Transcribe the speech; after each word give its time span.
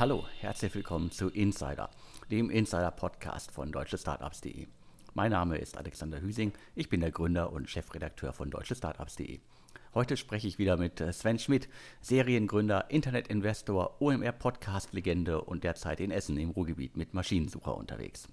Hallo, 0.00 0.24
herzlich 0.38 0.74
willkommen 0.74 1.10
zu 1.10 1.28
Insider, 1.28 1.90
dem 2.30 2.48
Insider-Podcast 2.48 3.50
von 3.50 3.70
deutschestartups.de. 3.70 4.66
Mein 5.12 5.30
Name 5.30 5.58
ist 5.58 5.76
Alexander 5.76 6.22
Hüsing, 6.22 6.54
ich 6.74 6.88
bin 6.88 7.02
der 7.02 7.10
Gründer 7.10 7.52
und 7.52 7.68
Chefredakteur 7.68 8.32
von 8.32 8.50
deutschestartups.de. 8.50 9.40
Heute 9.92 10.16
spreche 10.16 10.48
ich 10.48 10.58
wieder 10.58 10.78
mit 10.78 11.02
äh, 11.02 11.12
Sven 11.12 11.38
Schmidt, 11.38 11.68
Seriengründer, 12.00 12.90
Internetinvestor, 12.90 14.00
OMR-Podcast-Legende 14.00 15.42
und 15.42 15.64
derzeit 15.64 16.00
in 16.00 16.12
Essen 16.12 16.38
im 16.38 16.48
Ruhrgebiet 16.48 16.96
mit 16.96 17.12
Maschinensucher 17.12 17.76
unterwegs. 17.76 18.26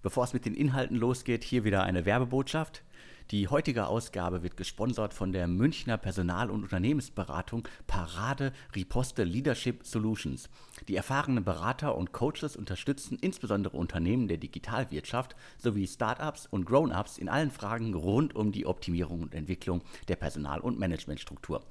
Bevor 0.00 0.24
es 0.24 0.32
mit 0.32 0.46
den 0.46 0.54
Inhalten 0.54 0.96
losgeht, 0.96 1.44
hier 1.44 1.64
wieder 1.64 1.82
eine 1.82 2.06
Werbebotschaft. 2.06 2.82
Die 3.30 3.48
heutige 3.48 3.86
Ausgabe 3.86 4.42
wird 4.42 4.58
gesponsert 4.58 5.14
von 5.14 5.32
der 5.32 5.46
Münchner 5.46 5.96
Personal- 5.96 6.50
und 6.50 6.62
Unternehmensberatung 6.62 7.66
Parade 7.86 8.52
Riposte 8.76 9.24
Leadership 9.24 9.86
Solutions. 9.86 10.50
Die 10.88 10.96
erfahrenen 10.96 11.42
Berater 11.42 11.96
und 11.96 12.12
Coaches 12.12 12.54
unterstützen 12.54 13.16
insbesondere 13.18 13.78
Unternehmen 13.78 14.28
der 14.28 14.36
Digitalwirtschaft 14.36 15.36
sowie 15.56 15.86
Startups 15.86 16.46
und 16.46 16.66
Grown-ups 16.66 17.16
in 17.16 17.30
allen 17.30 17.50
Fragen 17.50 17.94
rund 17.94 18.36
um 18.36 18.52
die 18.52 18.66
Optimierung 18.66 19.22
und 19.22 19.34
Entwicklung 19.34 19.80
der 20.08 20.16
Personal- 20.16 20.60
und 20.60 20.78
Managementstruktur. 20.78 21.62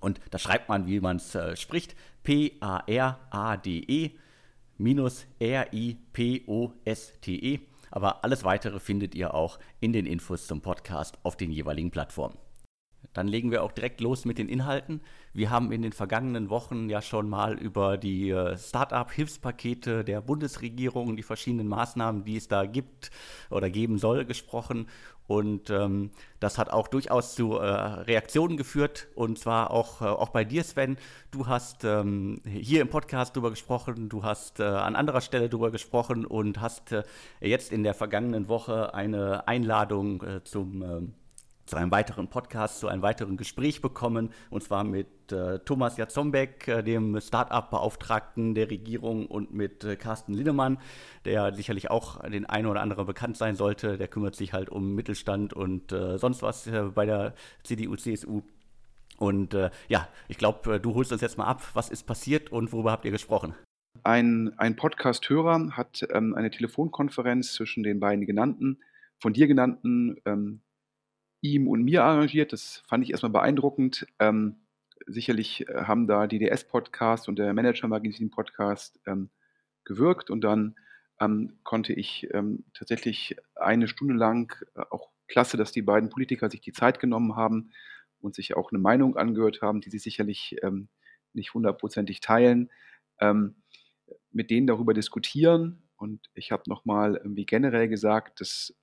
Und 0.00 0.20
da 0.30 0.38
schreibt 0.38 0.68
man, 0.68 0.86
wie 0.86 1.00
man 1.00 1.16
es 1.16 1.34
äh, 1.34 1.56
spricht, 1.56 1.96
P-A-R-A-D-E 2.24 4.10
minus 4.76 5.24
R-I-P-O-S-T-E. 5.38 6.00
Aber 7.90 8.24
alles 8.24 8.44
weitere 8.44 8.80
findet 8.80 9.14
ihr 9.14 9.34
auch 9.34 9.58
in 9.80 9.92
den 9.92 10.06
Infos 10.06 10.46
zum 10.46 10.60
Podcast 10.60 11.18
auf 11.22 11.36
den 11.36 11.50
jeweiligen 11.50 11.90
Plattformen. 11.90 12.36
Dann 13.16 13.28
legen 13.28 13.50
wir 13.50 13.62
auch 13.62 13.72
direkt 13.72 14.02
los 14.02 14.26
mit 14.26 14.36
den 14.36 14.50
Inhalten. 14.50 15.00
Wir 15.32 15.48
haben 15.48 15.72
in 15.72 15.80
den 15.80 15.92
vergangenen 15.92 16.50
Wochen 16.50 16.90
ja 16.90 17.00
schon 17.00 17.30
mal 17.30 17.54
über 17.54 17.96
die 17.96 18.28
äh, 18.28 18.58
Start-up-Hilfspakete 18.58 20.04
der 20.04 20.20
Bundesregierung, 20.20 21.16
die 21.16 21.22
verschiedenen 21.22 21.66
Maßnahmen, 21.66 22.24
die 22.24 22.36
es 22.36 22.46
da 22.48 22.66
gibt 22.66 23.10
oder 23.48 23.70
geben 23.70 23.96
soll, 23.96 24.26
gesprochen. 24.26 24.86
Und 25.26 25.70
ähm, 25.70 26.10
das 26.40 26.58
hat 26.58 26.68
auch 26.68 26.88
durchaus 26.88 27.34
zu 27.34 27.54
äh, 27.54 27.64
Reaktionen 27.64 28.58
geführt. 28.58 29.08
Und 29.14 29.38
zwar 29.38 29.70
auch, 29.70 30.02
äh, 30.02 30.04
auch 30.04 30.28
bei 30.28 30.44
dir, 30.44 30.62
Sven. 30.62 30.98
Du 31.30 31.46
hast 31.46 31.84
ähm, 31.84 32.42
hier 32.46 32.82
im 32.82 32.88
Podcast 32.88 33.34
drüber 33.34 33.48
gesprochen, 33.48 34.10
du 34.10 34.24
hast 34.24 34.60
äh, 34.60 34.64
an 34.64 34.94
anderer 34.94 35.22
Stelle 35.22 35.48
drüber 35.48 35.70
gesprochen 35.70 36.26
und 36.26 36.60
hast 36.60 36.92
äh, 36.92 37.02
jetzt 37.40 37.72
in 37.72 37.82
der 37.82 37.94
vergangenen 37.94 38.48
Woche 38.48 38.92
eine 38.92 39.48
Einladung 39.48 40.22
äh, 40.22 40.44
zum 40.44 40.82
ähm, 40.82 41.14
zu 41.66 41.76
einem 41.76 41.90
weiteren 41.90 42.28
Podcast, 42.28 42.80
zu 42.80 42.88
einem 42.88 43.02
weiteren 43.02 43.36
Gespräch 43.36 43.82
bekommen, 43.82 44.30
und 44.50 44.62
zwar 44.62 44.84
mit 44.84 45.32
äh, 45.32 45.58
Thomas 45.58 45.96
Jatzombeck, 45.96 46.68
äh, 46.68 46.82
dem 46.82 47.20
Start-up-Beauftragten 47.20 48.54
der 48.54 48.70
Regierung, 48.70 49.26
und 49.26 49.52
mit 49.52 49.84
äh, 49.84 49.96
Carsten 49.96 50.32
Linnemann, 50.32 50.78
der 51.24 51.52
sicherlich 51.54 51.90
auch 51.90 52.22
den 52.22 52.46
einen 52.46 52.66
oder 52.66 52.80
anderen 52.80 53.06
bekannt 53.06 53.36
sein 53.36 53.56
sollte. 53.56 53.98
Der 53.98 54.08
kümmert 54.08 54.36
sich 54.36 54.52
halt 54.52 54.68
um 54.68 54.94
Mittelstand 54.94 55.52
und 55.52 55.92
äh, 55.92 56.18
sonst 56.18 56.42
was 56.42 56.66
äh, 56.66 56.82
bei 56.94 57.06
der 57.06 57.34
CDU, 57.64 57.96
CSU. 57.96 58.42
Und 59.18 59.54
äh, 59.54 59.70
ja, 59.88 60.08
ich 60.28 60.38
glaube, 60.38 60.78
du 60.80 60.94
holst 60.94 61.12
uns 61.12 61.22
jetzt 61.22 61.38
mal 61.38 61.46
ab. 61.46 61.62
Was 61.74 61.88
ist 61.88 62.06
passiert 62.06 62.52
und 62.52 62.72
worüber 62.72 62.92
habt 62.92 63.04
ihr 63.04 63.10
gesprochen? 63.10 63.54
Ein, 64.04 64.52
ein 64.58 64.76
Podcast-Hörer 64.76 65.70
hat 65.72 66.06
ähm, 66.10 66.34
eine 66.34 66.50
Telefonkonferenz 66.50 67.54
zwischen 67.54 67.82
den 67.82 67.98
beiden 67.98 68.26
genannten, 68.26 68.78
von 69.18 69.32
dir 69.32 69.46
genannten 69.46 70.16
ähm, 70.26 70.60
ihm 71.52 71.68
und 71.68 71.82
mir 71.82 72.04
arrangiert. 72.04 72.52
Das 72.52 72.82
fand 72.86 73.04
ich 73.04 73.10
erstmal 73.10 73.32
beeindruckend. 73.32 74.06
Ähm, 74.18 74.56
sicherlich 75.06 75.68
äh, 75.68 75.84
haben 75.84 76.06
da 76.06 76.26
die 76.26 76.38
DS-Podcast 76.38 77.28
und 77.28 77.38
der 77.38 77.54
Manager-Magazin-Podcast 77.54 79.00
ähm, 79.06 79.30
gewirkt 79.84 80.30
und 80.30 80.42
dann 80.42 80.76
ähm, 81.20 81.58
konnte 81.62 81.92
ich 81.92 82.28
ähm, 82.32 82.64
tatsächlich 82.74 83.36
eine 83.54 83.88
Stunde 83.88 84.14
lang, 84.14 84.54
äh, 84.74 84.82
auch 84.90 85.10
klasse, 85.28 85.56
dass 85.56 85.72
die 85.72 85.82
beiden 85.82 86.10
Politiker 86.10 86.50
sich 86.50 86.60
die 86.60 86.72
Zeit 86.72 87.00
genommen 87.00 87.36
haben 87.36 87.70
und 88.20 88.34
sich 88.34 88.56
auch 88.56 88.70
eine 88.70 88.80
Meinung 88.80 89.16
angehört 89.16 89.62
haben, 89.62 89.80
die 89.80 89.90
sie 89.90 89.98
sicherlich 89.98 90.56
ähm, 90.62 90.88
nicht 91.32 91.54
hundertprozentig 91.54 92.20
teilen, 92.20 92.70
ähm, 93.20 93.56
mit 94.30 94.50
denen 94.50 94.66
darüber 94.66 94.94
diskutieren. 94.94 95.88
Und 95.96 96.28
ich 96.34 96.52
habe 96.52 96.64
nochmal 96.66 97.16
irgendwie 97.16 97.46
generell 97.46 97.88
gesagt, 97.88 98.40
dass 98.40 98.76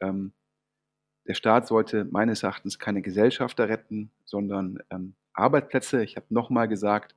der 1.28 1.34
Staat 1.34 1.68
sollte 1.68 2.06
meines 2.06 2.44
Erachtens 2.44 2.80
keine 2.80 3.02
Gesellschafter 3.02 3.70
retten, 3.70 4.12
sondern 4.26 4.80
ähm, 4.90 5.16
Arbeitsplätze. 5.34 6.04
Ich 6.04 6.16
habe 6.16 6.26
nochmal 6.30 6.68
gesagt, 6.68 7.16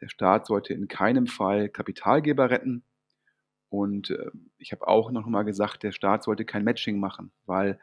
der 0.00 0.08
Staat 0.08 0.46
sollte 0.46 0.74
in 0.74 0.88
keinem 0.88 1.26
Fall 1.26 1.68
Kapitalgeber 1.68 2.50
retten. 2.50 2.84
Und 3.70 4.10
äh, 4.10 4.30
ich 4.58 4.72
habe 4.72 4.86
auch 4.86 5.10
nochmal 5.10 5.44
gesagt, 5.44 5.82
der 5.82 5.92
Staat 5.92 6.22
sollte 6.22 6.44
kein 6.44 6.64
Matching 6.64 7.00
machen, 7.00 7.32
weil 7.46 7.78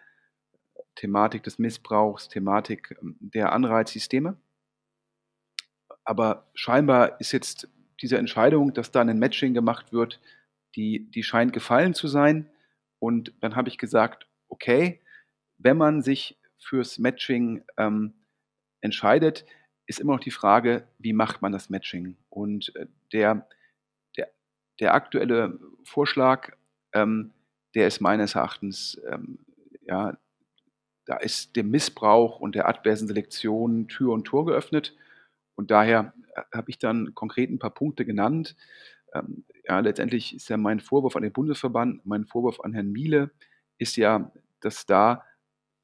Thematik 0.95 1.43
des 1.43 1.59
Missbrauchs, 1.59 2.29
Thematik 2.29 2.97
ähm, 3.01 3.17
der 3.19 3.51
Anreizsysteme. 3.51 4.37
Aber 6.03 6.49
scheinbar 6.53 7.19
ist 7.19 7.31
jetzt 7.31 7.67
diese 8.01 8.17
Entscheidung, 8.17 8.73
dass 8.73 8.91
da 8.91 9.01
ein 9.01 9.19
Matching 9.19 9.53
gemacht 9.53 9.93
wird, 9.93 10.19
die, 10.75 11.11
die 11.11 11.23
scheint 11.23 11.53
gefallen 11.53 11.93
zu 11.93 12.07
sein. 12.07 12.49
Und 12.99 13.33
dann 13.41 13.55
habe 13.55 13.69
ich 13.69 13.77
gesagt, 13.77 14.27
okay, 14.47 15.01
wenn 15.63 15.77
man 15.77 16.01
sich 16.01 16.37
fürs 16.57 16.99
Matching 16.99 17.63
ähm, 17.77 18.13
entscheidet, 18.81 19.45
ist 19.87 19.99
immer 19.99 20.13
noch 20.13 20.21
die 20.21 20.31
Frage, 20.31 20.87
wie 20.99 21.13
macht 21.13 21.41
man 21.41 21.51
das 21.51 21.69
Matching? 21.69 22.15
Und 22.29 22.75
äh, 22.75 22.87
der, 23.11 23.47
der, 24.17 24.29
der 24.79 24.93
aktuelle 24.93 25.59
Vorschlag, 25.83 26.53
ähm, 26.93 27.33
der 27.75 27.87
ist 27.87 28.01
meines 28.01 28.35
Erachtens, 28.35 29.01
ähm, 29.09 29.39
ja, 29.81 30.17
da 31.05 31.17
ist 31.17 31.55
dem 31.55 31.71
Missbrauch 31.71 32.39
und 32.39 32.55
der 32.55 32.67
adversen 32.67 33.07
Selektion 33.07 33.87
Tür 33.87 34.13
und 34.13 34.25
Tor 34.25 34.45
geöffnet. 34.45 34.95
Und 35.55 35.71
daher 35.71 36.13
äh, 36.35 36.41
habe 36.53 36.69
ich 36.69 36.79
dann 36.79 37.13
konkret 37.15 37.49
ein 37.49 37.59
paar 37.59 37.73
Punkte 37.73 38.05
genannt. 38.05 38.55
Ähm, 39.13 39.45
ja, 39.67 39.79
letztendlich 39.79 40.35
ist 40.35 40.49
ja 40.49 40.57
mein 40.57 40.79
Vorwurf 40.79 41.15
an 41.15 41.23
den 41.23 41.33
Bundesverband, 41.33 42.05
mein 42.05 42.25
Vorwurf 42.25 42.61
an 42.61 42.73
Herrn 42.73 42.91
Miele, 42.91 43.31
ist 43.77 43.97
ja, 43.97 44.31
dass 44.61 44.85
da 44.85 45.25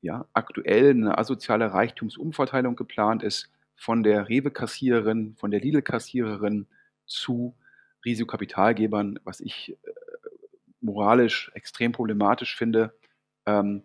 ja, 0.08 0.26
aktuell 0.32 0.92
eine 0.92 1.18
asoziale 1.18 1.74
Reichtumsumverteilung 1.74 2.78
geplant 2.78 3.24
ist 3.24 3.52
von 3.76 4.04
der 4.04 4.30
Rewe-Kassiererin, 4.30 5.36
von 5.36 5.52
der 5.52 5.60
Lidl-Kassiererin 5.60 6.66
zu 7.06 7.58
Risikokapitalgebern, 8.06 9.20
was 9.26 9.42
ich 9.42 9.72
äh, 9.72 9.92
moralisch 10.80 11.52
extrem 11.56 11.92
problematisch 11.92 12.56
finde. 12.56 12.98
Ähm, 13.46 13.84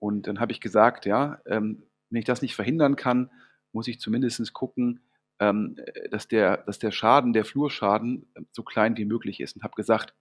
und 0.00 0.26
dann 0.26 0.40
habe 0.40 0.50
ich 0.50 0.60
gesagt, 0.60 1.06
ja, 1.06 1.40
ähm, 1.46 1.84
wenn 2.10 2.18
ich 2.18 2.24
das 2.24 2.42
nicht 2.42 2.56
verhindern 2.56 2.96
kann, 2.96 3.30
muss 3.70 3.86
ich 3.86 4.00
zumindest 4.00 4.52
gucken, 4.52 5.04
ähm, 5.38 5.76
dass, 6.10 6.26
der, 6.26 6.56
dass 6.64 6.80
der 6.80 6.90
Schaden, 6.90 7.32
der 7.32 7.44
Flurschaden 7.44 8.26
äh, 8.34 8.42
so 8.50 8.64
klein 8.64 8.96
wie 8.96 9.04
möglich 9.04 9.38
ist. 9.38 9.54
Und 9.54 9.62
habe 9.62 9.76
gesagt, 9.76 10.14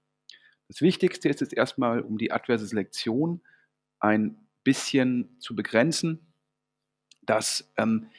das 0.68 0.82
Wichtigste 0.82 1.28
ist 1.28 1.42
jetzt 1.42 1.56
erstmal 1.56 2.02
um 2.02 2.20
die 2.20 2.32
adverse 2.32 2.68
Selektion 2.68 3.42
ein 4.00 4.49
bisschen 4.64 5.40
zu 5.40 5.56
begrenzen, 5.56 6.34
dass 7.22 7.72
ähm, 7.78 8.10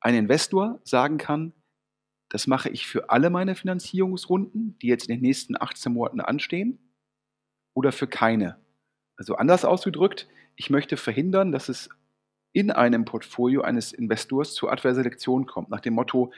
ein 0.00 0.14
Investor 0.14 0.80
sagen 0.84 1.18
kann, 1.18 1.52
das 2.28 2.46
mache 2.46 2.68
ich 2.68 2.86
für 2.86 3.10
alle 3.10 3.28
meine 3.28 3.54
Finanzierungsrunden, 3.54 4.78
die 4.78 4.86
jetzt 4.86 5.08
in 5.08 5.16
den 5.16 5.22
nächsten 5.22 5.60
18 5.60 5.92
Monaten 5.92 6.20
anstehen, 6.20 6.78
oder 7.74 7.92
für 7.92 8.06
keine. 8.06 8.58
Also 9.16 9.36
anders 9.36 9.64
ausgedrückt, 9.64 10.28
ich 10.56 10.70
möchte 10.70 10.96
verhindern, 10.96 11.52
dass 11.52 11.68
es 11.68 11.88
in 12.52 12.70
einem 12.70 13.04
Portfolio 13.04 13.62
eines 13.62 13.92
Investors 13.92 14.54
zu 14.54 14.68
Adverselektion 14.68 15.46
kommt, 15.46 15.70
nach 15.70 15.80
dem 15.80 15.94
Motto, 15.94 16.32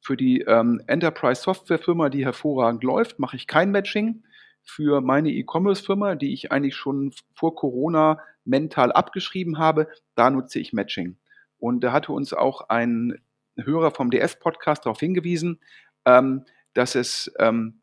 für 0.00 0.16
die 0.16 0.42
ähm, 0.42 0.80
Enterprise 0.86 1.42
Software 1.42 1.78
Firma, 1.78 2.08
die 2.10 2.24
hervorragend 2.24 2.84
läuft, 2.84 3.18
mache 3.18 3.36
ich 3.36 3.46
kein 3.46 3.70
Matching. 3.70 4.22
Für 4.66 5.00
meine 5.00 5.30
E-Commerce-Firma, 5.30 6.16
die 6.16 6.32
ich 6.32 6.52
eigentlich 6.52 6.74
schon 6.74 7.14
vor 7.34 7.54
Corona 7.54 8.18
mental 8.44 8.92
abgeschrieben 8.92 9.58
habe. 9.58 9.88
Da 10.16 10.28
nutze 10.28 10.58
ich 10.58 10.72
Matching. 10.72 11.16
Und 11.58 11.80
da 11.80 11.92
hatte 11.92 12.12
uns 12.12 12.32
auch 12.34 12.68
ein 12.68 13.18
Hörer 13.56 13.92
vom 13.92 14.10
DS-Podcast 14.10 14.84
darauf 14.84 15.00
hingewiesen, 15.00 15.60
ähm, 16.04 16.44
dass 16.74 16.94
es 16.94 17.32
ähm, 17.38 17.80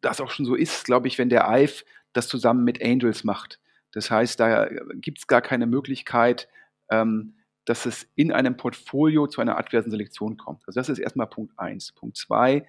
das 0.00 0.20
auch 0.20 0.30
schon 0.30 0.46
so 0.46 0.54
ist, 0.54 0.84
glaube 0.84 1.08
ich, 1.08 1.18
wenn 1.18 1.30
der 1.30 1.48
IVE 1.48 1.84
das 2.12 2.28
zusammen 2.28 2.64
mit 2.64 2.82
Angels 2.82 3.24
macht. 3.24 3.58
Das 3.92 4.10
heißt, 4.10 4.38
da 4.38 4.68
gibt 4.94 5.18
es 5.18 5.26
gar 5.26 5.40
keine 5.40 5.66
Möglichkeit, 5.66 6.48
ähm, 6.90 7.34
dass 7.64 7.86
es 7.86 8.08
in 8.14 8.30
einem 8.32 8.56
Portfolio 8.56 9.26
zu 9.26 9.40
einer 9.40 9.58
adversen 9.58 9.90
Selektion 9.90 10.36
kommt. 10.36 10.62
Also 10.66 10.80
das 10.80 10.88
ist 10.88 10.98
erstmal 10.98 11.28
Punkt 11.28 11.58
1. 11.58 11.92
Punkt 11.92 12.16
2, 12.16 12.66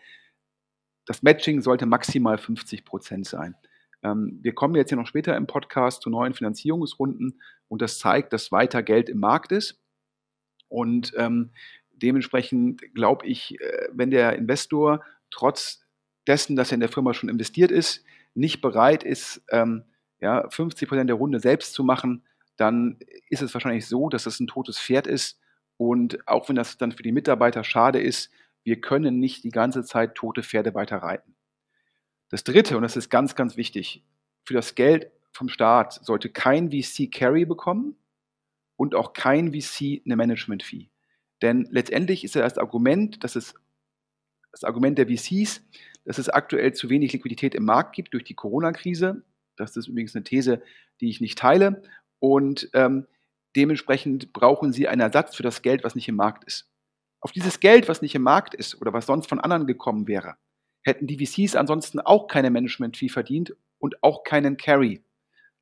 das 1.06 1.24
Matching 1.24 1.62
sollte 1.62 1.86
maximal 1.86 2.38
50 2.38 2.86
Prozent 2.86 3.28
sein. 3.28 3.56
Ähm, 4.04 4.40
wir 4.42 4.54
kommen 4.54 4.76
jetzt 4.76 4.92
ja 4.92 4.98
noch 4.98 5.08
später 5.08 5.36
im 5.36 5.48
Podcast 5.48 6.02
zu 6.02 6.10
neuen 6.10 6.34
Finanzierungsrunden 6.34 7.42
und 7.68 7.82
das 7.82 8.00
zeigt, 8.00 8.34
dass 8.34 8.52
weiter 8.52 8.84
Geld 8.84 9.10
im 9.10 9.20
Markt 9.20 9.52
ist. 9.52 9.80
Und 10.68 11.14
ähm, 11.18 11.52
dementsprechend 11.92 12.82
glaube 12.94 13.26
ich, 13.26 13.60
äh, 13.60 13.88
wenn 13.92 14.12
der 14.12 14.36
Investor 14.36 15.04
trotz 15.30 15.86
dessen, 16.28 16.56
dass 16.56 16.72
er 16.72 16.76
in 16.76 16.80
der 16.82 16.90
Firma 16.90 17.14
schon 17.14 17.30
investiert 17.30 17.72
ist, 17.72 18.04
nicht 18.34 18.62
bereit 18.62 19.04
ist, 19.04 19.42
ähm, 19.52 19.84
ja, 20.20 20.50
50 20.50 20.88
Prozent 20.88 21.10
der 21.10 21.18
Runde 21.18 21.40
selbst 21.40 21.74
zu 21.74 21.84
machen, 21.84 22.24
dann 22.56 22.98
ist 23.30 23.42
es 23.42 23.54
wahrscheinlich 23.54 23.88
so, 23.88 24.10
dass 24.10 24.26
es 24.26 24.40
ein 24.40 24.48
totes 24.48 24.80
Pferd 24.80 25.08
ist. 25.08 25.40
Und 25.78 26.28
auch 26.28 26.50
wenn 26.50 26.56
das 26.56 26.78
dann 26.78 26.92
für 26.92 27.04
die 27.04 27.12
Mitarbeiter 27.12 27.64
schade 27.64 28.00
ist, 28.00 28.32
wir 28.64 28.82
können 28.82 29.20
nicht 29.20 29.44
die 29.44 29.50
ganze 29.50 29.84
Zeit 29.84 30.16
tote 30.16 30.44
Pferde 30.44 30.74
weiter 30.74 30.98
reiten. 30.98 31.36
Das 32.30 32.44
Dritte, 32.44 32.78
und 32.78 32.84
das 32.84 32.98
ist 32.98 33.10
ganz, 33.10 33.36
ganz 33.36 33.58
wichtig, 33.58 34.04
für 34.44 34.54
das 34.54 34.76
Geld 34.76 35.12
vom 35.32 35.50
Staat 35.50 35.94
sollte 36.06 36.30
kein 36.30 36.72
VC 36.72 37.12
Carry 37.12 37.46
bekommen 37.46 37.96
und 38.76 38.96
auch 38.96 39.14
kein 39.14 39.54
VC 39.54 40.02
eine 40.06 40.16
Management-Fee. 40.16 40.90
Denn 41.42 41.68
letztendlich 41.70 42.24
ist 42.24 42.36
ja 42.36 42.42
das 42.42 42.58
Argument, 42.58 43.24
dass 43.24 43.36
es 43.36 43.54
das 44.52 44.64
Argument 44.64 44.98
der 44.98 45.08
VCs, 45.08 45.62
dass 46.06 46.18
es 46.18 46.30
aktuell 46.30 46.74
zu 46.74 46.90
wenig 46.90 47.12
Liquidität 47.14 47.56
im 47.56 47.66
Markt 47.66 47.96
gibt 47.96 48.14
durch 48.14 48.24
die 48.24 48.36
Corona-Krise. 48.36 49.24
Das 49.56 49.76
ist 49.76 49.88
übrigens 49.88 50.16
eine 50.16 50.24
These, 50.24 50.62
die 51.02 51.10
ich 51.10 51.22
nicht 51.22 51.38
teile. 51.38 51.82
Und 52.20 52.70
ähm, 52.74 53.08
dementsprechend 53.56 54.32
brauchen 54.32 54.74
sie 54.74 54.88
einen 54.88 55.02
Ersatz 55.02 55.36
für 55.36 55.44
das 55.44 55.62
Geld, 55.62 55.84
was 55.84 55.96
nicht 55.96 56.08
im 56.08 56.16
Markt 56.16 56.44
ist. 56.46 56.73
Auf 57.24 57.32
dieses 57.32 57.62
Geld, 57.62 57.88
was 57.88 58.02
nicht 58.02 58.16
im 58.16 58.22
Markt 58.22 58.54
ist 58.54 58.82
oder 58.82 58.92
was 58.92 59.06
sonst 59.06 59.30
von 59.30 59.40
anderen 59.40 59.66
gekommen 59.66 60.10
wäre, 60.10 60.36
hätten 60.82 61.08
die 61.08 61.26
VCs 61.26 61.56
ansonsten 61.56 62.02
auch 62.02 62.28
keine 62.28 62.52
Management-Fee 62.52 63.08
verdient 63.08 63.56
und 63.80 64.04
auch 64.04 64.26
keinen 64.26 64.58
Carry. 64.58 65.02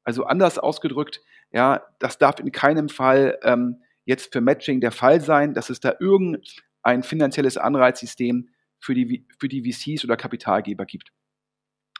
Also 0.03 0.23
anders 0.23 0.57
ausgedrückt, 0.57 1.21
ja, 1.51 1.85
das 1.99 2.17
darf 2.17 2.39
in 2.39 2.51
keinem 2.51 2.89
Fall 2.89 3.37
ähm, 3.43 3.83
jetzt 4.05 4.33
für 4.33 4.41
Matching 4.41 4.81
der 4.81 4.91
Fall 4.91 5.21
sein, 5.21 5.53
dass 5.53 5.69
es 5.69 5.79
da 5.79 5.93
irgendein 5.99 7.03
finanzielles 7.03 7.57
Anreizsystem 7.57 8.49
für 8.79 8.95
die, 8.95 9.27
für 9.37 9.47
die 9.47 9.71
VCs 9.71 10.03
oder 10.03 10.17
Kapitalgeber 10.17 10.87
gibt. 10.87 11.11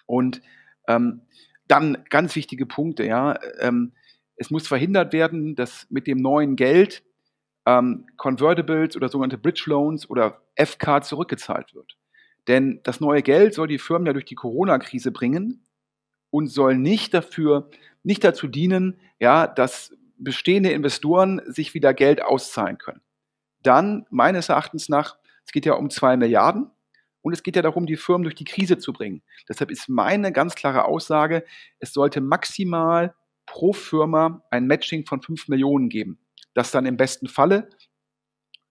Und 0.08 0.42
ähm, 0.88 1.22
dann 1.68 2.04
ganz 2.10 2.36
wichtige 2.36 2.66
Punkte, 2.66 3.06
ja, 3.06 3.40
ähm, 3.60 3.94
es 4.38 4.50
muss 4.50 4.68
verhindert 4.68 5.14
werden, 5.14 5.54
dass 5.54 5.86
mit 5.92 6.08
dem 6.08 6.18
neuen 6.18 6.56
Geld 6.56 7.04
ähm, 7.66 8.06
Convertibles 8.18 8.96
oder 8.96 9.10
sogenannte 9.10 9.38
Bridge 9.38 9.64
Loans 9.68 10.10
oder 10.10 10.42
FK 10.56 11.02
zurückgezahlt 11.02 11.74
wird. 11.74 11.98
Denn 12.48 12.80
das 12.84 13.00
neue 13.00 13.22
Geld 13.22 13.54
soll 13.54 13.68
die 13.68 13.78
Firmen 13.78 14.08
ja 14.08 14.14
durch 14.14 14.26
die 14.26 14.36
Corona-Krise 14.36 15.12
bringen 15.12 15.64
und 16.32 16.48
soll 16.48 16.78
nicht 16.78 17.14
dafür, 17.14 17.70
nicht 18.04 18.24
dazu 18.24 18.48
dienen, 18.48 19.00
ja, 19.20 19.46
dass 19.46 19.96
bestehende 20.18 20.72
Investoren 20.72 21.42
sich 21.46 21.74
wieder 21.74 21.94
Geld 21.94 22.22
auszahlen 22.22 22.78
können. 22.78 23.02
Dann, 23.64 24.06
meines 24.10 24.50
Erachtens 24.50 24.90
nach, 24.90 25.18
es 25.46 25.52
geht 25.52 25.66
ja 25.66 25.74
um 25.74 25.90
zwei 25.90 26.18
Milliarden 26.18 26.70
und 27.22 27.34
es 27.34 27.44
geht 27.44 27.56
ja 27.56 27.62
darum, 27.62 27.86
die 27.86 27.98
Firmen 27.98 28.24
durch 28.24 28.36
die 28.36 28.44
Krise 28.44 28.78
zu 28.78 28.94
bringen. 28.94 29.22
Deshalb 29.48 29.70
ist 29.70 29.90
meine 29.90 30.32
ganz 30.32 30.56
klare 30.56 30.86
Aussage, 30.86 31.44
es 31.80 31.94
sollte 31.94 32.22
maximal 32.22 33.14
pro 33.46 33.74
Firma 33.74 34.44
ein 34.50 34.66
Matching 34.66 35.06
von 35.06 35.22
5 35.22 35.48
Millionen 35.48 35.90
geben, 35.90 36.20
das 36.54 36.72
dann 36.72 36.86
im 36.86 36.98
besten 36.98 37.28
Falle 37.28 37.70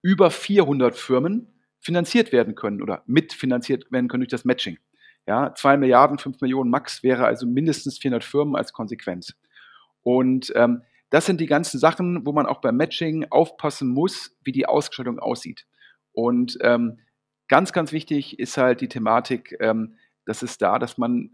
über 0.02 0.30
400 0.30 0.96
Firmen 0.96 1.60
finanziert 1.78 2.32
werden 2.32 2.54
können 2.54 2.82
oder 2.82 3.02
mitfinanziert 3.06 3.90
werden 3.90 4.08
können 4.08 4.22
durch 4.22 4.30
das 4.30 4.44
Matching. 4.44 4.78
Ja, 5.26 5.54
2 5.54 5.76
Milliarden, 5.76 6.18
5 6.18 6.40
Millionen 6.40 6.70
Max 6.70 7.02
wäre 7.02 7.26
also 7.26 7.46
mindestens 7.46 7.98
400 7.98 8.24
Firmen 8.24 8.56
als 8.56 8.72
Konsequenz. 8.72 9.34
Und 10.02 10.52
ähm, 10.56 10.82
das 11.10 11.26
sind 11.26 11.40
die 11.40 11.46
ganzen 11.46 11.78
Sachen, 11.78 12.24
wo 12.24 12.32
man 12.32 12.46
auch 12.46 12.60
beim 12.60 12.76
Matching 12.76 13.26
aufpassen 13.30 13.88
muss, 13.88 14.36
wie 14.42 14.52
die 14.52 14.66
Ausgestaltung 14.66 15.18
aussieht. 15.18 15.66
Und 16.12 16.58
ähm, 16.62 16.98
ganz, 17.48 17.72
ganz 17.72 17.92
wichtig 17.92 18.38
ist 18.38 18.56
halt 18.56 18.80
die 18.80 18.88
Thematik, 18.88 19.56
ähm, 19.60 19.96
dass 20.24 20.42
es 20.42 20.58
da, 20.58 20.78
dass 20.78 20.98
man 20.98 21.30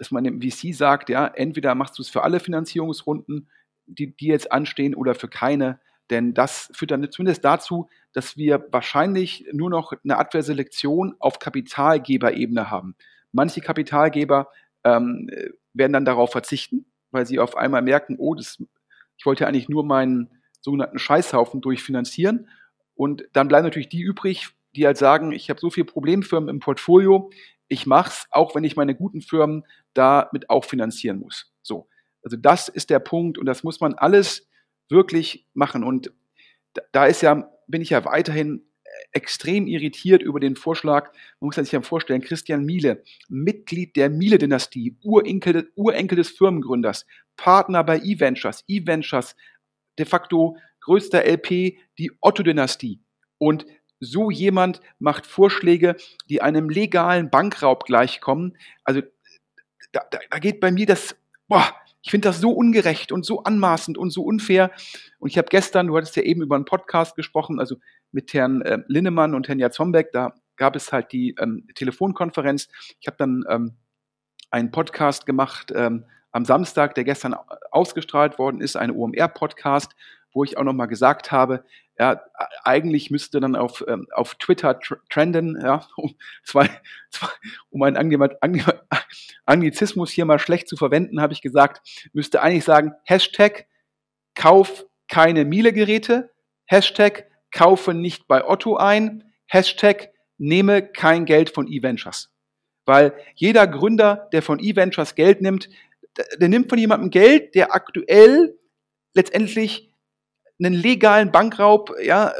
dass 0.00 0.10
man 0.10 0.24
dem 0.24 0.40
VC 0.40 0.74
sagt, 0.74 1.10
ja, 1.10 1.26
entweder 1.26 1.74
machst 1.74 1.98
du 1.98 2.02
es 2.02 2.08
für 2.08 2.22
alle 2.22 2.40
Finanzierungsrunden, 2.40 3.50
die, 3.94 4.16
die 4.16 4.26
jetzt 4.26 4.52
anstehen, 4.52 4.94
oder 4.94 5.14
für 5.14 5.28
keine. 5.28 5.80
Denn 6.10 6.34
das 6.34 6.70
führt 6.74 6.90
dann 6.90 7.10
zumindest 7.10 7.44
dazu, 7.44 7.88
dass 8.12 8.36
wir 8.36 8.66
wahrscheinlich 8.70 9.46
nur 9.52 9.70
noch 9.70 9.92
eine 10.02 10.18
Art 10.18 10.34
der 10.34 10.42
Selektion 10.42 11.14
auf 11.18 11.38
Kapitalgeberebene 11.38 12.70
haben. 12.70 12.96
Manche 13.32 13.60
Kapitalgeber 13.60 14.48
ähm, 14.82 15.30
werden 15.72 15.92
dann 15.92 16.04
darauf 16.04 16.32
verzichten, 16.32 16.86
weil 17.12 17.26
sie 17.26 17.38
auf 17.38 17.56
einmal 17.56 17.82
merken, 17.82 18.16
oh, 18.18 18.34
das, 18.34 18.62
ich 19.16 19.26
wollte 19.26 19.46
eigentlich 19.46 19.68
nur 19.68 19.84
meinen 19.84 20.30
sogenannten 20.60 20.98
Scheißhaufen 20.98 21.60
durchfinanzieren. 21.60 22.48
Und 22.94 23.24
dann 23.32 23.48
bleiben 23.48 23.64
natürlich 23.64 23.88
die 23.88 24.02
übrig, 24.02 24.48
die 24.74 24.86
halt 24.86 24.98
sagen, 24.98 25.32
ich 25.32 25.48
habe 25.48 25.60
so 25.60 25.70
viele 25.70 25.86
Problemfirmen 25.86 26.48
im 26.48 26.60
Portfolio, 26.60 27.30
ich 27.68 27.86
mache 27.86 28.10
es, 28.10 28.26
auch 28.30 28.54
wenn 28.54 28.64
ich 28.64 28.76
meine 28.76 28.94
guten 28.96 29.20
Firmen 29.20 29.64
damit 29.94 30.50
auch 30.50 30.64
finanzieren 30.64 31.20
muss. 31.20 31.52
So. 31.62 31.88
Also 32.22 32.36
das 32.36 32.68
ist 32.68 32.90
der 32.90 32.98
Punkt 32.98 33.38
und 33.38 33.46
das 33.46 33.62
muss 33.62 33.80
man 33.80 33.94
alles 33.94 34.48
wirklich 34.88 35.46
machen. 35.54 35.84
Und 35.84 36.12
da 36.92 37.06
ist 37.06 37.22
ja, 37.22 37.50
bin 37.66 37.82
ich 37.82 37.90
ja 37.90 38.04
weiterhin 38.04 38.70
extrem 39.12 39.66
irritiert 39.66 40.22
über 40.22 40.40
den 40.40 40.56
Vorschlag, 40.56 41.12
man 41.40 41.46
muss 41.48 41.54
sich 41.56 41.72
ja 41.72 41.82
vorstellen, 41.82 42.20
Christian 42.20 42.64
Miele, 42.64 43.02
Mitglied 43.28 43.96
der 43.96 44.10
Miele-Dynastie, 44.10 44.96
Urenkel, 45.02 45.70
Urenkel 45.74 46.16
des 46.16 46.30
Firmengründers, 46.30 47.06
Partner 47.36 47.84
bei 47.84 47.98
E-Ventures, 47.98 48.64
E-Ventures, 48.68 49.36
de 49.98 50.06
facto 50.06 50.56
größter 50.80 51.24
LP, 51.24 51.78
die 51.98 52.12
Otto-Dynastie. 52.20 53.00
Und 53.38 53.66
so 54.00 54.30
jemand 54.30 54.80
macht 54.98 55.26
Vorschläge, 55.26 55.96
die 56.28 56.40
einem 56.40 56.70
legalen 56.70 57.30
Bankraub 57.30 57.84
gleichkommen. 57.84 58.56
Also 58.84 59.02
da, 59.92 60.02
da, 60.10 60.18
da 60.30 60.38
geht 60.38 60.60
bei 60.60 60.70
mir 60.70 60.86
das, 60.86 61.16
boah, 61.48 61.74
ich 62.02 62.10
finde 62.10 62.28
das 62.28 62.40
so 62.40 62.52
ungerecht 62.52 63.12
und 63.12 63.24
so 63.24 63.42
anmaßend 63.42 63.98
und 63.98 64.10
so 64.10 64.22
unfair. 64.22 64.70
Und 65.18 65.28
ich 65.28 65.38
habe 65.38 65.48
gestern, 65.48 65.88
du 65.88 65.96
hattest 65.96 66.16
ja 66.16 66.22
eben 66.22 66.42
über 66.42 66.56
einen 66.56 66.64
Podcast 66.64 67.16
gesprochen, 67.16 67.60
also 67.60 67.76
mit 68.10 68.32
Herrn 68.32 68.62
äh, 68.62 68.78
Linnemann 68.86 69.34
und 69.34 69.48
Herrn 69.48 69.58
Jatzombeck, 69.58 70.12
da 70.12 70.34
gab 70.56 70.76
es 70.76 70.92
halt 70.92 71.12
die 71.12 71.34
ähm, 71.38 71.66
Telefonkonferenz. 71.74 72.68
Ich 73.00 73.06
habe 73.06 73.16
dann 73.18 73.44
ähm, 73.48 73.76
einen 74.50 74.70
Podcast 74.70 75.26
gemacht 75.26 75.72
ähm, 75.74 76.04
am 76.32 76.44
Samstag, 76.44 76.94
der 76.94 77.04
gestern 77.04 77.34
ausgestrahlt 77.70 78.38
worden 78.38 78.60
ist, 78.60 78.76
ein 78.76 78.90
OMR-Podcast, 78.90 79.94
wo 80.32 80.44
ich 80.44 80.56
auch 80.56 80.64
nochmal 80.64 80.88
gesagt 80.88 81.32
habe, 81.32 81.64
ja, 82.00 82.24
eigentlich 82.64 83.10
müsste 83.10 83.40
dann 83.40 83.54
auf, 83.54 83.84
ähm, 83.86 84.06
auf 84.14 84.34
Twitter 84.36 84.80
tr 84.80 84.96
trenden, 85.10 85.60
ja, 85.60 85.86
um, 85.96 86.14
zwei, 86.44 86.70
zwei, 87.10 87.28
um 87.68 87.82
einen 87.82 87.98
Anglizismus 89.44 90.10
hier 90.10 90.24
mal 90.24 90.38
schlecht 90.38 90.66
zu 90.66 90.76
verwenden, 90.76 91.20
habe 91.20 91.34
ich 91.34 91.42
gesagt, 91.42 92.08
müsste 92.14 92.40
eigentlich 92.40 92.64
sagen, 92.64 92.94
Hashtag 93.04 93.66
Kauf 94.34 94.86
keine 95.08 95.44
Miele-Geräte, 95.44 96.30
Hashtag 96.64 97.26
Kaufe 97.50 97.92
nicht 97.92 98.26
bei 98.26 98.48
Otto 98.48 98.76
ein, 98.76 99.30
Hashtag 99.46 100.08
Nehme 100.38 100.80
kein 100.82 101.26
Geld 101.26 101.50
von 101.50 101.70
E-Ventures. 101.70 102.32
Weil 102.86 103.12
jeder 103.34 103.66
Gründer, 103.66 104.30
der 104.32 104.40
von 104.40 104.58
E-Ventures 104.58 105.14
Geld 105.14 105.42
nimmt, 105.42 105.68
der 106.38 106.48
nimmt 106.48 106.70
von 106.70 106.78
jemandem 106.78 107.10
Geld, 107.10 107.54
der 107.54 107.74
aktuell 107.74 108.58
letztendlich 109.12 109.89
einen 110.60 110.74
legalen 110.74 111.32
Bankraub 111.32 111.94
ja, 112.02 112.28
äh, 112.28 112.34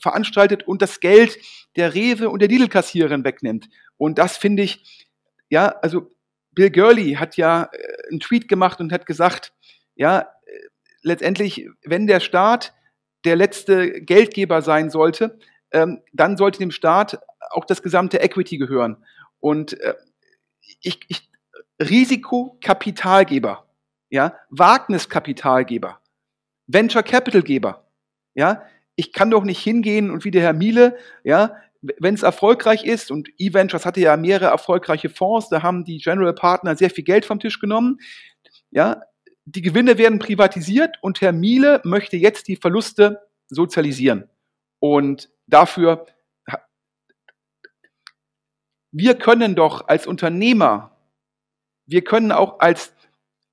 veranstaltet 0.00 0.66
und 0.66 0.82
das 0.82 1.00
Geld 1.00 1.38
der 1.76 1.94
Rewe 1.94 2.30
und 2.30 2.40
der 2.40 2.48
Lidl-Kassiererin 2.48 3.24
wegnimmt. 3.24 3.68
Und 3.96 4.18
das 4.18 4.36
finde 4.36 4.62
ich, 4.62 5.08
ja, 5.48 5.68
also 5.82 6.10
Bill 6.52 6.70
Gurley 6.70 7.14
hat 7.14 7.36
ja 7.36 7.68
äh, 7.72 8.08
einen 8.10 8.20
Tweet 8.20 8.48
gemacht 8.48 8.80
und 8.80 8.92
hat 8.92 9.06
gesagt, 9.06 9.52
ja, 9.94 10.20
äh, 10.20 10.26
letztendlich, 11.02 11.68
wenn 11.84 12.06
der 12.06 12.20
Staat 12.20 12.74
der 13.24 13.36
letzte 13.36 14.02
Geldgeber 14.02 14.62
sein 14.62 14.90
sollte, 14.90 15.38
ähm, 15.72 16.02
dann 16.12 16.36
sollte 16.36 16.58
dem 16.58 16.70
Staat 16.70 17.18
auch 17.50 17.64
das 17.64 17.82
gesamte 17.82 18.20
Equity 18.20 18.58
gehören. 18.58 19.04
Und 19.40 19.78
äh, 19.80 19.94
ich, 20.80 21.00
ich 21.08 21.28
Risikokapitalgeber, 21.80 23.66
ja, 24.08 24.34
Wagniskapitalgeber, 24.48 26.00
Venture 26.66 27.02
Capitalgeber, 27.02 27.84
ja, 28.34 28.62
ich 28.96 29.12
kann 29.12 29.30
doch 29.30 29.44
nicht 29.44 29.62
hingehen 29.62 30.10
und 30.10 30.24
wie 30.24 30.30
der 30.30 30.42
Herr 30.42 30.52
Miele, 30.52 30.96
ja, 31.22 31.56
wenn 31.98 32.14
es 32.14 32.22
erfolgreich 32.22 32.84
ist, 32.84 33.10
und 33.10 33.28
E-Ventures 33.38 33.84
hatte 33.84 34.00
ja 34.00 34.16
mehrere 34.16 34.46
erfolgreiche 34.46 35.08
Fonds, 35.08 35.48
da 35.48 35.62
haben 35.62 35.84
die 35.84 35.98
General 35.98 36.34
Partner 36.34 36.76
sehr 36.76 36.90
viel 36.90 37.04
Geld 37.04 37.24
vom 37.24 37.38
Tisch 37.38 37.60
genommen, 37.60 37.98
ja, 38.70 39.02
die 39.44 39.62
Gewinne 39.62 39.96
werden 39.96 40.18
privatisiert 40.18 40.96
und 41.02 41.20
Herr 41.20 41.32
Miele 41.32 41.80
möchte 41.84 42.16
jetzt 42.16 42.48
die 42.48 42.56
Verluste 42.56 43.28
sozialisieren. 43.48 44.28
Und 44.80 45.30
dafür, 45.46 46.06
wir 48.90 49.16
können 49.16 49.54
doch 49.54 49.86
als 49.86 50.06
Unternehmer, 50.06 50.96
wir 51.86 52.02
können 52.02 52.32
auch 52.32 52.58
als, 52.58 52.92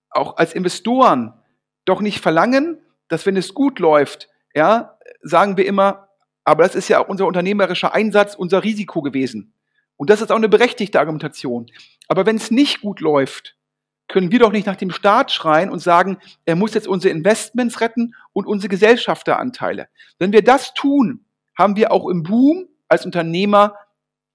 auch 0.10 0.38
als 0.38 0.54
Investoren 0.54 1.34
doch 1.86 2.02
nicht 2.02 2.20
verlangen, 2.20 2.83
dass 3.14 3.26
wenn 3.26 3.38
es 3.38 3.54
gut 3.54 3.80
läuft, 3.80 4.28
ja, 4.56 4.98
sagen 5.22 5.56
wir 5.56 5.66
immer, 5.66 6.10
aber 6.44 6.64
das 6.64 6.76
ist 6.76 6.90
ja 6.90 7.00
auch 7.00 7.08
unser 7.08 7.28
unternehmerischer 7.28 7.94
Einsatz, 7.94 8.36
unser 8.36 8.64
Risiko 8.64 9.02
gewesen. 9.02 9.54
Und 9.96 10.10
das 10.10 10.22
ist 10.22 10.32
auch 10.32 10.38
eine 10.38 10.50
berechtigte 10.50 11.00
Argumentation. 11.00 11.68
Aber 12.08 12.26
wenn 12.26 12.36
es 12.36 12.52
nicht 12.52 12.82
gut 12.82 13.00
läuft, 13.00 13.56
können 14.08 14.32
wir 14.32 14.40
doch 14.40 14.52
nicht 14.52 14.68
nach 14.68 14.76
dem 14.76 14.92
Staat 14.92 15.32
schreien 15.32 15.70
und 15.70 15.80
sagen, 15.80 16.18
er 16.46 16.56
muss 16.56 16.74
jetzt 16.74 16.88
unsere 16.88 17.14
Investments 17.14 17.80
retten 17.80 18.16
und 18.34 18.48
unsere 18.48 18.70
Gesellschafteranteile. 18.70 19.88
Wenn 20.20 20.34
wir 20.34 20.44
das 20.44 20.74
tun, 20.74 21.26
haben 21.58 21.76
wir 21.76 21.92
auch 21.92 22.10
im 22.10 22.24
Boom 22.24 22.68
als 22.88 23.06
Unternehmer 23.06 23.76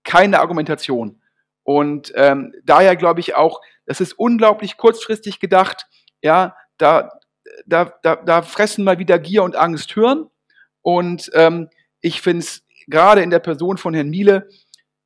keine 0.05 0.41
Argumentation. 0.41 1.21
Und 1.65 2.13
ähm, 2.15 2.55
daher 2.65 2.97
glaube 2.97 3.21
ich 3.21 3.35
auch, 3.35 3.61
das 3.87 4.01
ist 4.01 4.13
unglaublich 4.13 4.77
kurzfristig 4.77 5.41
gedacht. 5.41 5.87
Ja, 6.23 6.57
da, 6.79 7.18
da, 7.67 7.93
da, 8.03 8.17
da 8.17 8.43
fressen 8.43 8.85
mal 8.85 8.99
wieder 8.99 9.19
Gier 9.19 9.43
und 9.43 9.57
Angst 9.57 9.97
hören. 9.97 10.31
Und 10.83 11.31
ähm, 11.35 11.69
ich 12.01 12.21
finde 12.21 12.45
es 12.45 12.65
gerade 12.87 13.23
in 13.23 13.31
der 13.31 13.41
Person 13.41 13.79
von 13.79 13.95
Herrn 13.95 14.11
Miele 14.11 14.49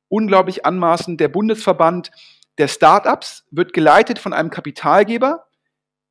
unglaublich 0.07 0.65
anmaßend. 0.65 1.19
Der 1.19 1.27
Bundesverband 1.27 2.11
der 2.57 2.67
Startups 2.67 3.45
wird 3.51 3.73
geleitet 3.73 4.19
von 4.19 4.33
einem 4.33 4.49
Kapitalgeber, 4.49 5.47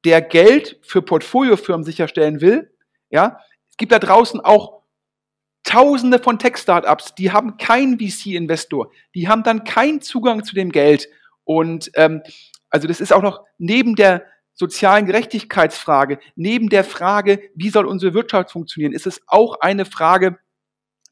der 0.05 0.21
Geld 0.21 0.79
für 0.83 1.03
Portfoliofirmen 1.03 1.85
sicherstellen 1.85 2.41
will. 2.41 2.75
Ja, 3.11 3.39
es 3.71 3.77
gibt 3.77 3.93
da 3.93 3.99
draußen 3.99 4.41
auch 4.41 4.83
Tausende 5.65 6.19
von 6.19 6.41
Tech-Startups, 6.41 7.15
die 7.15 7.31
haben 7.31 7.57
keinen 7.57 8.01
VC-Investor, 8.01 8.91
die 9.15 9.29
haben 9.29 9.45
dann 9.45 9.63
keinen 9.63 10.01
Zugang 10.01 10.43
zu 10.43 10.57
dem 10.57 10.73
Geld. 10.73 11.09
Und 11.45 11.93
ähm, 11.95 12.21
also 12.69 12.89
das 12.89 13.01
ist 13.01 13.13
auch 13.13 13.23
noch 13.23 13.45
neben 13.59 13.95
der 13.95 14.25
sozialen 14.63 15.07
Gerechtigkeitsfrage, 15.07 16.19
neben 16.37 16.69
der 16.69 16.85
Frage, 16.85 17.41
wie 17.55 17.71
soll 17.71 17.87
unsere 17.87 18.15
Wirtschaft 18.15 18.53
funktionieren, 18.53 18.93
ist 18.93 19.07
es 19.07 19.21
auch 19.27 19.61
eine 19.61 19.85
Frage 19.85 20.39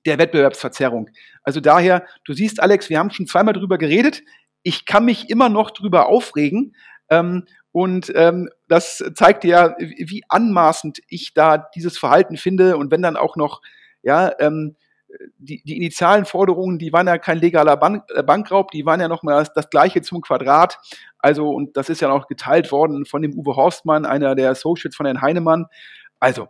der 0.07 0.19
Wettbewerbsverzerrung. 0.19 1.11
Also 1.43 1.61
daher, 1.61 2.07
du 2.25 2.33
siehst, 2.33 2.63
Alex, 2.63 2.89
wir 2.89 2.99
haben 2.99 3.11
schon 3.11 3.27
zweimal 3.27 3.55
drüber 3.55 3.77
geredet 3.77 4.23
ich 4.63 4.85
kann 4.85 5.05
mich 5.05 5.31
immer 5.31 5.49
noch 5.49 5.71
drüber 5.71 6.07
aufregen. 6.07 6.75
Ähm, 7.09 7.45
und 7.73 8.13
ähm, 8.17 8.49
das 8.69 9.03
zeigt 9.15 9.45
ja, 9.45 9.77
wie 9.79 10.25
anmaßend 10.29 11.01
ich 11.09 11.35
da 11.35 11.59
dieses 11.59 11.99
Verhalten 11.99 12.37
finde. 12.37 12.77
Und 12.77 12.91
wenn 12.91 13.03
dann 13.03 13.17
auch 13.17 13.37
noch, 13.37 13.63
ja, 14.03 14.33
ähm, 14.41 14.77
die, 15.39 15.63
die 15.65 15.77
initialen 15.77 16.25
Forderungen, 16.25 16.79
die 16.79 16.93
waren 16.93 17.07
ja 17.07 17.19
kein 17.19 17.39
legaler 17.39 17.77
Bank, 17.77 18.05
äh, 18.15 18.23
Bankraub, 18.23 18.71
die 18.71 18.87
waren 18.87 19.01
ja 19.01 19.09
noch 19.09 19.23
mal 19.23 19.39
das, 19.39 19.53
das, 19.53 19.71
gleiche 19.71 20.03
zum 20.03 20.21
Quadrat. 20.21 20.79
Also, 21.19 21.51
und 21.51 21.77
das 21.77 21.89
ist 21.89 22.01
ja 22.01 22.09
noch 22.09 22.27
geteilt 22.27 22.71
worden 22.73 23.05
von 23.07 23.23
dem 23.23 23.39
Uwe 23.39 23.57
Horstmann, 23.57 24.05
einer 24.05 24.35
der 24.35 24.51
Associates 24.51 24.97
von 24.97 25.07
Herrn 25.07 25.21
Heinemann. 25.21 25.67
Also, 26.19 26.49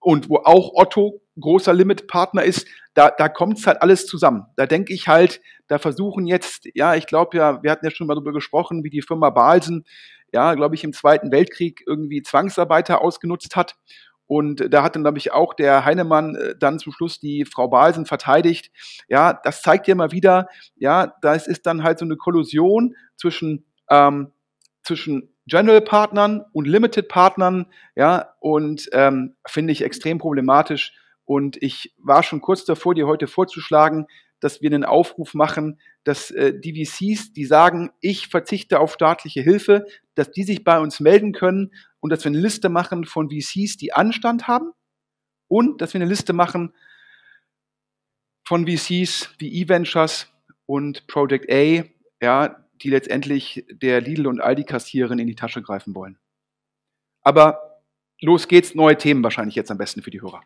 und 0.00 0.28
wo 0.28 0.36
auch 0.38 0.72
Otto 0.74 1.20
großer 1.40 1.72
Limit-Partner 1.72 2.42
ist, 2.42 2.66
da, 2.94 3.10
da 3.10 3.28
kommt 3.28 3.58
es 3.58 3.66
halt 3.66 3.82
alles 3.82 4.06
zusammen. 4.06 4.46
Da 4.56 4.66
denke 4.66 4.92
ich 4.92 5.08
halt, 5.08 5.40
da 5.68 5.78
versuchen 5.78 6.26
jetzt, 6.26 6.66
ja, 6.74 6.94
ich 6.94 7.06
glaube 7.06 7.36
ja, 7.36 7.62
wir 7.62 7.70
hatten 7.70 7.84
ja 7.84 7.90
schon 7.90 8.06
mal 8.06 8.14
darüber 8.14 8.32
gesprochen, 8.32 8.82
wie 8.84 8.90
die 8.90 9.02
Firma 9.02 9.30
Balsen, 9.30 9.84
ja, 10.32 10.54
glaube 10.54 10.74
ich, 10.74 10.84
im 10.84 10.92
Zweiten 10.92 11.30
Weltkrieg 11.30 11.82
irgendwie 11.86 12.22
Zwangsarbeiter 12.22 13.00
ausgenutzt 13.00 13.56
hat. 13.56 13.76
Und 14.28 14.72
da 14.72 14.82
hat 14.82 14.94
dann, 14.94 15.02
glaube 15.02 15.18
ich, 15.18 15.32
auch 15.32 15.54
der 15.54 15.86
Heinemann 15.86 16.36
äh, 16.36 16.54
dann 16.56 16.78
zum 16.78 16.92
Schluss 16.92 17.18
die 17.18 17.46
Frau 17.46 17.68
Balsen 17.68 18.04
verteidigt. 18.04 18.70
Ja, 19.08 19.32
das 19.32 19.62
zeigt 19.62 19.88
ja 19.88 19.94
mal 19.94 20.12
wieder, 20.12 20.48
ja, 20.76 21.14
das 21.22 21.48
ist 21.48 21.66
dann 21.66 21.82
halt 21.82 21.98
so 21.98 22.04
eine 22.04 22.16
Kollusion 22.16 22.94
zwischen, 23.16 23.64
ähm, 23.90 24.32
zwischen 24.82 25.34
General-Partnern 25.46 26.44
und 26.52 26.68
Limited-Partnern, 26.68 27.66
ja, 27.96 28.34
und 28.40 28.90
ähm, 28.92 29.34
finde 29.46 29.72
ich 29.72 29.82
extrem 29.82 30.18
problematisch. 30.18 30.92
Und 31.24 31.56
ich 31.62 31.94
war 31.96 32.22
schon 32.22 32.42
kurz 32.42 32.66
davor, 32.66 32.94
dir 32.94 33.06
heute 33.06 33.26
vorzuschlagen, 33.26 34.06
dass 34.40 34.60
wir 34.60 34.70
einen 34.70 34.84
Aufruf 34.84 35.32
machen, 35.32 35.80
dass 36.04 36.30
äh, 36.30 36.52
die 36.58 36.84
VCs, 36.84 37.32
die 37.32 37.46
sagen, 37.46 37.90
ich 38.00 38.28
verzichte 38.28 38.78
auf 38.78 38.92
staatliche 38.92 39.40
Hilfe, 39.40 39.86
dass 40.14 40.30
die 40.30 40.44
sich 40.44 40.64
bei 40.64 40.78
uns 40.78 41.00
melden 41.00 41.32
können 41.32 41.72
und 42.00 42.10
dass 42.10 42.24
wir 42.24 42.30
eine 42.30 42.40
Liste 42.40 42.68
machen 42.68 43.04
von 43.04 43.30
VCs, 43.30 43.76
die 43.76 43.92
Anstand 43.92 44.48
haben 44.48 44.72
und 45.48 45.80
dass 45.80 45.94
wir 45.94 46.00
eine 46.00 46.08
Liste 46.08 46.32
machen 46.32 46.74
von 48.46 48.66
VCs 48.66 49.34
wie 49.38 49.60
E-Ventures 49.60 50.32
und 50.66 51.06
Project 51.06 51.50
A, 51.50 51.84
ja, 52.22 52.64
die 52.82 52.90
letztendlich 52.90 53.64
der 53.70 54.00
Lidl 54.00 54.26
und 54.26 54.40
Aldi 54.40 54.64
Kassiererin 54.64 55.18
in 55.18 55.26
die 55.26 55.34
Tasche 55.34 55.62
greifen 55.62 55.94
wollen. 55.94 56.18
Aber 57.22 57.82
los 58.20 58.48
geht's, 58.48 58.74
neue 58.74 58.96
Themen 58.96 59.22
wahrscheinlich 59.22 59.54
jetzt 59.54 59.70
am 59.70 59.78
besten 59.78 60.02
für 60.02 60.10
die 60.10 60.22
Hörer. 60.22 60.42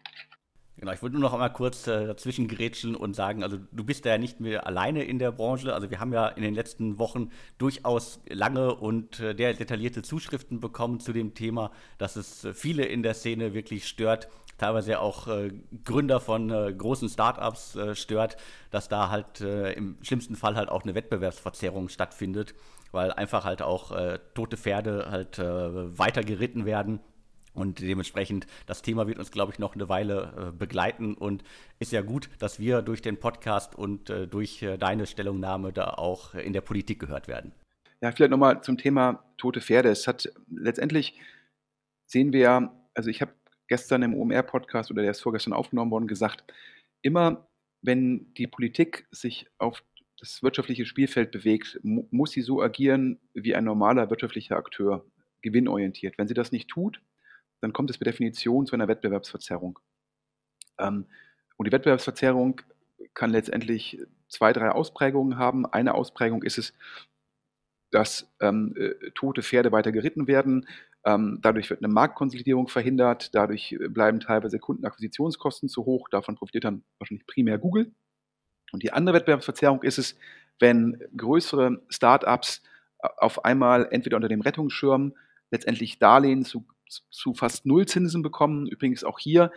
Genau, 0.83 0.95
ich 0.95 1.01
wollte 1.01 1.15
nur 1.15 1.23
noch 1.23 1.33
einmal 1.33 1.53
kurz 1.53 1.87
äh, 1.87 2.09
dazwischen 2.09 2.49
gerätschen 2.49 2.97
und 2.97 3.15
sagen, 3.15 3.45
also 3.45 3.57
du 3.71 3.85
bist 3.85 4.05
ja 4.05 4.19
nicht 4.19 4.41
mehr 4.41 4.67
alleine 4.67 5.05
in 5.05 5.21
der 5.21 5.31
Branche. 5.31 5.73
Also 5.73 5.91
wir 5.93 6.01
haben 6.01 6.13
ja 6.13 6.27
in 6.27 6.43
den 6.43 6.57
letzten 6.57 6.99
Wochen 6.99 7.31
durchaus 7.57 8.21
lange 8.29 8.75
und 8.75 9.21
äh, 9.21 9.33
detaillierte 9.33 10.03
Zuschriften 10.03 10.59
bekommen 10.59 10.99
zu 10.99 11.13
dem 11.13 11.35
Thema, 11.35 11.71
dass 11.99 12.17
es 12.17 12.45
äh, 12.45 12.53
viele 12.53 12.85
in 12.85 13.05
der 13.05 13.15
Szene 13.15 13.55
wirklich 13.55 13.87
stört, 13.87 14.27
teilweise 14.59 14.99
auch 14.99 15.29
äh, 15.29 15.53
Gründer 15.85 16.19
von 16.19 16.51
äh, 16.51 16.75
großen 16.77 17.09
Startups 17.09 17.77
äh, 17.77 17.95
stört, 17.95 18.37
dass 18.73 18.89
da 18.89 19.09
halt 19.09 19.41
äh, 19.41 19.75
im 19.75 19.99
schlimmsten 20.03 20.35
Fall 20.35 20.57
halt 20.57 20.69
auch 20.69 20.83
eine 20.83 20.97
Wettbewerbsverzerrung 20.97 21.91
stattfindet, 21.91 22.57
weil 22.91 23.13
einfach 23.13 23.45
halt 23.45 23.63
auch 23.63 23.93
äh, 23.93 24.19
tote 24.35 24.57
Pferde 24.57 25.07
halt 25.09 25.39
äh, 25.39 25.97
weiter 25.97 26.25
geritten 26.25 26.65
werden 26.67 26.99
und 27.55 27.81
dementsprechend, 27.81 28.47
das 28.67 28.83
Thema 28.83 29.07
wird 29.07 29.19
uns, 29.19 29.31
glaube 29.31 29.53
ich, 29.53 29.59
noch 29.59 29.75
eine 29.75 29.89
Weile 29.89 30.33
äh, 30.37 30.57
begleiten 30.57 31.15
und 31.15 31.45
ist 31.79 31.93
ja 31.93 32.03
gut, 32.03 32.29
dass 32.39 32.59
wir 32.59 32.83
durch 32.83 33.03
den 33.03 33.19
Podcast 33.19 33.75
und 33.75 34.11
äh, 34.11 34.27
durch 34.27 34.63
äh, 34.63 34.79
deine 34.79 35.07
Stellungnahme 35.07 35.73
da 35.73 35.91
auch 35.91 36.35
in 36.35 36.53
der 36.53 36.63
Politik 36.63 36.99
gehört 36.99 37.29
werden. 37.29 37.53
Ja, 38.01 38.11
vielleicht 38.11 38.31
nochmal 38.31 38.63
zum 38.63 38.79
Thema 38.79 39.25
tote 39.37 39.61
Pferde. 39.61 39.91
Es 39.91 40.07
hat 40.07 40.33
letztendlich 40.51 41.21
sehen 42.07 42.33
wir 42.33 42.41
ja, 42.41 42.75
also 42.95 43.11
ich 43.11 43.21
habe 43.21 43.33
gestern 43.69 44.03
im 44.03 44.15
OMR-Podcast 44.15 44.91
oder 44.91 45.03
der 45.03 45.13
ist 45.13 45.21
vorgestern 45.21 45.53
aufgenommen 45.53 45.91
worden, 45.91 46.09
gesagt, 46.09 46.45
immer 47.03 47.47
wenn 47.83 48.33
die 48.35 48.47
Politik 48.47 49.07
sich 49.11 49.47
auf 49.59 49.83
das 50.19 50.43
wirtschaftliche 50.43 50.87
Spielfeld 50.87 51.33
bewegt, 51.33 51.81
mu 51.83 52.07
muss 52.11 52.31
sie 52.31 52.43
so 52.43 52.63
agieren 52.63 53.19
wie 53.35 53.55
ein 53.55 53.65
normaler 53.65 54.09
wirtschaftlicher 54.09 54.57
Akteur, 54.57 55.05
gewinnorientiert. 55.43 56.17
Wenn 56.17 56.29
sie 56.29 56.35
das 56.35 56.53
nicht 56.53 56.69
tut, 56.69 57.01
dann 57.63 57.73
kommt 57.73 57.91
es 57.91 57.99
per 57.99 58.05
Definition 58.05 58.67
zu 58.67 58.75
einer 58.75 58.89
Wettbewerbsverzerrung. 58.89 59.79
Ähm, 60.79 61.07
und 61.57 61.67
die 61.67 61.73
Wettbewerbsverzerrung 61.73 62.61
kann 63.15 63.31
letztendlich 63.31 63.99
zwei, 64.29 64.53
drei 64.53 64.71
Ausprägungen 64.71 65.39
haben. 65.39 65.65
Eine 65.65 65.95
Ausprägung 65.95 66.43
ist 66.43 66.59
es, 66.59 66.75
dass 67.91 68.31
ähm, 68.41 68.75
äh, 68.77 69.11
tote 69.15 69.43
Pferde 69.43 69.71
weiter 69.71 69.93
geritten 69.93 70.27
werden. 70.27 70.67
Ähm, 71.05 71.39
dadurch 71.43 71.71
wird 71.71 71.83
eine 71.83 71.93
Marktkonsolidierung 71.93 72.69
verhindert. 72.69 73.35
Dadurch 73.35 73.77
bleiben 73.91 74.21
teilweise 74.21 74.59
Kundenakquisitionskosten 74.59 75.69
zu 75.69 75.85
hoch. 75.85 76.09
Davon 76.09 76.37
profitiert 76.37 76.65
dann 76.65 76.85
wahrscheinlich 76.99 77.27
primär 77.27 77.59
Google. 77.59 77.93
Und 78.73 78.83
die 78.83 78.93
andere 78.93 79.17
Wettbewerbsverzerrung 79.17 79.83
ist 79.83 79.99
es, 79.99 80.17
wenn 80.59 81.01
größere 81.17 81.83
Startups 81.91 82.63
äh, 82.99 83.09
auf 83.19 83.45
einmal 83.45 83.87
entweder 83.91 84.17
unter 84.17 84.29
dem 84.29 84.41
Rettungsschirm 84.41 85.15
letztendlich 85.51 85.99
Darlehen 85.99 86.45
zu 86.45 86.67
zu 87.11 87.35
fast 87.35 87.67
Nullzinsen 87.67 88.23
bekommen. 88.23 88.67
Übrigens 88.67 89.05
auch 89.05 89.19
hier 89.19 89.51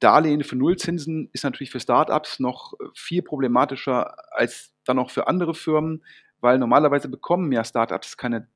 Darlehen 0.00 0.42
für 0.44 0.56
Nullzinsen 0.56 1.28
ist 1.32 1.44
natürlich 1.44 1.70
für 1.70 1.78
Startups 1.80 2.40
noch 2.40 2.72
äh, 2.80 2.86
viel 2.94 3.22
problematischer 3.22 4.16
als 4.34 4.72
dann 4.84 4.98
auch 4.98 5.10
für 5.10 5.28
andere 5.28 5.54
Firmen, 5.54 6.02
weil 6.40 6.58
normalerweise 6.58 7.08
bekommen 7.08 7.52
ja 7.52 7.62
Startups 7.64 8.16
keine, 8.16 8.48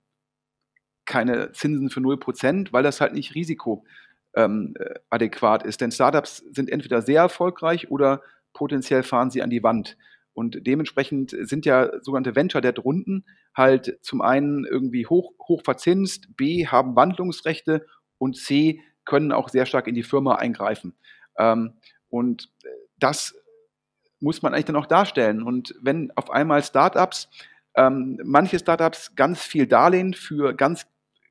keine 1.05 1.53
Zinsen 1.53 1.91
für 1.91 2.01
0%, 2.01 2.73
weil 2.73 2.83
das 2.83 3.01
halt 3.01 3.13
nicht 3.13 3.35
risikoadäquat 3.35 3.85
ähm, 4.37 4.75
äh, 4.79 5.69
ist. 5.69 5.81
Denn 5.83 5.93
Startups 5.93 6.39
sind 6.51 6.71
entweder 6.71 7.03
sehr 7.03 7.21
erfolgreich 7.21 7.91
oder 7.91 8.23
potenziell 8.55 9.03
fahren 9.03 9.31
sie 9.31 9.43
an 9.43 9.51
die 9.51 9.63
Wand. 9.63 9.99
Und 10.33 10.67
dementsprechend 10.67 11.37
sind 11.39 11.67
ja 11.67 11.91
sogenannte 12.01 12.35
Venture 12.35 12.61
Debt 12.61 12.83
Runden 12.85 13.25
halt 13.55 13.99
zum 14.01 14.21
einen 14.21 14.65
irgendwie 14.65 15.07
hoch, 15.07 15.33
hoch 15.47 15.63
verzinst, 15.63 16.37
B 16.37 16.67
haben 16.67 16.97
Wandlungsrechte 16.97 17.87
und 18.25 18.37
C 18.37 18.81
können 19.05 19.33
auch 19.33 19.51
sehr 19.51 19.67
stark 19.67 19.87
in 19.87 19.95
die 19.95 20.03
Firma 20.03 20.37
eingreifen. 20.37 20.95
Ähm, 21.39 21.75
und 22.09 22.51
das 22.99 23.35
muss 24.19 24.41
man 24.43 24.55
eigentlich 24.55 24.65
dann 24.65 24.77
auch 24.77 24.87
darstellen. 24.87 25.43
Und 25.43 25.75
wenn 25.83 26.11
auf 26.17 26.31
einmal 26.31 26.63
Startups, 26.63 27.29
ähm, 27.77 28.19
manche 28.25 28.59
Startups 28.59 29.15
ganz 29.15 29.43
viel 29.43 29.67
Darlehen 29.67 30.15
für 30.15 30.55
ganz 30.55 30.87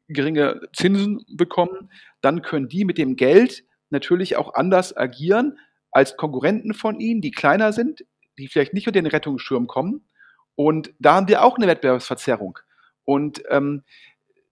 geringe 0.07 0.61
Zinsen 0.73 1.25
bekommen, 1.35 1.89
dann 2.21 2.43
können 2.43 2.69
die 2.69 2.85
mit 2.85 2.99
dem 2.99 3.15
Geld 3.15 3.63
natürlich 3.89 4.35
auch 4.35 4.53
anders 4.53 4.95
agieren 4.95 5.57
als 5.91 6.15
Konkurrenten 6.15 6.73
von 6.73 6.99
ihnen, 6.99 7.21
die 7.21 7.31
kleiner 7.31 7.73
sind, 7.73 8.05
die 8.37 8.47
vielleicht 8.47 8.73
nicht 8.73 8.87
unter 8.87 9.01
den 9.01 9.07
Rettungsschirm 9.07 9.67
kommen. 9.67 10.07
Und 10.55 10.93
da 10.99 11.15
haben 11.15 11.27
wir 11.27 11.43
auch 11.43 11.57
eine 11.57 11.67
Wettbewerbsverzerrung. 11.67 12.59
Und 13.05 13.41
ähm, 13.49 13.83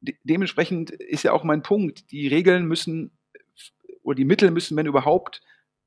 de 0.02 0.16
dementsprechend 0.24 0.90
ist 0.92 1.24
ja 1.24 1.32
auch 1.32 1.44
mein 1.44 1.64
Punkt, 1.64 2.12
die 2.12 2.28
Regeln 2.28 2.66
müssen 2.66 3.12
oder 4.04 4.16
die 4.16 4.26
Mittel 4.26 4.52
müssen, 4.52 4.76
wenn 4.78 4.88
überhaupt, 4.88 5.42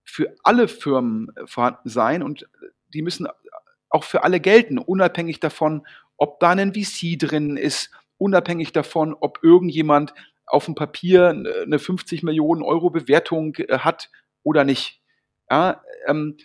für 0.04 0.35
alle 0.42 0.68
Firmen 0.68 1.33
vorhanden 1.47 1.88
sein 1.88 2.23
und 2.23 2.49
die 2.92 3.02
müssen 3.02 3.26
auch 3.88 4.04
für 4.04 4.23
alle 4.23 4.40
gelten, 4.40 4.78
unabhängig 4.78 5.40
davon, 5.40 5.87
ob 6.16 6.40
da 6.40 6.50
ein 6.50 6.75
VC 6.75 7.18
drin 7.18 7.56
ist, 7.56 7.90
unabhängig 8.18 8.73
davon, 8.73 9.14
ob 9.14 9.42
irgendjemand 9.42 10.14
auf 10.47 10.66
dem 10.66 10.75
Papier 10.75 11.30
eine 11.30 11.78
50 11.78 12.23
Millionen 12.23 12.62
Euro 12.62 12.90
Bewertung 12.90 13.54
äh, 13.56 13.78
hat 13.78 14.11
oder 14.42 14.64
nicht. 14.64 15.00
Ja, 15.50 15.83
ähm, 16.06 16.37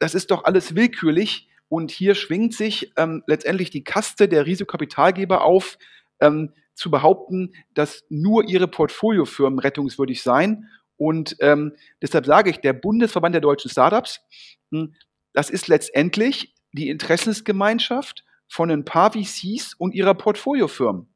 das 0.00 0.14
ist 0.14 0.30
doch 0.30 0.44
alles 0.44 0.74
willkürlich 0.76 1.48
und 1.68 1.90
hier 1.90 2.14
schwingt 2.14 2.54
sich 2.54 2.92
ähm, 2.96 3.24
letztendlich 3.26 3.70
die 3.70 3.84
Kaste 3.84 4.28
der 4.28 4.46
Risikokapitalgeber 4.46 5.42
auf, 5.42 5.78
ähm, 6.20 6.52
zu 6.74 6.90
behaupten, 6.90 7.54
dass 7.74 8.04
nur 8.08 8.48
ihre 8.48 8.68
Portfoliofirmen 8.68 9.58
rettungswürdig 9.58 10.22
seien. 10.22 10.68
Und 10.96 11.36
ähm, 11.40 11.74
deshalb 12.00 12.26
sage 12.26 12.50
ich, 12.50 12.60
der 12.60 12.72
Bundesverband 12.72 13.34
der 13.34 13.40
deutschen 13.40 13.70
Startups, 13.70 14.20
hm, 14.70 14.94
das 15.32 15.50
ist 15.50 15.68
letztendlich 15.68 16.54
die 16.72 16.88
Interessensgemeinschaft 16.88 18.24
von 18.48 18.70
ein 18.70 18.84
paar 18.84 19.12
VCs 19.12 19.74
und 19.74 19.94
ihrer 19.94 20.14
Portfoliofirmen. 20.14 21.08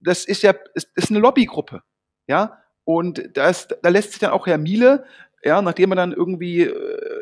Das 0.00 0.24
ist 0.24 0.42
ja 0.42 0.54
ist, 0.74 0.90
ist 0.94 1.10
eine 1.10 1.20
Lobbygruppe, 1.20 1.82
ja. 2.26 2.58
Und 2.84 3.30
das, 3.34 3.68
da 3.82 3.88
lässt 3.88 4.12
sich 4.12 4.20
dann 4.20 4.30
auch 4.30 4.46
Herr 4.46 4.58
Miele, 4.58 5.04
ja, 5.42 5.62
nachdem 5.62 5.92
er 5.92 5.96
dann 5.96 6.12
irgendwie 6.12 6.62
äh, 6.62 7.20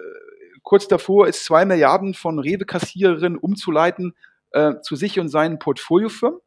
kurz 0.62 0.88
davor 0.88 1.28
ist, 1.28 1.44
zwei 1.44 1.64
Milliarden 1.64 2.14
von 2.14 2.38
Rewe-Kassiererinnen 2.38 3.38
umzuleiten 3.38 4.14
äh, 4.52 4.74
zu 4.82 4.96
sich 4.96 5.18
und 5.20 5.28
seinen 5.28 5.58
Portfoliofirmen, 5.58 6.40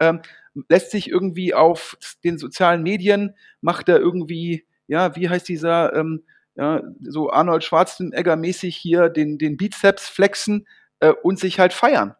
ähm, 0.00 0.20
lässt 0.68 0.90
sich 0.90 1.08
irgendwie 1.08 1.54
auf 1.54 1.96
den 2.24 2.38
sozialen 2.38 2.82
Medien, 2.82 3.34
macht 3.60 3.88
er 3.88 3.98
irgendwie, 3.98 4.66
ja, 4.86 5.16
wie 5.16 5.28
heißt 5.28 5.48
dieser, 5.48 5.94
ähm, 5.94 6.24
ja, 6.54 6.82
so 7.00 7.30
Arnold 7.30 7.64
Schwarzenegger-mäßig 7.64 8.76
hier 8.76 9.08
den, 9.08 9.38
den 9.38 9.56
Bizeps 9.56 10.08
flexen 10.08 10.66
äh, 11.00 11.12
und 11.22 11.38
sich 11.38 11.58
halt 11.58 11.72
feiern. 11.72 12.14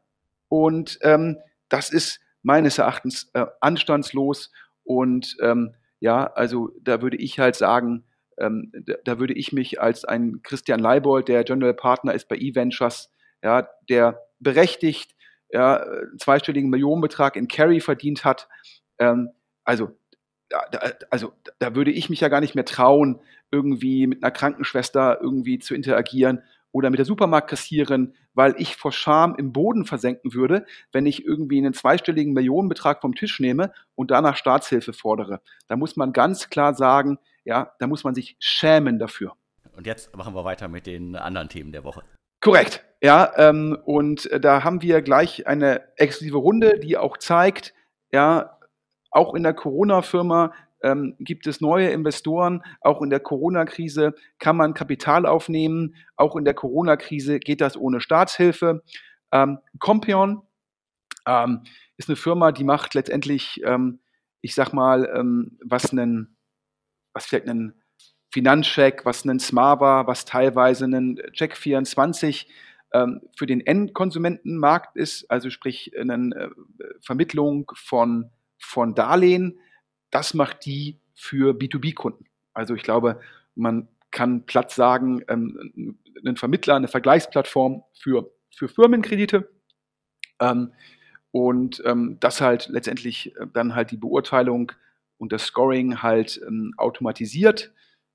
Und 0.49 0.99
ähm, 1.03 1.39
das 1.69 1.91
ist 1.91 2.21
meines 2.43 2.79
Erachtens 2.79 3.31
äh, 3.35 3.47
anstandslos. 3.61 4.51
Und 4.85 5.37
ähm, 5.41 5.75
ja, 6.01 6.27
also 6.33 6.71
da 6.81 7.03
würde 7.03 7.17
ich 7.17 7.39
halt 7.39 7.57
sagen, 7.57 8.05
ähm, 8.39 8.73
da, 8.87 8.95
da, 9.05 9.19
würde 9.19 9.35
ich 9.35 9.53
mich 9.53 9.81
als 9.81 10.05
ein 10.05 10.41
Christian 10.43 10.81
Leibold, 10.81 11.29
der 11.29 11.45
General 11.45 11.75
Partner 11.75 12.14
ist 12.14 12.29
bei 12.29 12.37
eVentures, 12.37 13.11
ja, 13.42 13.68
der 13.88 14.21
berechtigt 14.40 15.14
ja, 15.53 15.85
zweistelligen 16.19 16.71
Millionenbetrag 16.71 17.37
in 17.37 17.49
Carry 17.49 17.81
verdient 17.81 18.25
hat. 18.25 18.49
Ähm, 18.99 19.31
also, 19.65 19.91
da, 20.49 20.61
also 21.11 21.33
da 21.59 21.75
würde 21.75 21.91
ich 21.91 22.11
mich 22.11 22.21
ja 22.21 22.29
gar 22.29 22.41
nicht 22.41 22.55
mehr 22.55 22.65
trauen, 22.65 23.21
irgendwie 23.51 24.07
mit 24.07 24.23
einer 24.23 24.31
Krankenschwester 24.31 25.19
irgendwie 25.21 25.59
zu 25.59 25.75
interagieren 25.75 26.43
oder 26.73 26.91
mit 26.91 26.99
der 26.99 27.07
Supermarktkassierin, 27.07 28.15
weil 28.35 28.55
ich 28.57 28.77
vor 28.77 28.93
Scham 28.93 29.35
im 29.37 29.53
Boden 29.53 29.85
versenken 29.85 30.35
würde, 30.35 30.67
wenn 30.91 31.07
ich 31.07 31.25
irgendwie 31.25 31.59
einen 31.59 31.75
zweistelligen 31.75 32.33
Millionenbetrag 32.33 33.03
vom 33.03 33.15
Tisch 33.15 33.41
nehme 33.41 33.73
und 33.95 34.11
danach 34.11 34.37
Staatshilfe 34.37 34.95
fordere. 34.95 35.43
Da 35.69 35.77
muss 35.77 35.97
man 35.97 36.12
ganz 36.12 36.49
klar 36.49 36.75
sagen, 36.75 37.19
ja, 37.45 37.75
da 37.79 37.87
muss 37.87 38.05
man 38.05 38.15
sich 38.15 38.37
schämen 38.38 38.99
dafür. 38.99 39.37
Und 39.77 39.87
jetzt 39.87 40.17
machen 40.17 40.35
wir 40.35 40.45
weiter 40.45 40.69
mit 40.69 40.87
den 40.87 41.17
anderen 41.17 41.49
Themen 41.49 41.73
der 41.73 41.85
Woche. 41.85 42.03
Korrekt, 42.41 42.85
ja, 43.03 43.33
ähm, 43.37 43.77
und 43.85 44.31
da 44.41 44.62
haben 44.62 44.81
wir 44.81 45.03
gleich 45.03 45.49
eine 45.49 45.83
exklusive 45.97 46.38
Runde, 46.38 46.79
die 46.79 46.97
auch 46.97 47.17
zeigt, 47.17 47.75
ja, 48.12 48.59
auch 49.11 49.35
in 49.35 49.43
der 49.43 49.55
Corona-Firma 49.55 50.53
ähm, 50.83 51.17
gibt 51.19 51.49
es 51.49 51.61
neue 51.61 51.91
Investoren. 51.91 52.62
Auch 52.81 53.03
in 53.03 53.11
der 53.11 53.21
Corona-Krise 53.21 54.15
kann 54.38 54.57
man 54.57 54.75
Kapital 54.75 55.27
aufnehmen. 55.27 55.97
Auch 56.17 56.37
in 56.37 56.45
der 56.45 56.55
Corona-Krise 56.55 57.41
geht 57.41 57.61
das 57.61 57.77
ohne 57.77 58.01
Staatshilfe. 58.01 58.83
Ähm, 59.33 59.59
Compion 59.81 60.43
ähm, 61.27 61.65
ist 61.97 62.09
eine 62.09 62.17
Firma, 62.17 62.53
die 62.53 62.65
macht 62.65 62.95
letztendlich, 62.95 63.61
ähm, 63.65 64.01
ich 64.43 64.55
sag 64.55 64.73
mal, 64.73 65.11
ähm, 65.15 65.59
was 65.65 65.91
einen, 65.91 66.37
was 67.15 67.27
vielleicht 67.27 67.49
einen 67.49 67.83
Finanzcheck, 68.33 69.05
was 69.05 69.25
einen 69.25 69.41
Smava, 69.41 70.07
was 70.07 70.25
teilweise 70.25 70.85
einen 70.85 71.17
Check 71.33 71.57
24 71.57 72.47
ähm, 72.47 72.53
für 73.37 73.46
den 73.46 73.61
Endkonsumentenmarkt 73.66 74.96
ist, 74.96 75.31
also 75.31 75.48
sprich 75.48 75.92
eine 75.98 76.35
äh, 76.35 76.50
Vermittlung 77.00 77.70
von, 77.74 78.31
von 78.59 78.94
Darlehen 78.94 79.59
das 80.12 80.35
macht 80.35 80.64
die 80.66 81.00
für 81.14 81.55
B2B-Kunden. 81.55 82.26
Also 82.52 82.74
ich 82.74 82.85
glaube, 82.85 83.20
man 83.57 83.88
kann 84.12 84.46
platt 84.46 84.70
sagen, 84.70 85.24
ähm, 85.26 85.98
ein 86.24 86.37
Vermittler, 86.37 86.76
eine 86.76 86.87
Vergleichsplattform 86.87 87.83
für, 87.94 88.31
für 88.55 88.68
Firmenkredite. 88.68 89.50
Ähm, 90.38 90.72
und 91.33 91.83
ähm, 91.87 92.18
das 92.20 92.42
halt 92.42 92.68
letztendlich 92.68 93.35
äh, 93.37 93.46
dann 93.52 93.74
halt 93.74 93.90
die 93.90 93.96
Beurteilung 93.96 94.72
und 95.16 95.33
das 95.33 95.44
Scoring 95.44 96.02
halt 96.02 96.40
ähm, 96.46 96.74
automatisiert. 96.76 97.72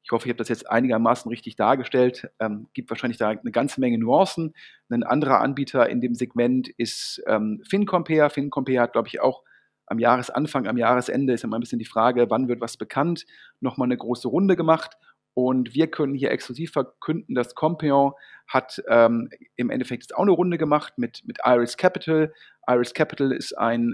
Ich 0.08 0.12
hoffe, 0.14 0.26
ich 0.26 0.30
habe 0.30 0.38
das 0.38 0.48
jetzt 0.48 0.72
einigermaßen 0.72 1.28
richtig 1.28 1.58
dargestellt. 1.58 2.30
Ähm, 2.40 2.70
gibt 2.74 2.90
wahrscheinlich 2.90 3.18
da 3.18 3.28
eine 3.28 3.52
ganze 3.52 3.82
Menge 3.82 3.98
Nuancen. 3.98 4.56
Ein 4.90 5.04
anderer 5.04 5.42
Anbieter 5.42 5.90
in 5.90 6.00
dem 6.00 6.16
Segment 6.16 6.70
ist 6.78 7.22
ähm, 7.28 7.62
FinCompare. 7.68 8.30
FinCompare 8.30 8.80
hat, 8.80 8.94
glaube 8.94 9.10
ich, 9.10 9.20
auch 9.20 9.44
am 9.86 10.00
Jahresanfang, 10.00 10.66
am 10.66 10.78
Jahresende 10.78 11.34
ist 11.34 11.44
immer 11.44 11.58
ein 11.58 11.60
bisschen 11.60 11.80
die 11.80 11.84
Frage, 11.84 12.30
wann 12.30 12.48
wird 12.48 12.62
was 12.62 12.78
bekannt, 12.78 13.26
nochmal 13.60 13.88
eine 13.88 13.98
große 13.98 14.30
Runde 14.30 14.56
gemacht. 14.56 14.96
Und 15.34 15.76
wir 15.76 15.92
können 15.92 16.16
hier 16.16 16.32
exklusiv 16.32 16.72
verkünden, 16.72 17.36
dass 17.36 17.54
Compion 17.54 18.14
hat 18.48 18.82
ähm, 18.88 19.30
im 19.58 19.70
Endeffekt 19.70 20.04
jetzt 20.04 20.16
auch 20.16 20.22
eine 20.22 20.32
Runde 20.32 20.58
gemacht 20.58 20.94
mit, 20.98 21.24
mit 21.26 21.40
Iris 21.44 21.76
Capital. 21.76 22.34
Iris 22.66 22.94
Capital 22.94 23.34
ist 23.34 23.58
ein 23.58 23.94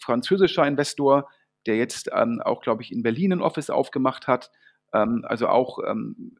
französischer 0.00 0.66
Investor, 0.66 1.28
der 1.66 1.76
jetzt 1.76 2.10
ähm, 2.12 2.42
auch, 2.44 2.60
glaube 2.60 2.82
ich, 2.82 2.90
in 2.90 3.04
Berlin 3.04 3.34
ein 3.34 3.40
Office 3.40 3.70
aufgemacht 3.70 4.26
hat, 4.26 4.50
also 5.24 5.48
auch 5.48 5.78
ähm, 5.86 6.36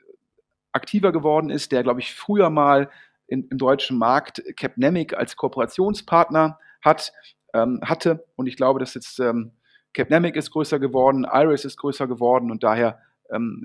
aktiver 0.73 1.12
geworden 1.12 1.51
ist, 1.51 1.73
der, 1.73 1.83
glaube 1.83 2.01
ich, 2.01 2.14
früher 2.14 2.51
mal 2.51 2.90
in, 3.27 3.49
im 3.49 3.59
deutschen 3.59 3.99
Markt 3.99 4.43
Capnemic 4.57 5.14
als 5.14 5.37
Kooperationspartner 5.37 6.59
hat 6.83 7.12
ähm, 7.55 7.81
hatte. 7.83 8.27
Und 8.37 8.47
ich 8.47 8.57
glaube, 8.57 8.81
dass 8.81 8.95
jetzt 8.95 9.19
ähm, 9.21 9.53
Capnamic 9.95 10.37
ist 10.37 10.51
größer 10.51 10.79
geworden, 10.79 11.25
Iris 11.31 11.64
ist 11.64 11.79
größer 11.79 12.07
geworden 12.07 12.51
und 12.51 12.64
daher 12.64 13.01
ähm, 13.31 13.64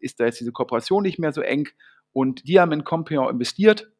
ist 0.00 0.20
da 0.20 0.26
jetzt 0.26 0.38
diese 0.38 0.52
Kooperation 0.52 1.02
nicht 1.02 1.18
mehr 1.18 1.32
so 1.32 1.40
eng. 1.40 1.68
Und 2.12 2.46
die 2.46 2.60
haben 2.60 2.72
in 2.72 2.84
Compion 2.84 3.30
investiert. 3.30 3.90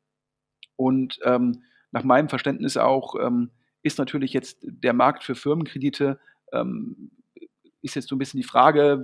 Und 0.77 1.19
ähm, 1.25 1.65
nach 1.91 2.05
meinem 2.05 2.29
Verständnis 2.29 2.77
auch 2.77 3.15
ähm, 3.21 3.51
ist 3.83 3.99
natürlich 3.99 4.33
jetzt 4.33 4.59
der 4.63 4.93
Markt 4.93 5.25
für 5.25 5.35
Firmenkredite, 5.35 6.21
ähm, 6.53 7.11
ist 7.81 7.97
jetzt 7.97 8.09
so 8.09 8.15
ein 8.15 8.19
bisschen 8.19 8.41
die 8.41 8.47
Frage, 8.47 9.03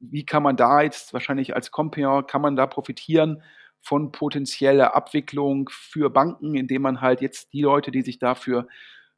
wie, 0.00 0.24
kann 0.24 0.42
man 0.42 0.56
da 0.56 0.82
jetzt 0.82 1.12
wahrscheinlich 1.12 1.54
als 1.54 1.70
Compion, 1.70 2.26
kann 2.26 2.42
man 2.42 2.56
da 2.56 2.66
profitieren 2.66 3.42
von 3.82 4.12
potenzieller 4.12 4.94
Abwicklung 4.94 5.70
für 5.72 6.10
Banken, 6.10 6.54
indem 6.54 6.82
man 6.82 7.00
halt 7.00 7.20
jetzt 7.20 7.52
die 7.52 7.62
Leute, 7.62 7.90
die 7.90 8.02
sich 8.02 8.18
dafür 8.18 8.66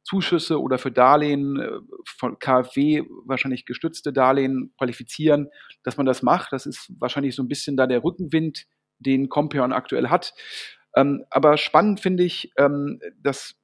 Zuschüsse 0.03 0.61
oder 0.61 0.77
für 0.77 0.91
Darlehen 0.91 1.59
äh, 1.59 1.69
von 2.05 2.37
KfW 2.37 3.03
wahrscheinlich 3.25 3.65
gestützte 3.65 4.11
Darlehen 4.11 4.73
qualifizieren, 4.77 5.49
dass 5.83 5.97
man 5.97 6.05
das 6.05 6.21
macht. 6.21 6.51
Das 6.51 6.65
ist 6.65 6.91
wahrscheinlich 6.99 7.35
so 7.35 7.43
ein 7.43 7.47
bisschen 7.47 7.77
da 7.77 7.87
der 7.87 8.03
Rückenwind, 8.03 8.65
den 8.99 9.29
Compion 9.29 9.73
aktuell 9.73 10.09
hat. 10.09 10.33
Ähm, 10.95 11.25
aber 11.29 11.57
spannend 11.57 11.99
finde 11.99 12.23
ich, 12.23 12.51
ähm, 12.57 12.99
dass 13.17 13.55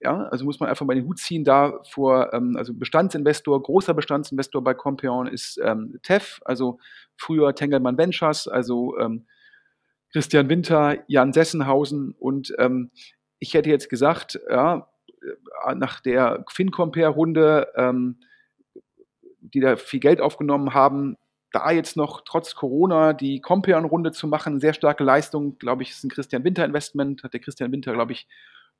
ja, 0.00 0.24
also 0.28 0.44
muss 0.44 0.60
man 0.60 0.68
einfach 0.68 0.86
mal 0.86 0.94
den 0.94 1.06
Hut 1.06 1.18
ziehen 1.18 1.44
da 1.44 1.80
vor, 1.90 2.32
ähm, 2.32 2.56
also 2.56 2.72
Bestandsinvestor, 2.74 3.62
großer 3.62 3.94
Bestandsinvestor 3.94 4.64
bei 4.64 4.74
Compion 4.74 5.26
ist 5.26 5.60
ähm, 5.62 5.98
TEF, 6.02 6.40
also 6.44 6.78
früher 7.16 7.54
Tengelmann 7.54 7.98
Ventures, 7.98 8.48
also 8.48 8.98
ähm, 8.98 9.26
Christian 10.12 10.48
Winter, 10.48 10.96
Jan 11.06 11.32
Sessenhausen 11.32 12.14
und 12.18 12.54
ähm, 12.58 12.90
ich 13.38 13.54
hätte 13.54 13.70
jetzt 13.70 13.88
gesagt, 13.88 14.40
ja, 14.48 14.88
äh, 15.66 15.74
nach 15.74 16.00
der 16.00 16.44
FinCompare-Runde, 16.48 17.68
ähm, 17.76 18.20
die 19.40 19.60
da 19.60 19.76
viel 19.76 20.00
Geld 20.00 20.20
aufgenommen 20.20 20.74
haben, 20.74 21.16
da 21.52 21.70
jetzt 21.70 21.96
noch 21.96 22.22
trotz 22.24 22.54
Corona 22.54 23.12
die 23.12 23.40
Compeon-Runde 23.40 24.12
zu 24.12 24.28
machen, 24.28 24.60
sehr 24.60 24.74
starke 24.74 25.04
Leistung, 25.04 25.58
glaube 25.58 25.82
ich, 25.82 25.90
ist 25.90 26.04
ein 26.04 26.10
Christian 26.10 26.44
Winter-Investment, 26.44 27.22
hat 27.24 27.32
der 27.32 27.40
Christian 27.40 27.72
Winter, 27.72 27.92
glaube 27.92 28.12
ich, 28.12 28.28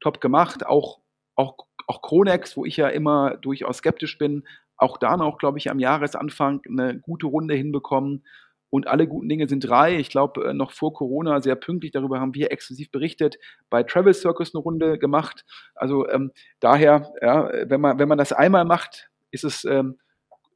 top 0.00 0.20
gemacht. 0.20 0.64
Auch, 0.66 1.00
auch, 1.40 1.56
auch 1.86 2.02
Kronex, 2.02 2.56
wo 2.56 2.64
ich 2.64 2.76
ja 2.76 2.88
immer 2.88 3.36
durchaus 3.38 3.78
skeptisch 3.78 4.18
bin, 4.18 4.44
auch 4.76 4.98
da 4.98 5.16
noch, 5.16 5.38
glaube 5.38 5.58
ich, 5.58 5.70
am 5.70 5.78
Jahresanfang 5.78 6.62
eine 6.68 6.98
gute 6.98 7.26
Runde 7.26 7.54
hinbekommen. 7.54 8.24
Und 8.72 8.86
alle 8.86 9.08
guten 9.08 9.28
Dinge 9.28 9.48
sind 9.48 9.68
drei. 9.68 9.96
Ich 9.96 10.10
glaube, 10.10 10.44
äh, 10.44 10.54
noch 10.54 10.70
vor 10.70 10.94
Corona 10.94 11.40
sehr 11.40 11.56
pünktlich, 11.56 11.90
darüber 11.90 12.20
haben 12.20 12.34
wir 12.34 12.52
exklusiv 12.52 12.90
berichtet, 12.92 13.36
bei 13.68 13.82
Travel 13.82 14.14
Circus 14.14 14.54
eine 14.54 14.62
Runde 14.62 14.96
gemacht. 14.98 15.44
Also 15.74 16.08
ähm, 16.08 16.30
daher, 16.60 17.12
ja, 17.20 17.50
wenn, 17.68 17.80
man, 17.80 17.98
wenn 17.98 18.08
man 18.08 18.18
das 18.18 18.32
einmal 18.32 18.64
macht, 18.64 19.10
ist 19.32 19.42
es 19.42 19.64
ähm, 19.64 19.98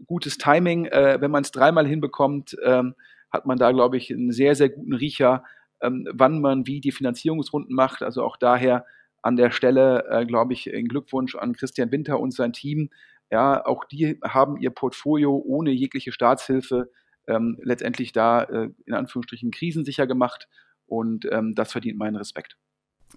gutes 0.07 0.39
Timing. 0.39 0.87
Äh, 0.87 1.21
wenn 1.21 1.33
man 1.33 1.43
es 1.43 1.51
dreimal 1.51 1.89
hinbekommt, 1.89 2.57
ähm, 2.65 2.95
hat 3.33 3.47
man 3.47 3.59
da, 3.59 3.73
glaube 3.73 3.97
ich, 3.97 4.13
einen 4.13 4.31
sehr, 4.31 4.55
sehr 4.55 4.69
guten 4.69 4.95
Riecher, 4.95 5.43
ähm, 5.83 6.07
wann 6.13 6.41
man 6.41 6.69
wie 6.69 6.81
die 6.81 6.93
Finanzierungsrunden 6.93 7.75
macht. 7.75 8.03
Also 8.03 8.23
auch 8.23 8.37
daher 8.37 8.87
an 9.25 9.37
der 9.37 9.51
Stelle, 9.51 10.05
äh, 10.11 10.27
glaube 10.27 10.53
ich, 10.53 10.73
ein 10.73 10.87
Glückwunsch 10.87 11.35
an 11.35 11.55
Christian 11.55 11.91
Winter 11.91 12.21
und 12.21 12.35
sein 12.35 12.53
Team. 12.53 12.91
Ja, 13.31 13.65
auch 13.65 13.85
die 13.87 14.21
haben 14.23 14.59
ihr 14.59 14.69
Portfolio 14.69 15.43
ohne 15.45 15.71
jegliche 15.71 16.13
Staatshilfe 16.13 16.91
ähm, 17.27 17.59
letztendlich 17.63 18.13
da 18.13 18.43
äh, 18.43 18.69
in 18.85 18.93
Anführungsstrichen 18.93 19.51
krisensicher 19.51 20.07
gemacht 20.07 20.47
und 20.85 21.27
ähm, 21.33 21.55
das 21.55 21.73
verdient 21.73 21.97
meinen 21.97 22.17
Respekt. 22.17 22.59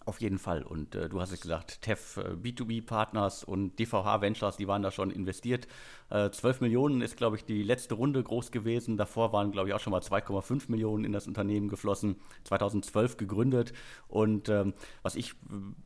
Auf 0.08 0.22
jeden 0.22 0.40
Fall. 0.40 0.64
Und 0.64 0.96
äh, 0.96 1.10
du 1.10 1.20
hast 1.20 1.34
es 1.34 1.42
gesagt, 1.42 1.82
TEF 1.82 2.16
äh, 2.16 2.30
B2B-Partners 2.30 3.44
und 3.44 3.78
DVH 3.78 4.22
Ventures, 4.22 4.56
die 4.56 4.66
waren 4.66 4.82
da 4.82 4.90
schon 4.90 5.12
investiert. 5.12 5.68
Äh, 6.10 6.30
12 6.30 6.62
Millionen 6.62 7.02
ist, 7.02 7.18
glaube 7.18 7.36
ich, 7.36 7.44
die 7.44 7.62
letzte 7.62 7.96
Runde 7.96 8.24
groß 8.24 8.52
gewesen. 8.52 8.96
Davor 8.96 9.34
waren, 9.34 9.52
glaube 9.52 9.68
ich, 9.68 9.76
auch 9.76 9.82
schon 9.82 9.92
mal 9.92 10.00
2,5 10.00 10.72
Millionen 10.72 11.04
in 11.04 11.12
das 11.12 11.28
Unternehmen 11.28 11.68
geflossen. 11.68 12.16
2012 12.46 13.18
gegründet. 13.18 13.74
Und 14.08 14.48
ähm, 14.48 14.76
was 15.02 15.18
ich 15.18 15.32
äh, 15.32 15.34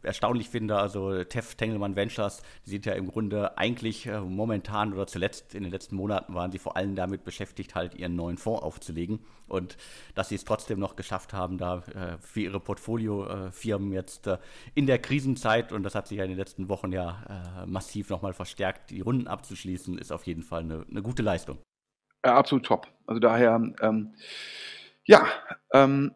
erstaunlich 0.06 0.50
finde, 0.50 0.78
also 0.78 1.24
TEF 1.24 1.56
Tengelmann 1.56 1.96
Ventures, 1.96 2.44
die 2.68 2.70
sind 2.70 2.86
ja 2.86 2.94
im 2.94 3.08
Grunde 3.08 3.58
eigentlich 3.58 4.06
äh, 4.06 4.22
momentan 4.22 4.94
oder 4.94 5.08
zuletzt 5.08 5.56
in 5.56 5.64
den 5.64 5.72
letzten 5.72 5.96
Monaten 5.96 6.36
waren 6.36 6.52
sie 6.52 6.60
vor 6.60 6.78
allem 6.78 6.96
damit 6.96 7.24
beschäftigt, 7.24 7.74
halt 7.74 7.96
ihren 7.96 8.16
neuen 8.16 8.38
Fonds 8.38 8.62
aufzulegen. 8.62 9.22
Und 9.48 9.78
dass 10.14 10.30
sie 10.30 10.36
es 10.36 10.46
trotzdem 10.46 10.80
noch 10.80 10.96
geschafft 10.96 11.34
haben, 11.34 11.58
da 11.58 11.80
äh, 11.80 12.18
für 12.20 12.42
ihre 12.42 12.60
Portfoliofirmen 12.60 13.92
jetzt 13.92 14.11
äh, 14.28 14.38
in 14.76 14.88
der 14.88 15.00
Krisenzeit, 15.00 15.72
und 15.72 15.84
das 15.84 15.96
hat 15.96 16.08
sich 16.08 16.18
ja 16.18 16.24
in 16.24 16.30
den 16.30 16.38
letzten 16.38 16.70
Wochen 16.70 16.92
ja 16.92 17.64
äh, 17.64 17.66
massiv 17.66 18.10
nochmal 18.10 18.34
verstärkt, 18.34 18.90
die 18.90 19.02
Runden 19.02 19.28
abzuschließen, 19.28 19.98
ist 19.98 20.12
auf 20.12 20.26
jeden 20.26 20.44
Fall 20.44 20.62
eine, 20.62 20.86
eine 20.90 21.02
gute 21.02 21.22
Leistung. 21.22 21.60
Ja, 22.26 22.36
absolut 22.36 22.66
top. 22.66 22.88
Also 23.08 23.20
daher, 23.20 23.56
ähm, 23.82 24.14
ja, 25.06 25.26
ähm, 25.74 26.14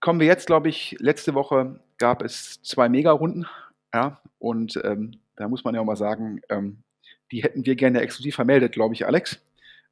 kommen 0.00 0.20
wir 0.20 0.26
jetzt, 0.26 0.46
glaube 0.46 0.68
ich, 0.68 0.96
letzte 0.98 1.34
Woche 1.34 1.80
gab 1.96 2.22
es 2.22 2.62
zwei 2.62 2.88
Mega-Runden, 2.88 3.46
ja, 3.94 4.20
und 4.38 4.80
ähm, 4.84 5.20
da 5.36 5.48
muss 5.48 5.64
man 5.64 5.74
ja 5.74 5.80
auch 5.80 5.86
mal 5.86 5.96
sagen, 5.96 6.40
ähm, 6.48 6.82
die 7.30 7.42
hätten 7.42 7.64
wir 7.64 7.76
gerne 7.76 8.00
exklusiv 8.00 8.34
vermeldet, 8.34 8.72
glaube 8.72 8.94
ich, 8.94 9.06
Alex. 9.06 9.40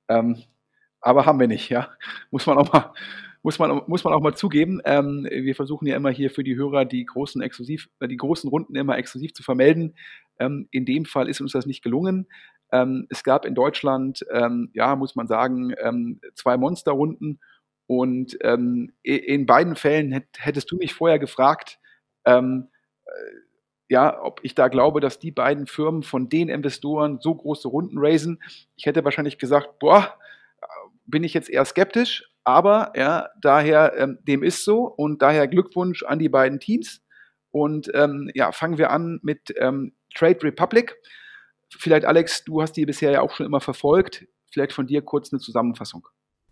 Ähm, 0.08 0.42
aber 1.00 1.26
haben 1.26 1.40
wir 1.40 1.48
nicht, 1.48 1.68
ja. 1.68 1.90
Muss 2.30 2.46
man 2.46 2.58
auch 2.58 2.72
mal, 2.72 2.92
muss 3.46 3.60
man, 3.60 3.80
muss 3.86 4.02
man 4.02 4.12
auch 4.12 4.20
mal 4.20 4.34
zugeben. 4.34 4.80
Ähm, 4.84 5.24
wir 5.30 5.54
versuchen 5.54 5.86
ja 5.86 5.94
immer 5.94 6.10
hier 6.10 6.32
für 6.32 6.42
die 6.42 6.56
Hörer 6.56 6.84
die 6.84 7.04
großen 7.04 7.40
exklusiv, 7.42 7.88
äh, 8.00 8.08
die 8.08 8.16
großen 8.16 8.50
Runden 8.50 8.74
immer 8.74 8.98
exklusiv 8.98 9.34
zu 9.34 9.44
vermelden. 9.44 9.94
Ähm, 10.40 10.66
in 10.72 10.84
dem 10.84 11.04
Fall 11.04 11.28
ist 11.28 11.40
uns 11.40 11.52
das 11.52 11.64
nicht 11.64 11.84
gelungen. 11.84 12.26
Ähm, 12.72 13.06
es 13.08 13.22
gab 13.22 13.44
in 13.44 13.54
Deutschland, 13.54 14.26
ähm, 14.32 14.70
ja, 14.74 14.96
muss 14.96 15.14
man 15.14 15.28
sagen, 15.28 15.72
ähm, 15.80 16.20
zwei 16.34 16.56
Monsterrunden 16.56 17.38
und 17.86 18.36
ähm, 18.40 18.92
in 19.04 19.46
beiden 19.46 19.76
Fällen 19.76 20.24
hättest 20.36 20.72
du 20.72 20.76
mich 20.76 20.92
vorher 20.92 21.20
gefragt, 21.20 21.78
äh, 22.24 22.42
ja, 23.88 24.24
ob 24.24 24.40
ich 24.42 24.56
da 24.56 24.66
glaube, 24.66 24.98
dass 24.98 25.20
die 25.20 25.30
beiden 25.30 25.68
Firmen 25.68 26.02
von 26.02 26.28
den 26.28 26.48
Investoren 26.48 27.20
so 27.20 27.32
große 27.32 27.68
Runden 27.68 27.98
raisen. 27.98 28.42
Ich 28.74 28.86
hätte 28.86 29.04
wahrscheinlich 29.04 29.38
gesagt, 29.38 29.78
boah, 29.78 30.18
bin 31.04 31.22
ich 31.22 31.32
jetzt 31.32 31.48
eher 31.48 31.64
skeptisch, 31.64 32.28
aber 32.46 32.92
ja, 32.94 33.28
daher, 33.40 33.94
ähm, 33.98 34.18
dem 34.22 34.44
ist 34.44 34.64
so 34.64 34.84
und 34.84 35.20
daher 35.20 35.48
Glückwunsch 35.48 36.04
an 36.04 36.20
die 36.20 36.28
beiden 36.28 36.60
Teams. 36.60 37.02
Und 37.50 37.90
ähm, 37.92 38.30
ja, 38.34 38.52
fangen 38.52 38.78
wir 38.78 38.90
an 38.90 39.18
mit 39.22 39.52
ähm, 39.58 39.96
Trade 40.14 40.44
Republic. 40.44 40.94
Vielleicht, 41.76 42.04
Alex, 42.04 42.44
du 42.44 42.62
hast 42.62 42.74
die 42.74 42.86
bisher 42.86 43.10
ja 43.10 43.20
auch 43.20 43.32
schon 43.32 43.46
immer 43.46 43.60
verfolgt. 43.60 44.26
Vielleicht 44.52 44.72
von 44.72 44.86
dir 44.86 45.02
kurz 45.02 45.32
eine 45.32 45.40
Zusammenfassung. 45.40 46.06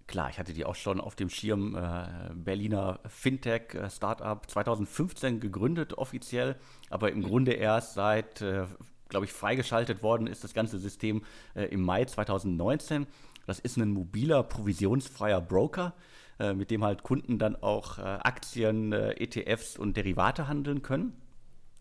Klar, 0.08 0.30
ich 0.30 0.38
hatte 0.40 0.52
die 0.52 0.64
auch 0.64 0.74
schon 0.74 1.00
auf 1.00 1.14
dem 1.14 1.30
Schirm. 1.30 1.76
Äh, 1.76 2.34
Berliner 2.34 2.98
Fintech-Startup 3.06 4.42
äh, 4.42 4.48
2015 4.48 5.38
gegründet 5.38 5.96
offiziell, 5.96 6.56
aber 6.90 7.12
im 7.12 7.22
Grunde 7.22 7.52
erst 7.52 7.94
seit, 7.94 8.42
äh, 8.42 8.66
glaube 9.08 9.26
ich, 9.26 9.32
freigeschaltet 9.32 10.02
worden 10.02 10.26
ist 10.26 10.42
das 10.42 10.54
ganze 10.54 10.78
System 10.78 11.22
äh, 11.54 11.66
im 11.66 11.82
Mai 11.82 12.04
2019. 12.04 13.06
Das 13.46 13.58
ist 13.58 13.76
ein 13.76 13.90
mobiler, 13.90 14.42
provisionsfreier 14.42 15.40
Broker, 15.40 15.94
äh, 16.38 16.54
mit 16.54 16.70
dem 16.70 16.84
halt 16.84 17.02
Kunden 17.02 17.38
dann 17.38 17.56
auch 17.56 17.98
äh, 17.98 18.02
Aktien, 18.02 18.92
äh, 18.92 19.12
ETFs 19.12 19.78
und 19.78 19.96
Derivate 19.96 20.48
handeln 20.48 20.82
können. 20.82 21.12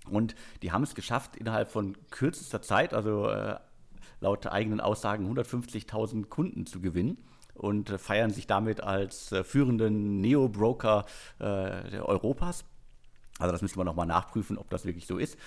Und 0.09 0.35
die 0.61 0.71
haben 0.71 0.83
es 0.83 0.95
geschafft, 0.95 1.35
innerhalb 1.37 1.71
von 1.71 1.95
kürzester 2.11 2.61
Zeit, 2.61 2.93
also 2.93 3.29
äh, 3.29 3.57
laut 4.19 4.45
eigenen 4.47 4.81
Aussagen 4.81 5.27
150.000 5.33 6.25
Kunden 6.25 6.65
zu 6.65 6.81
gewinnen 6.81 7.17
und 7.53 7.89
äh, 7.89 7.97
feiern 7.97 8.31
sich 8.31 8.47
damit 8.47 8.81
als 8.81 9.31
äh, 9.31 9.43
führenden 9.43 10.21
Neo-Broker 10.21 11.05
Europas. 11.39 12.65
Also 13.39 13.51
das 13.51 13.61
müssen 13.61 13.77
wir 13.77 13.83
nochmal 13.83 14.05
nachprüfen, 14.05 14.57
ob 14.57 14.69
das 14.69 14.85
wirklich 14.85 15.07
so 15.07 15.17
ist. 15.17 15.37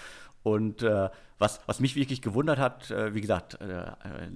Und 0.46 0.84
äh, 0.84 1.10
was, 1.40 1.58
was 1.66 1.80
mich 1.80 1.96
wirklich 1.96 2.22
gewundert 2.22 2.60
hat, 2.60 2.92
äh, 2.92 3.12
wie 3.16 3.20
gesagt, 3.20 3.60
äh, 3.60 3.80
äh 3.80 3.90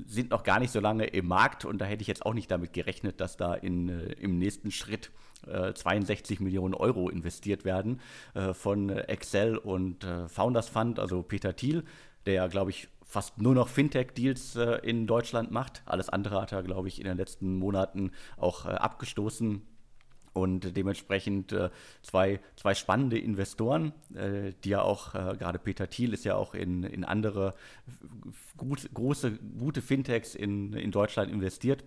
sind 0.07 0.31
noch 0.31 0.43
gar 0.43 0.59
nicht 0.59 0.73
so 0.73 0.81
lange 0.81 1.07
im 1.07 1.29
Markt 1.29 1.65
und 1.65 1.79
da 1.79 1.85
hätte 1.85 2.03
ich 2.03 2.09
jetzt 2.09 2.27
auch 2.27 2.35
nicht 2.35 2.51
damit 2.51 2.73
gerechnet, 2.73 3.21
dass 3.21 3.37
da 3.37 3.55
in, 3.55 3.89
äh, 3.89 4.15
im 4.15 4.37
nächsten 4.37 4.73
Schritt 4.73 5.13
62 5.47 6.41
äh, 6.41 6.43
Millionen 6.43 6.75
Euro 6.75 7.09
investiert 7.09 7.65
werden 7.65 8.01
von 8.53 8.91
Excel 8.91 9.57
und 9.57 10.07
Founders 10.27 10.69
Fund, 10.69 10.99
also 10.99 11.23
Peter 11.23 11.57
Thiel, 11.57 11.83
der 12.27 12.35
ja, 12.35 12.47
glaube 12.47 12.71
ich, 12.71 12.89
fast 13.07 13.39
nur 13.39 13.55
noch 13.55 13.69
Fintech-Deals 13.69 14.57
in 14.83 15.07
Deutschland 15.07 15.51
macht. 15.51 15.83
Alles 15.87 16.11
andere 16.11 16.43
hat 16.43 16.53
er, 16.53 16.63
glaube 16.63 16.89
ich, 16.89 16.99
in 16.99 17.07
den 17.07 17.17
letzten 17.17 17.57
Monaten 17.57 18.11
auch 18.37 18.67
abgestoßen 18.67 19.63
und 20.33 20.77
dementsprechend 20.77 21.53
äh, 21.53 21.71
zwei, 22.03 22.41
zwei 22.57 22.75
spannende 22.75 23.19
Investoren, 23.19 23.93
äh, 24.15 24.53
die 24.65 24.71
ja 24.71 24.83
auch, 24.83 25.15
äh, 25.15 25.37
gerade 25.37 25.59
Peter 25.59 25.89
Thiel 25.89 26.13
ist 26.13 26.25
ja 26.25 26.37
auch 26.37 26.55
in, 26.55 26.85
in 26.85 27.05
andere 27.05 27.55
gut, 28.57 28.89
große, 28.95 29.33
gute 29.59 29.83
Fintechs 29.83 30.35
in, 30.35 30.73
in 30.73 30.91
Deutschland 30.93 31.31
investiert. 31.31 31.85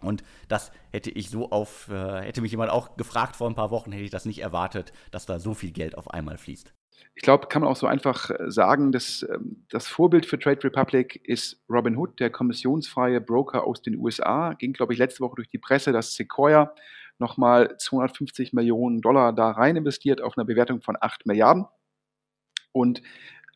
Und 0.00 0.24
das 0.48 0.72
hätte 0.90 1.10
ich 1.10 1.30
so 1.30 1.50
auf, 1.50 1.88
äh, 1.90 2.22
hätte 2.22 2.40
mich 2.40 2.50
jemand 2.50 2.70
auch 2.70 2.96
gefragt 2.96 3.36
vor 3.36 3.48
ein 3.48 3.54
paar 3.54 3.70
Wochen, 3.70 3.92
hätte 3.92 4.04
ich 4.04 4.10
das 4.10 4.24
nicht 4.24 4.40
erwartet, 4.40 4.92
dass 5.10 5.26
da 5.26 5.38
so 5.38 5.54
viel 5.54 5.72
Geld 5.72 5.96
auf 5.96 6.10
einmal 6.10 6.38
fließt. 6.38 6.72
Ich 7.14 7.22
glaube, 7.22 7.48
kann 7.48 7.62
man 7.62 7.70
auch 7.70 7.76
so 7.76 7.86
einfach 7.86 8.30
äh, 8.30 8.50
sagen, 8.50 8.92
dass 8.92 9.26
ähm, 9.30 9.66
das 9.68 9.88
Vorbild 9.88 10.26
für 10.26 10.38
Trade 10.38 10.64
Republic 10.64 11.20
ist 11.24 11.62
Robinhood, 11.68 12.18
der 12.18 12.30
kommissionsfreie 12.30 13.20
Broker 13.20 13.64
aus 13.66 13.82
den 13.82 13.96
USA. 13.96 14.54
Ging, 14.54 14.72
glaube 14.72 14.92
ich, 14.92 14.98
letzte 14.98 15.20
Woche 15.20 15.36
durch 15.36 15.48
die 15.48 15.58
Presse, 15.58 15.92
dass 15.92 16.14
Sequoia 16.14 16.74
nochmal 17.20 17.76
250 17.78 18.52
Millionen 18.52 19.00
Dollar 19.00 19.32
da 19.32 19.50
rein 19.50 19.76
investiert 19.76 20.20
auf 20.20 20.36
einer 20.36 20.44
Bewertung 20.44 20.80
von 20.80 20.96
8 21.00 21.26
Milliarden. 21.26 21.66
Und 22.72 23.02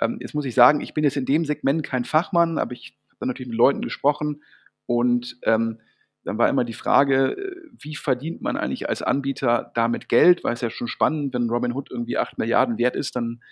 ähm, 0.01 0.19
jetzt 0.21 0.35
muss 0.35 0.45
ich 0.45 0.55
sagen, 0.55 0.81
ich 0.81 0.95
bin 0.95 1.05
jetzt 1.05 1.17
in 1.17 1.27
dem 1.27 1.45
Segment 1.45 1.83
kein 1.83 2.05
Fachmann, 2.05 2.59
aber 2.59 2.73
ich 2.73 2.97
habe 3.09 3.17
dann 3.21 3.29
natürlich 3.29 3.51
mit 3.51 3.59
Leuten 3.59 3.81
gesprochen 3.81 4.43
und 4.87 5.39
ähm, 5.43 5.81
dann 6.25 6.39
war 6.39 6.49
immer 6.49 6.65
die 6.65 6.73
Frage, 6.73 7.33
äh, 7.33 7.57
wie 7.79 7.95
verdient 7.95 8.43
man 8.43 8.57
eigentlich 8.57 8.89
als 8.89 9.03
Anbieter 9.03 9.71
damit 9.75 10.09
Geld? 10.09 10.43
Weil 10.43 10.55
es 10.55 10.61
ja 10.61 10.71
schon 10.71 10.89
spannend, 10.89 11.35
wenn 11.35 11.51
Robinhood 11.51 11.91
irgendwie 11.91 12.19
8 12.19 12.39
Milliarden 12.39 12.79
wert 12.79 12.97
ist, 12.97 13.17
dann 13.17 13.43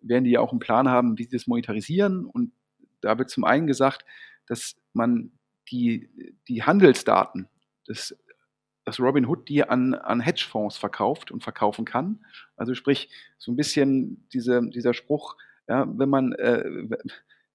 werden 0.00 0.24
die 0.24 0.32
ja 0.32 0.40
auch 0.40 0.52
einen 0.52 0.60
Plan 0.60 0.88
haben, 0.88 1.18
wie 1.18 1.24
sie 1.24 1.36
das 1.36 1.46
monetarisieren. 1.46 2.26
Und 2.26 2.52
da 3.00 3.18
wird 3.18 3.30
zum 3.30 3.44
einen 3.44 3.66
gesagt, 3.66 4.04
dass 4.46 4.76
man 4.92 5.32
die, 5.70 6.08
die 6.48 6.62
Handelsdaten 6.62 7.48
des 7.88 8.16
dass 8.88 8.98
Robinhood 8.98 9.50
die 9.50 9.64
an, 9.64 9.92
an 9.92 10.20
Hedgefonds 10.20 10.78
verkauft 10.78 11.30
und 11.30 11.42
verkaufen 11.42 11.84
kann. 11.84 12.24
Also 12.56 12.72
sprich, 12.72 13.10
so 13.36 13.52
ein 13.52 13.56
bisschen 13.56 14.26
diese, 14.32 14.62
dieser 14.70 14.94
Spruch, 14.94 15.36
ja, 15.68 15.86
wenn 15.86 16.08
man, 16.08 16.32
äh, 16.32 16.64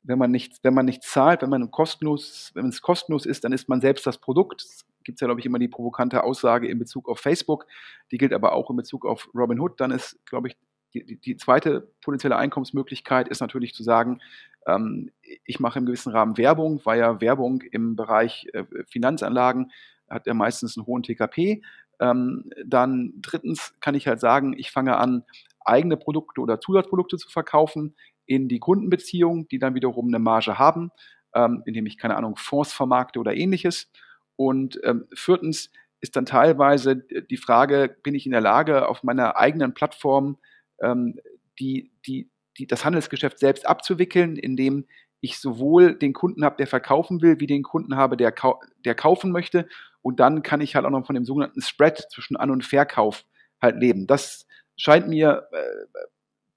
wenn 0.03 0.19
man 0.19 0.29
nicht, 0.29 0.63
wenn 0.63 0.75
man 0.75 0.85
nicht 0.85 1.01
zahlt, 1.01 1.41
wenn 1.41 1.49
man 1.49 1.71
kostenlos, 1.71 2.51
wenn 2.53 2.67
es 2.67 2.83
kostenlos 2.83 3.25
ist, 3.25 3.43
dann 3.43 3.51
ist 3.51 3.67
man 3.67 3.81
selbst 3.81 4.05
das 4.05 4.19
Produkt. 4.19 4.61
Es 4.61 4.85
gibt 5.03 5.21
ja, 5.21 5.25
glaube 5.25 5.39
ich, 5.39 5.47
immer 5.47 5.57
die 5.57 5.67
provokante 5.67 6.23
Aussage 6.23 6.67
in 6.67 6.77
Bezug 6.77 7.09
auf 7.09 7.19
Facebook. 7.19 7.65
Die 8.11 8.19
gilt 8.19 8.31
aber 8.31 8.53
auch 8.53 8.69
in 8.69 8.75
Bezug 8.75 9.03
auf 9.03 9.27
Robinhood. 9.33 9.81
Dann 9.81 9.89
ist, 9.89 10.23
glaube 10.27 10.49
ich, 10.49 10.57
die, 10.93 11.19
die, 11.19 11.37
zweite 11.37 11.91
potenzielle 12.03 12.37
Einkommensmöglichkeit 12.37 13.27
ist 13.27 13.41
natürlich 13.41 13.73
zu 13.73 13.81
sagen, 13.81 14.21
ähm, 14.67 15.09
ich 15.45 15.59
mache 15.59 15.79
im 15.79 15.87
gewissen 15.87 16.11
Rahmen 16.11 16.37
Werbung, 16.37 16.79
weil 16.83 16.99
ja 16.99 17.19
Werbung 17.21 17.63
im 17.71 17.95
Bereich 17.95 18.47
äh, 18.53 18.65
Finanzanlagen 18.85 19.71
hat 20.13 20.27
ja 20.27 20.33
meistens 20.33 20.77
einen 20.77 20.85
hohen 20.85 21.03
TKP. 21.03 21.61
Ähm, 21.99 22.49
dann 22.65 23.13
drittens 23.21 23.73
kann 23.79 23.95
ich 23.95 24.07
halt 24.07 24.19
sagen, 24.19 24.53
ich 24.57 24.71
fange 24.71 24.97
an, 24.97 25.23
eigene 25.65 25.97
Produkte 25.97 26.41
oder 26.41 26.59
Zusatzprodukte 26.59 27.17
zu 27.17 27.29
verkaufen 27.29 27.95
in 28.25 28.47
die 28.47 28.59
Kundenbeziehung, 28.59 29.47
die 29.47 29.59
dann 29.59 29.75
wiederum 29.75 30.07
eine 30.07 30.19
Marge 30.19 30.57
haben, 30.59 30.91
ähm, 31.33 31.63
indem 31.65 31.85
ich, 31.85 31.97
keine 31.97 32.17
Ahnung, 32.17 32.35
Fonds 32.35 32.73
vermarkte 32.73 33.19
oder 33.19 33.35
ähnliches. 33.35 33.91
Und 34.35 34.79
ähm, 34.83 35.05
viertens 35.13 35.71
ist 36.01 36.15
dann 36.15 36.25
teilweise 36.25 36.97
die 36.97 37.37
Frage, 37.37 37.95
bin 38.03 38.15
ich 38.15 38.25
in 38.25 38.31
der 38.31 38.41
Lage, 38.41 38.89
auf 38.89 39.03
meiner 39.03 39.37
eigenen 39.37 39.73
Plattform 39.73 40.37
ähm, 40.81 41.19
die, 41.59 41.91
die, 42.05 42.29
die, 42.57 42.67
das 42.67 42.83
Handelsgeschäft 42.83 43.39
selbst 43.39 43.67
abzuwickeln, 43.67 44.35
indem 44.35 44.85
ich 45.21 45.39
sowohl 45.39 45.95
den 45.95 46.11
Kunden 46.11 46.43
habe, 46.43 46.57
der 46.57 46.67
verkaufen 46.67 47.21
will, 47.21 47.39
wie 47.39 47.47
den 47.47 47.63
Kunden 47.63 47.95
habe, 47.95 48.17
der, 48.17 48.33
kau 48.33 48.59
der 48.83 48.95
kaufen 48.95 49.31
möchte. 49.31 49.67
Und 50.03 50.19
dann 50.19 50.43
kann 50.43 50.61
ich 50.61 50.75
halt 50.75 50.85
auch 50.85 50.91
noch 50.91 51.07
von 51.07 51.15
dem 51.15 51.25
sogenannten 51.25 51.61
Spread 51.61 52.05
zwischen 52.11 52.35
An- 52.35 52.51
und 52.51 52.63
Verkauf 52.63 53.25
halt 53.61 53.77
leben. 53.77 54.05
Das 54.05 54.45
scheint 54.75 55.07
mir 55.07 55.47
äh, 55.51 55.99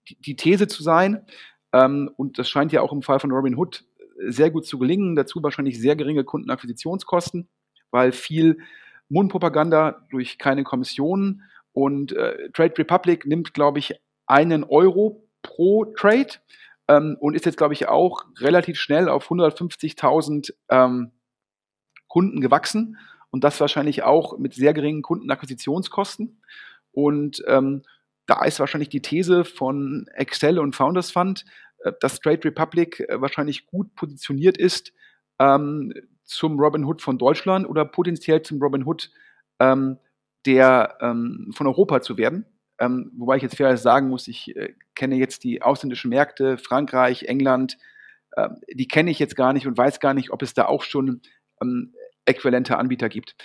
die, 0.08 0.20
die 0.20 0.36
These 0.36 0.66
zu 0.66 0.82
sein. 0.82 1.24
Ähm, 1.72 2.10
und 2.16 2.38
das 2.38 2.48
scheint 2.48 2.72
ja 2.72 2.82
auch 2.82 2.92
im 2.92 3.02
Fall 3.02 3.20
von 3.20 3.30
Robin 3.30 3.56
Hood 3.56 3.84
äh, 3.98 4.30
sehr 4.30 4.50
gut 4.50 4.66
zu 4.66 4.78
gelingen. 4.78 5.14
Dazu 5.14 5.42
wahrscheinlich 5.42 5.80
sehr 5.80 5.96
geringe 5.96 6.24
Kundenakquisitionskosten, 6.24 7.48
weil 7.92 8.12
viel 8.12 8.58
Mundpropaganda 9.08 10.06
durch 10.10 10.38
keine 10.38 10.64
Kommissionen 10.64 11.44
und 11.72 12.12
äh, 12.12 12.50
Trade 12.50 12.74
Republic 12.78 13.26
nimmt, 13.26 13.54
glaube 13.54 13.78
ich, 13.78 13.94
einen 14.26 14.64
Euro 14.64 15.28
pro 15.42 15.84
Trade 15.84 16.30
ähm, 16.88 17.16
und 17.20 17.34
ist 17.34 17.46
jetzt, 17.46 17.58
glaube 17.58 17.74
ich, 17.74 17.88
auch 17.88 18.24
relativ 18.40 18.78
schnell 18.80 19.08
auf 19.08 19.30
150.000 19.30 20.52
ähm, 20.68 21.12
Kunden 22.08 22.40
gewachsen 22.40 22.96
und 23.36 23.44
das 23.44 23.60
wahrscheinlich 23.60 24.02
auch 24.02 24.38
mit 24.38 24.54
sehr 24.54 24.72
geringen 24.72 25.02
Kundenakquisitionskosten. 25.02 26.40
Und 26.90 27.44
ähm, 27.46 27.82
da 28.26 28.42
ist 28.46 28.60
wahrscheinlich 28.60 28.88
die 28.88 29.02
These 29.02 29.44
von 29.44 30.08
Excel 30.14 30.58
und 30.58 30.74
Founders 30.74 31.10
Fund, 31.10 31.44
äh, 31.84 31.92
dass 32.00 32.20
Trade 32.20 32.42
Republic 32.46 33.00
äh, 33.00 33.20
wahrscheinlich 33.20 33.66
gut 33.66 33.94
positioniert 33.94 34.56
ist 34.56 34.94
ähm, 35.38 35.92
zum 36.24 36.58
Robinhood 36.58 37.02
von 37.02 37.18
Deutschland 37.18 37.68
oder 37.68 37.84
potenziell 37.84 38.40
zum 38.40 38.58
Robinhood 38.62 39.10
ähm, 39.60 39.98
der 40.46 40.96
ähm, 41.02 41.52
von 41.54 41.66
Europa 41.66 42.00
zu 42.00 42.16
werden. 42.16 42.46
Ähm, 42.80 43.12
wobei 43.18 43.36
ich 43.36 43.42
jetzt 43.42 43.58
fair 43.58 43.76
sagen 43.76 44.08
muss, 44.08 44.28
ich 44.28 44.56
äh, 44.56 44.72
kenne 44.94 45.16
jetzt 45.16 45.44
die 45.44 45.60
ausländischen 45.60 46.08
Märkte, 46.08 46.56
Frankreich, 46.56 47.24
England, 47.24 47.76
äh, 48.30 48.48
die 48.72 48.88
kenne 48.88 49.10
ich 49.10 49.18
jetzt 49.18 49.36
gar 49.36 49.52
nicht 49.52 49.66
und 49.66 49.76
weiß 49.76 50.00
gar 50.00 50.14
nicht, 50.14 50.30
ob 50.30 50.40
es 50.40 50.54
da 50.54 50.64
auch 50.64 50.84
schon 50.84 51.20
ähm, 51.60 51.92
äquivalente 52.26 52.76
Anbieter 52.76 53.08
gibt. 53.08 53.36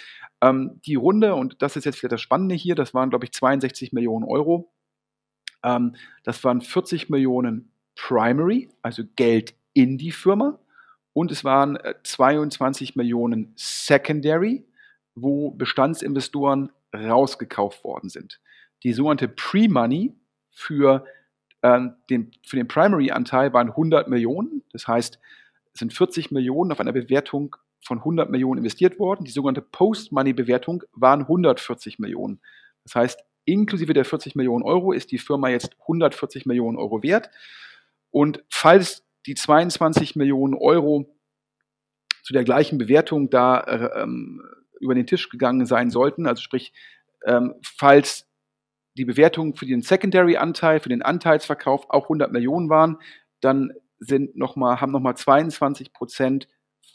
Ähm, 0.42 0.82
die 0.86 0.96
Runde, 0.96 1.36
und 1.36 1.62
das 1.62 1.76
ist 1.76 1.86
jetzt 1.86 2.00
vielleicht 2.00 2.14
das 2.14 2.22
Spannende 2.22 2.56
hier, 2.56 2.76
das 2.76 2.94
waren, 2.94 3.10
glaube 3.10 3.26
ich, 3.26 3.32
62 3.32 3.94
Millionen 3.94 4.26
Euro. 4.26 4.72
Ähm, 5.64 5.96
das 6.24 6.44
waren 6.44 6.62
40 6.62 7.10
Millionen 7.10 7.72
Primary, 7.96 8.70
also 8.82 9.04
Geld 9.16 9.54
in 9.74 9.98
die 9.98 10.12
Firma. 10.12 10.60
Und 11.14 11.32
es 11.32 11.44
waren 11.44 11.76
äh, 11.78 11.96
22 12.04 12.96
Millionen 12.96 13.54
Secondary, 13.56 14.66
wo 15.16 15.52
Bestandsinvestoren 15.52 16.72
rausgekauft 16.96 17.84
worden 17.84 18.10
sind. 18.10 18.40
Die 18.84 18.94
sogenannte 18.94 19.28
Pre-Money 19.28 20.16
für, 20.50 21.06
ähm, 21.62 21.96
den, 22.10 22.32
für 22.44 22.56
den 22.56 22.68
Primary-Anteil 22.68 23.54
waren 23.54 23.70
100 23.70 24.08
Millionen. 24.08 24.64
Das 24.72 24.88
heißt, 24.88 25.20
es 25.74 25.80
sind 25.80 25.94
40 25.94 26.32
Millionen 26.32 26.72
auf 26.72 26.80
einer 26.80 26.92
Bewertung 26.92 27.56
von 27.84 28.00
100 28.00 28.30
Millionen 28.30 28.60
investiert 28.60 29.00
worden. 29.00 29.26
Die 29.26 29.32
sogenannte 29.32 29.62
Post-Money-Bewertung 29.62 30.84
waren 30.94 31.22
140 31.22 32.00
Millionen. 32.00 32.42
Das 32.84 32.96
heißt, 32.96 33.24
inklusive 33.46 33.94
der 33.94 34.06
40 34.06 34.36
Millionen 34.36 34.64
Euro 34.64 34.92
ist 34.92 35.12
die 35.12 35.18
Firma 35.18 35.50
jetzt 35.50 35.76
140 35.82 36.46
Millionen 36.46 36.78
Euro 36.78 37.04
wert. 37.04 37.30
Und 38.12 38.44
falls 38.50 39.04
die 39.26 39.36
22 39.36 40.16
Millionen 40.16 40.54
Euro 40.54 41.16
zu 42.24 42.34
der 42.34 42.44
gleichen 42.44 42.78
Bewertung 42.78 43.30
da 43.30 43.60
äh, 43.62 44.02
ähm, 44.02 44.42
über 44.80 44.96
den 44.96 45.08
Tisch 45.08 45.30
gegangen 45.30 45.66
sein 45.66 45.90
sollten, 45.90 46.28
also 46.28 46.42
sprich, 46.42 46.74
ähm, 47.26 47.56
falls 47.64 48.28
die 48.98 49.06
Bewertung 49.06 49.56
für 49.56 49.66
den 49.66 49.82
Secondary-Anteil, 49.82 50.80
für 50.80 50.90
den 50.90 51.02
Anteilsverkauf 51.02 51.90
auch 51.90 52.04
100 52.04 52.32
Millionen 52.32 52.70
waren, 52.70 52.98
dann 53.40 53.72
sind 54.00 54.36
noch 54.36 54.56
mal, 54.56 54.82
haben 54.82 54.92
nochmal 54.92 55.16
22 55.16 55.94
Prozent 55.94 56.48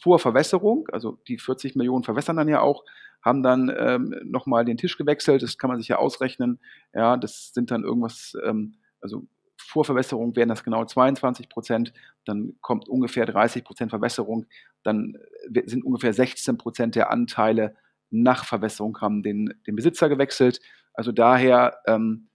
vor 0.07 0.21
Verwässerung, 0.21 0.89
also 0.93 1.19
die 1.27 1.39
40 1.39 1.75
Millionen 1.75 2.05
verwässern 2.05 2.37
dann 2.37 2.49
ja 2.49 2.61
auch, 2.61 2.85
haben 3.23 3.43
dann 3.43 3.75
ähm, 3.77 4.15
nochmal 4.25 4.65
den 4.65 4.77
Tisch 4.77 4.97
gewechselt, 4.97 5.43
das 5.43 5.59
kann 5.59 5.69
man 5.69 5.79
sich 5.79 5.89
ja 5.89 5.99
ausrechnen, 5.99 6.61
ja, 6.95 7.17
das 7.17 7.53
sind 7.53 7.73
dann 7.73 7.83
irgendwas, 7.83 8.37
ähm, 8.45 8.77
also 9.01 9.27
vor 9.59 9.85
Verwässerung 9.85 10.37
wären 10.37 10.49
das 10.49 10.63
genau 10.63 10.85
22 10.85 11.49
Prozent, 11.49 11.93
dann 12.25 12.55
kommt 12.61 12.89
ungefähr 12.89 13.27
30 13.27 13.65
Prozent 13.65 13.91
Verwässerung, 13.91 14.47
dann 14.85 15.19
äh, 15.53 15.63
sind 15.67 15.85
ungefähr 15.85 16.13
16 16.13 16.57
Prozent 16.57 16.95
der 16.95 17.11
Anteile 17.11 17.75
nach 18.11 18.45
Verwässerung 18.45 18.97
haben 19.01 19.23
den, 19.23 19.53
den 19.67 19.75
Besitzer 19.75 20.09
gewechselt. 20.09 20.61
Also 20.95 21.13
daher 21.13 21.79
ähm, 21.87 22.29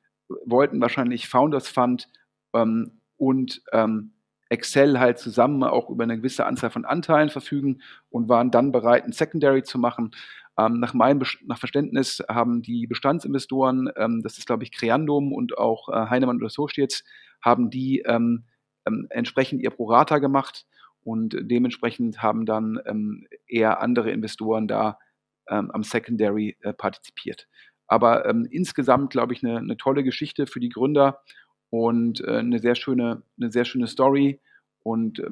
wollten 0.46 0.82
wahrscheinlich 0.82 1.28
Founders 1.28 1.68
Fund 1.68 2.10
ähm, 2.54 3.02
und 3.18 3.62
ähm, 3.72 4.14
Excel 4.52 5.00
halt 5.00 5.18
zusammen 5.18 5.64
auch 5.64 5.90
über 5.90 6.04
eine 6.04 6.18
gewisse 6.18 6.46
Anzahl 6.46 6.70
von 6.72 6.84
Anteilen 6.84 7.30
verfügen 7.30 7.82
und 8.10 8.28
waren 8.28 8.52
dann 8.52 8.72
bereit, 8.72 9.06
ein 9.06 9.14
Secondary 9.14 9.64
zu 9.64 9.80
machen. 9.80 10.12
Ähm, 10.58 10.80
nach 10.80 10.94
meinem 10.94 11.24
nach 11.46 11.58
Verständnis 11.58 12.22
haben 12.28 12.62
die 12.62 12.86
Bestandsinvestoren, 12.86 13.90
ähm, 13.96 14.22
das 14.22 14.38
ist 14.38 14.48
glaube 14.48 14.64
ich 14.64 14.74
Creandum 14.74 15.32
und 15.32 15.58
auch 15.58 15.88
äh, 15.88 16.10
Heinemann 16.10 16.38
und 16.38 16.46
Associates, 16.46 17.06
haben 17.42 17.70
die 17.70 18.00
ähm, 18.06 18.44
ähm, 18.86 19.08
entsprechend 19.10 19.62
ihr 19.62 19.70
Prorata 19.70 20.20
gemacht 20.20 20.66
und 21.04 21.36
dementsprechend 21.40 22.22
haben 22.22 22.46
dann 22.46 22.78
ähm, 22.86 23.28
eher 23.48 23.82
andere 23.82 24.12
Investoren 24.12 24.68
da 24.68 25.00
ähm, 25.48 25.72
am 25.72 25.84
Secondary 25.84 26.58
äh, 26.62 26.74
partizipiert. 26.74 27.48
Aber 27.88 28.26
insgesamt 28.52 29.12
glaube 29.12 29.34
ich 29.34 29.44
eine, 29.44 29.58
eine 29.58 29.76
tolle 29.76 30.06
Geschichte 30.06 30.48
für 30.48 30.62
die 30.62 30.70
Gründer 30.70 31.24
und 31.72 32.22
äh, 32.22 32.38
eine 32.38 32.60
sehr 32.60 32.76
schöne, 32.76 33.24
eine 33.40 33.52
sehr 33.52 33.66
schöne 33.66 33.88
Story. 33.88 34.40
Und 34.84 35.20
äh, 35.20 35.30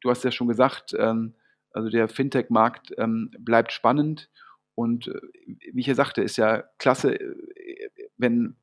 du 0.00 0.10
hast 0.10 0.22
ja 0.22 0.30
schon 0.30 0.46
gesagt, 0.46 0.94
ähm, 0.96 1.34
also 1.72 1.88
der 1.88 2.08
Fintech-Markt 2.08 2.94
ähm, 2.98 3.30
bleibt 3.38 3.72
spannend. 3.72 4.30
Und 4.74 5.08
äh, 5.08 5.20
wie 5.72 5.80
ich 5.80 5.86
ja 5.86 5.94
sagte, 5.94 6.22
ist 6.22 6.36
ja 6.36 6.64
klasse, 6.78 7.18
äh, 7.18 7.88
wenn, 8.18 8.54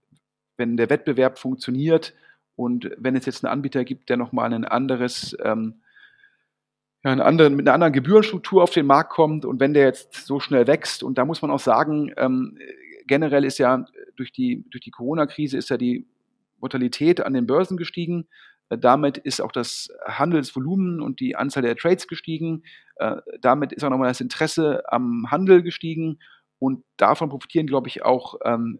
wenn 0.55 0.77
der 0.77 0.89
Wettbewerb 0.89 1.39
funktioniert 1.39 2.13
und 2.55 2.91
wenn 2.97 3.15
es 3.15 3.25
jetzt 3.25 3.43
einen 3.43 3.51
Anbieter 3.51 3.83
gibt, 3.83 4.09
der 4.09 4.17
nochmal 4.17 4.53
ein 4.53 4.65
anderes, 4.65 5.35
ähm, 5.41 5.81
ja, 7.03 7.11
einen 7.11 7.21
anderen, 7.21 7.55
mit 7.55 7.67
einer 7.67 7.73
anderen 7.73 7.93
Gebührenstruktur 7.93 8.61
auf 8.61 8.71
den 8.71 8.85
Markt 8.85 9.11
kommt 9.11 9.45
und 9.45 9.59
wenn 9.59 9.73
der 9.73 9.85
jetzt 9.85 10.27
so 10.27 10.39
schnell 10.39 10.67
wächst, 10.67 11.01
und 11.01 11.17
da 11.17 11.25
muss 11.25 11.41
man 11.41 11.49
auch 11.49 11.59
sagen, 11.59 12.13
ähm, 12.17 12.59
generell 13.07 13.45
ist 13.45 13.57
ja 13.57 13.85
durch 14.15 14.31
die, 14.31 14.63
durch 14.69 14.81
die 14.81 14.91
Corona-Krise 14.91 15.57
ist 15.57 15.69
ja 15.69 15.77
die 15.77 16.05
Mortalität 16.59 17.21
an 17.21 17.33
den 17.33 17.47
Börsen 17.47 17.77
gestiegen. 17.77 18.27
Äh, 18.69 18.77
damit 18.77 19.17
ist 19.17 19.41
auch 19.41 19.51
das 19.51 19.89
Handelsvolumen 20.05 21.01
und 21.01 21.19
die 21.19 21.35
Anzahl 21.35 21.63
der 21.63 21.75
Trades 21.75 22.07
gestiegen. 22.07 22.63
Äh, 22.95 23.17
damit 23.41 23.73
ist 23.73 23.83
auch 23.83 23.89
nochmal 23.89 24.09
das 24.09 24.21
Interesse 24.21 24.83
am 24.87 25.29
Handel 25.29 25.63
gestiegen. 25.63 26.19
Und 26.59 26.83
davon 26.97 27.29
profitieren, 27.29 27.67
glaube 27.67 27.87
ich, 27.87 28.03
auch 28.03 28.35
ähm, 28.43 28.79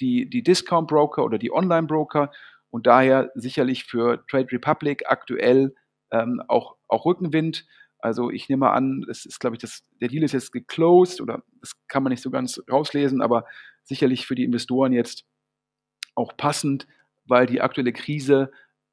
die, 0.00 0.30
die 0.30 0.42
Discount-Broker 0.42 1.24
oder 1.24 1.38
die 1.38 1.52
Online-Broker. 1.52 2.30
Und 2.70 2.86
daher 2.86 3.30
sicherlich 3.34 3.84
für 3.84 4.24
Trade 4.28 4.52
Republic 4.52 5.04
aktuell 5.06 5.74
ähm, 6.12 6.42
auch, 6.48 6.76
auch 6.86 7.04
Rückenwind. 7.04 7.66
Also 7.98 8.30
ich 8.30 8.48
nehme 8.48 8.70
an, 8.70 9.04
es 9.10 9.26
ist, 9.26 9.40
glaube 9.40 9.56
ich, 9.56 9.60
das, 9.60 9.84
der 10.00 10.08
Deal 10.08 10.22
ist 10.22 10.32
jetzt 10.32 10.52
geclosed 10.52 11.20
oder 11.20 11.42
das 11.60 11.72
kann 11.88 12.02
man 12.02 12.10
nicht 12.10 12.22
so 12.22 12.30
ganz 12.30 12.62
rauslesen, 12.70 13.20
aber 13.20 13.44
sicherlich 13.82 14.26
für 14.26 14.36
die 14.36 14.44
Investoren 14.44 14.92
jetzt 14.92 15.24
auch 16.14 16.36
passend, 16.36 16.86
weil 17.28 17.46
die 17.46 17.60
aktuelle 17.60 17.92
Krise 17.92 18.50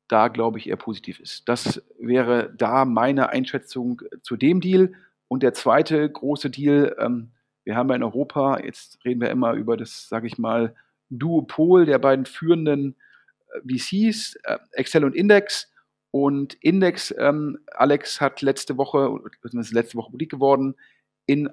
da, 0.07 0.27
glaube 0.27 0.59
ich, 0.59 0.69
eher 0.69 0.75
positiv 0.75 1.19
ist. 1.19 1.47
Das 1.49 1.83
wäre 1.99 2.53
da 2.55 2.85
meine 2.85 3.29
Einschätzung 3.29 4.01
zu 4.21 4.35
dem 4.35 4.61
Deal. 4.61 4.93
Und 5.27 5.41
der 5.41 5.53
zweite 5.53 6.09
große 6.09 6.49
Deal, 6.49 6.95
ähm, 6.99 7.31
wir 7.63 7.75
haben 7.75 7.89
ja 7.89 7.95
in 7.95 8.03
Europa, 8.03 8.59
jetzt 8.59 9.03
reden 9.03 9.21
wir 9.21 9.31
immer 9.31 9.53
über 9.53 9.77
das, 9.77 10.07
sage 10.07 10.27
ich 10.27 10.37
mal, 10.37 10.75
Duopol 11.09 11.85
der 11.85 11.99
beiden 11.99 12.25
führenden 12.25 12.95
äh, 13.53 13.77
VCs, 13.77 14.35
äh, 14.43 14.59
Excel 14.73 15.05
und 15.05 15.15
Index. 15.15 15.71
Und 16.11 16.53
Index, 16.55 17.13
ähm, 17.17 17.59
Alex 17.73 18.21
hat 18.21 18.41
letzte 18.41 18.77
Woche, 18.77 19.19
letzte 19.41 19.97
Woche 19.97 20.11
publik 20.11 20.31
geworden, 20.31 20.75
in 21.25 21.49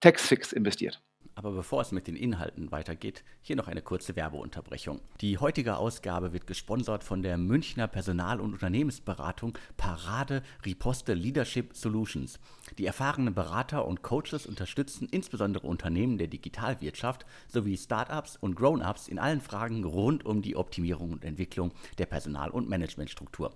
Taxfix 0.00 0.52
investiert. 0.52 1.00
Aber 1.34 1.52
bevor 1.52 1.80
es 1.80 1.92
mit 1.92 2.06
den 2.06 2.16
Inhalten 2.16 2.70
weitergeht, 2.72 3.24
hier 3.40 3.56
noch 3.56 3.68
eine 3.68 3.80
kurze 3.80 4.16
Werbeunterbrechung. 4.16 5.00
Die 5.20 5.38
heutige 5.38 5.76
Ausgabe 5.76 6.32
wird 6.32 6.46
gesponsert 6.46 7.04
von 7.04 7.22
der 7.22 7.38
Münchner 7.38 7.88
Personal- 7.88 8.40
und 8.40 8.52
Unternehmensberatung 8.52 9.56
Parade 9.76 10.42
Riposte 10.66 11.14
Leadership 11.14 11.74
Solutions. 11.74 12.38
Die 12.76 12.86
erfahrenen 12.86 13.34
Berater 13.34 13.86
und 13.86 14.02
Coaches 14.02 14.46
unterstützen 14.46 15.08
insbesondere 15.10 15.66
Unternehmen 15.66 16.18
der 16.18 16.28
Digitalwirtschaft 16.28 17.24
sowie 17.48 17.78
Startups 17.78 18.36
und 18.36 18.54
Grown-ups 18.54 19.08
in 19.08 19.18
allen 19.18 19.40
Fragen 19.40 19.84
rund 19.84 20.26
um 20.26 20.42
die 20.42 20.56
Optimierung 20.56 21.12
und 21.12 21.24
Entwicklung 21.24 21.72
der 21.98 22.06
Personal- 22.06 22.50
und 22.50 22.68
Managementstruktur. 22.68 23.52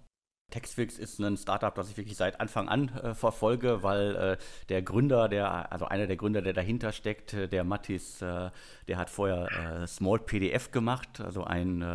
Textfix 0.52 0.98
ist 0.98 1.18
ein 1.18 1.36
Startup, 1.36 1.74
das 1.74 1.90
ich 1.90 1.96
wirklich 1.96 2.16
seit 2.16 2.40
Anfang 2.40 2.68
an 2.68 2.90
äh, 2.90 3.14
verfolge, 3.14 3.82
weil 3.82 4.14
äh, 4.14 4.36
der 4.68 4.82
Gründer, 4.82 5.28
der, 5.28 5.72
also 5.72 5.86
einer 5.86 6.06
der 6.06 6.16
Gründer, 6.16 6.42
der 6.42 6.52
dahinter 6.52 6.92
steckt, 6.92 7.34
äh, 7.34 7.48
der 7.48 7.64
Mattis, 7.64 8.22
äh, 8.22 8.50
der 8.86 8.98
hat 8.98 9.10
vorher 9.10 9.82
äh, 9.82 9.86
Small 9.86 10.18
PDF 10.18 10.70
gemacht, 10.70 11.20
also 11.20 11.44
ein, 11.44 11.82
äh, 11.82 11.86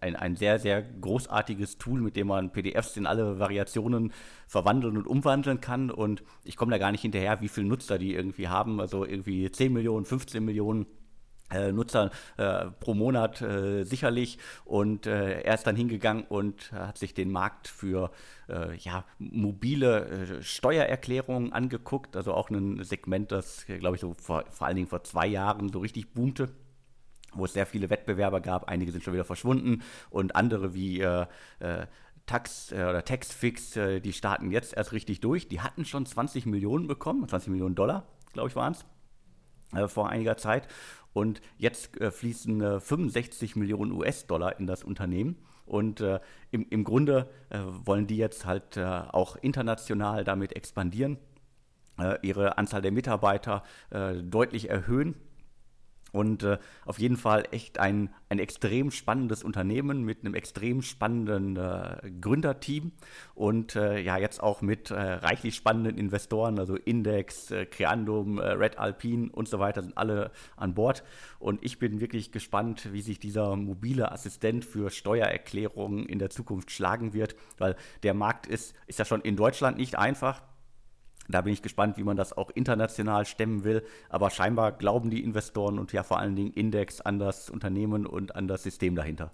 ein, 0.00 0.16
ein 0.16 0.36
sehr, 0.36 0.58
sehr 0.58 0.82
großartiges 0.82 1.78
Tool, 1.78 2.00
mit 2.00 2.16
dem 2.16 2.28
man 2.28 2.50
PDFs 2.50 2.96
in 2.96 3.06
alle 3.06 3.38
Variationen 3.38 4.12
verwandeln 4.46 4.96
und 4.96 5.06
umwandeln 5.06 5.60
kann. 5.60 5.90
Und 5.90 6.22
ich 6.44 6.56
komme 6.56 6.70
da 6.70 6.78
gar 6.78 6.92
nicht 6.92 7.02
hinterher, 7.02 7.40
wie 7.40 7.48
viele 7.48 7.66
Nutzer 7.66 7.98
die 7.98 8.14
irgendwie 8.14 8.48
haben, 8.48 8.80
also 8.80 9.04
irgendwie 9.04 9.50
10 9.50 9.72
Millionen, 9.72 10.04
15 10.04 10.44
Millionen 10.44 10.86
Nutzer 11.72 12.10
äh, 12.36 12.66
pro 12.80 12.94
Monat 12.94 13.40
äh, 13.40 13.84
sicherlich. 13.84 14.38
Und 14.64 15.06
äh, 15.06 15.40
er 15.40 15.54
ist 15.54 15.66
dann 15.66 15.76
hingegangen 15.76 16.24
und 16.24 16.72
hat 16.72 16.98
sich 16.98 17.14
den 17.14 17.30
Markt 17.30 17.68
für 17.68 18.10
äh, 18.48 18.76
ja, 18.76 19.04
mobile 19.18 20.06
äh, 20.06 20.42
Steuererklärungen 20.42 21.52
angeguckt, 21.52 22.16
also 22.16 22.34
auch 22.34 22.50
ein 22.50 22.82
Segment, 22.84 23.32
das 23.32 23.66
glaube 23.66 23.96
ich 23.96 24.00
so 24.00 24.14
vor, 24.14 24.44
vor 24.50 24.66
allen 24.66 24.76
Dingen 24.76 24.88
vor 24.88 25.04
zwei 25.04 25.26
Jahren 25.26 25.72
so 25.72 25.80
richtig 25.80 26.12
boomte 26.12 26.48
wo 27.34 27.44
es 27.44 27.52
sehr 27.52 27.66
viele 27.66 27.90
Wettbewerber 27.90 28.40
gab, 28.40 28.68
einige 28.68 28.90
sind 28.90 29.04
schon 29.04 29.12
wieder 29.12 29.24
verschwunden. 29.24 29.82
Und 30.08 30.34
andere 30.34 30.72
wie 30.72 31.04
Tax 32.24 32.72
oder 32.72 33.04
Taxfix, 33.04 33.78
die 34.02 34.12
starten 34.14 34.50
jetzt 34.50 34.74
erst 34.74 34.92
richtig 34.92 35.20
durch. 35.20 35.46
Die 35.46 35.60
hatten 35.60 35.84
schon 35.84 36.06
20 36.06 36.46
Millionen 36.46 36.86
bekommen, 36.86 37.28
20 37.28 37.50
Millionen 37.50 37.74
Dollar, 37.74 38.06
glaube 38.32 38.48
ich, 38.48 38.56
waren 38.56 38.72
es 38.72 39.92
vor 39.92 40.08
einiger 40.08 40.38
Zeit. 40.38 40.68
Und 41.18 41.40
jetzt 41.56 42.00
äh, 42.00 42.12
fließen 42.12 42.60
äh, 42.60 42.78
65 42.78 43.56
Millionen 43.56 43.90
US-Dollar 43.90 44.60
in 44.60 44.68
das 44.68 44.84
Unternehmen. 44.84 45.34
Und 45.66 46.00
äh, 46.00 46.20
im, 46.52 46.64
im 46.70 46.84
Grunde 46.84 47.28
äh, 47.50 47.58
wollen 47.84 48.06
die 48.06 48.16
jetzt 48.16 48.46
halt 48.46 48.76
äh, 48.76 48.84
auch 48.84 49.34
international 49.34 50.22
damit 50.22 50.54
expandieren, 50.54 51.18
äh, 51.98 52.18
ihre 52.22 52.56
Anzahl 52.56 52.82
der 52.82 52.92
Mitarbeiter 52.92 53.64
deutlich 53.90 54.70
erhöhen 54.70 55.16
und 56.12 56.42
äh, 56.42 56.58
auf 56.84 56.98
jeden 56.98 57.16
Fall 57.16 57.44
echt 57.50 57.78
ein, 57.78 58.10
ein 58.28 58.38
extrem 58.38 58.90
spannendes 58.90 59.42
Unternehmen 59.42 60.04
mit 60.04 60.24
einem 60.24 60.34
extrem 60.34 60.82
spannenden 60.82 61.56
äh, 61.56 62.10
Gründerteam 62.20 62.92
und 63.34 63.76
äh, 63.76 64.00
ja, 64.00 64.18
jetzt 64.18 64.42
auch 64.42 64.62
mit 64.62 64.90
äh, 64.90 64.94
reichlich 64.94 65.54
spannenden 65.54 65.96
Investoren, 65.98 66.58
also 66.58 66.76
Index, 66.76 67.50
äh, 67.50 67.66
Creandum, 67.66 68.38
äh, 68.38 68.50
Red 68.50 68.78
Alpine 68.78 69.30
und 69.30 69.48
so 69.48 69.58
weiter, 69.58 69.82
sind 69.82 69.96
alle 69.96 70.30
an 70.56 70.74
Bord. 70.74 71.04
Und 71.38 71.64
ich 71.64 71.78
bin 71.78 72.00
wirklich 72.00 72.32
gespannt, 72.32 72.92
wie 72.92 73.00
sich 73.00 73.18
dieser 73.18 73.56
mobile 73.56 74.10
Assistent 74.10 74.64
für 74.64 74.90
Steuererklärungen 74.90 76.06
in 76.06 76.18
der 76.18 76.30
Zukunft 76.30 76.70
schlagen 76.70 77.12
wird, 77.12 77.36
weil 77.58 77.76
der 78.02 78.14
Markt 78.14 78.46
ist, 78.46 78.74
ist 78.86 78.98
ja 78.98 79.04
schon 79.04 79.20
in 79.20 79.36
Deutschland 79.36 79.78
nicht 79.78 79.96
einfach. 79.98 80.42
Da 81.28 81.42
bin 81.42 81.52
ich 81.52 81.62
gespannt, 81.62 81.98
wie 81.98 82.04
man 82.04 82.16
das 82.16 82.36
auch 82.36 82.50
international 82.50 83.26
stemmen 83.26 83.64
will. 83.64 83.84
Aber 84.08 84.30
scheinbar 84.30 84.72
glauben 84.72 85.10
die 85.10 85.22
Investoren 85.22 85.78
und 85.78 85.92
ja 85.92 86.02
vor 86.02 86.18
allen 86.18 86.36
Dingen 86.36 86.52
Index 86.52 87.00
an 87.00 87.18
das 87.18 87.50
Unternehmen 87.50 88.06
und 88.06 88.34
an 88.34 88.48
das 88.48 88.62
System 88.62 88.94
dahinter. 88.94 89.30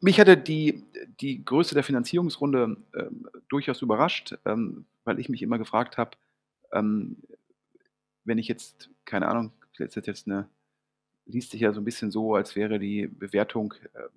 Mich 0.00 0.20
hatte 0.20 0.36
die, 0.36 0.84
die 1.20 1.44
Größe 1.44 1.74
der 1.74 1.82
Finanzierungsrunde 1.82 2.76
ähm, 2.94 3.28
durchaus 3.48 3.82
überrascht, 3.82 4.36
ähm, 4.44 4.84
weil 5.04 5.18
ich 5.18 5.28
mich 5.28 5.42
immer 5.42 5.58
gefragt 5.58 5.98
habe, 5.98 6.12
ähm, 6.72 7.16
wenn 8.24 8.38
ich 8.38 8.46
jetzt, 8.46 8.90
keine 9.04 9.26
Ahnung, 9.26 9.52
jetzt 9.78 9.96
jetzt 9.96 10.26
eine, 10.28 10.48
liest 11.24 11.50
sich 11.50 11.62
ja 11.62 11.72
so 11.72 11.80
ein 11.80 11.84
bisschen 11.84 12.10
so, 12.10 12.34
als 12.34 12.54
wäre 12.54 12.78
die 12.78 13.06
Bewertung 13.06 13.74
äh, 13.94 14.08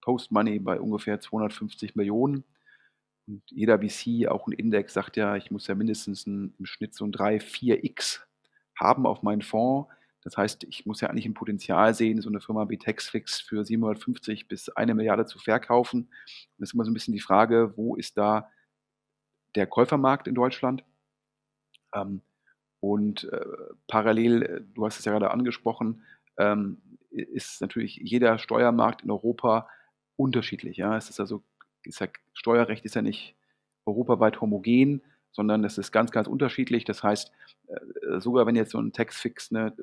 Post-Money 0.00 0.58
bei 0.58 0.80
ungefähr 0.80 1.20
250 1.20 1.96
Millionen. 1.96 2.44
Und 3.26 3.42
jeder 3.50 3.78
VC, 3.78 4.28
auch 4.28 4.46
ein 4.46 4.52
Index, 4.52 4.94
sagt 4.94 5.16
ja, 5.16 5.36
ich 5.36 5.50
muss 5.50 5.66
ja 5.66 5.74
mindestens 5.74 6.26
ein, 6.26 6.54
im 6.58 6.66
Schnitt 6.66 6.94
so 6.94 7.04
ein 7.04 7.12
3, 7.12 7.36
4x 7.36 8.20
haben 8.78 9.06
auf 9.06 9.22
meinen 9.22 9.42
Fonds. 9.42 9.88
Das 10.22 10.36
heißt, 10.36 10.64
ich 10.64 10.86
muss 10.86 11.00
ja 11.00 11.08
eigentlich 11.08 11.26
ein 11.26 11.34
Potenzial 11.34 11.94
sehen, 11.94 12.20
so 12.20 12.28
eine 12.28 12.40
Firma 12.40 12.68
wie 12.68 12.78
Taxfix 12.78 13.40
für 13.40 13.64
750 13.64 14.48
bis 14.48 14.68
eine 14.68 14.94
Milliarde 14.94 15.26
zu 15.26 15.38
verkaufen. 15.38 16.10
Das 16.58 16.70
ist 16.70 16.74
immer 16.74 16.84
so 16.84 16.90
ein 16.90 16.94
bisschen 16.94 17.14
die 17.14 17.20
Frage, 17.20 17.76
wo 17.76 17.96
ist 17.96 18.16
da 18.16 18.48
der 19.54 19.66
Käufermarkt 19.66 20.28
in 20.28 20.34
Deutschland? 20.34 20.84
Ähm, 21.94 22.22
und 22.80 23.24
äh, 23.24 23.44
parallel, 23.88 24.42
äh, 24.42 24.60
du 24.74 24.84
hast 24.86 24.98
es 24.98 25.04
ja 25.04 25.12
gerade 25.12 25.30
angesprochen, 25.30 26.02
ähm, 26.38 26.80
ist 27.10 27.60
natürlich 27.60 27.96
jeder 27.96 28.38
Steuermarkt 28.38 29.02
in 29.02 29.10
Europa 29.10 29.68
unterschiedlich. 30.16 30.78
Ja? 30.78 30.96
Es 30.96 31.10
ist 31.10 31.20
also 31.20 31.42
ist 31.84 32.00
ja, 32.00 32.08
Steuerrecht 32.34 32.84
ist 32.84 32.94
ja 32.94 33.02
nicht 33.02 33.36
europaweit 33.86 34.40
homogen, 34.40 35.02
sondern 35.32 35.64
es 35.64 35.78
ist 35.78 35.92
ganz, 35.92 36.10
ganz 36.10 36.28
unterschiedlich. 36.28 36.84
Das 36.84 37.02
heißt, 37.02 37.32
äh, 37.68 38.20
sogar 38.20 38.46
wenn 38.46 38.56
jetzt 38.56 38.72
so 38.72 38.78
ein 38.78 38.92
Taxfix 38.92 39.50
ne, 39.50 39.74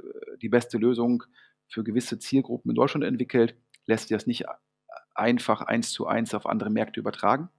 die 0.42 0.50
beste 0.50 0.78
Lösung 0.78 1.24
für 1.68 1.84
gewisse 1.84 2.20
Zielgruppen 2.20 2.72
in 2.72 2.76
Deutschland 2.76 3.04
entwickelt, 3.04 3.56
lässt 3.86 4.08
sich 4.08 4.16
das 4.16 4.28
nicht 4.28 4.46
einfach 5.16 5.62
eins 5.62 5.92
zu 5.92 6.08
eins 6.08 6.34
auf 6.34 6.46
andere 6.46 6.70
Märkte 6.70 7.00
übertragen. 7.00 7.50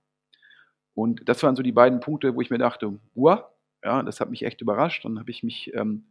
Und 0.95 1.29
das 1.29 1.43
waren 1.43 1.57
so 1.57 1.63
die 1.63 1.73
beiden 1.73 2.01
Punkte, 2.01 2.35
wo 2.35 2.41
ich 2.41 2.51
mir 2.51 2.59
dachte, 2.59 2.99
wow, 3.15 3.45
ja, 3.85 4.03
das 4.03 4.21
hat 4.21 4.31
mich 4.31 4.45
echt 4.45 4.61
überrascht. 4.61 5.05
Dann 5.05 5.19
habe 5.19 5.31
ich 5.31 5.43
mich 5.43 5.73
ähm, 5.75 6.05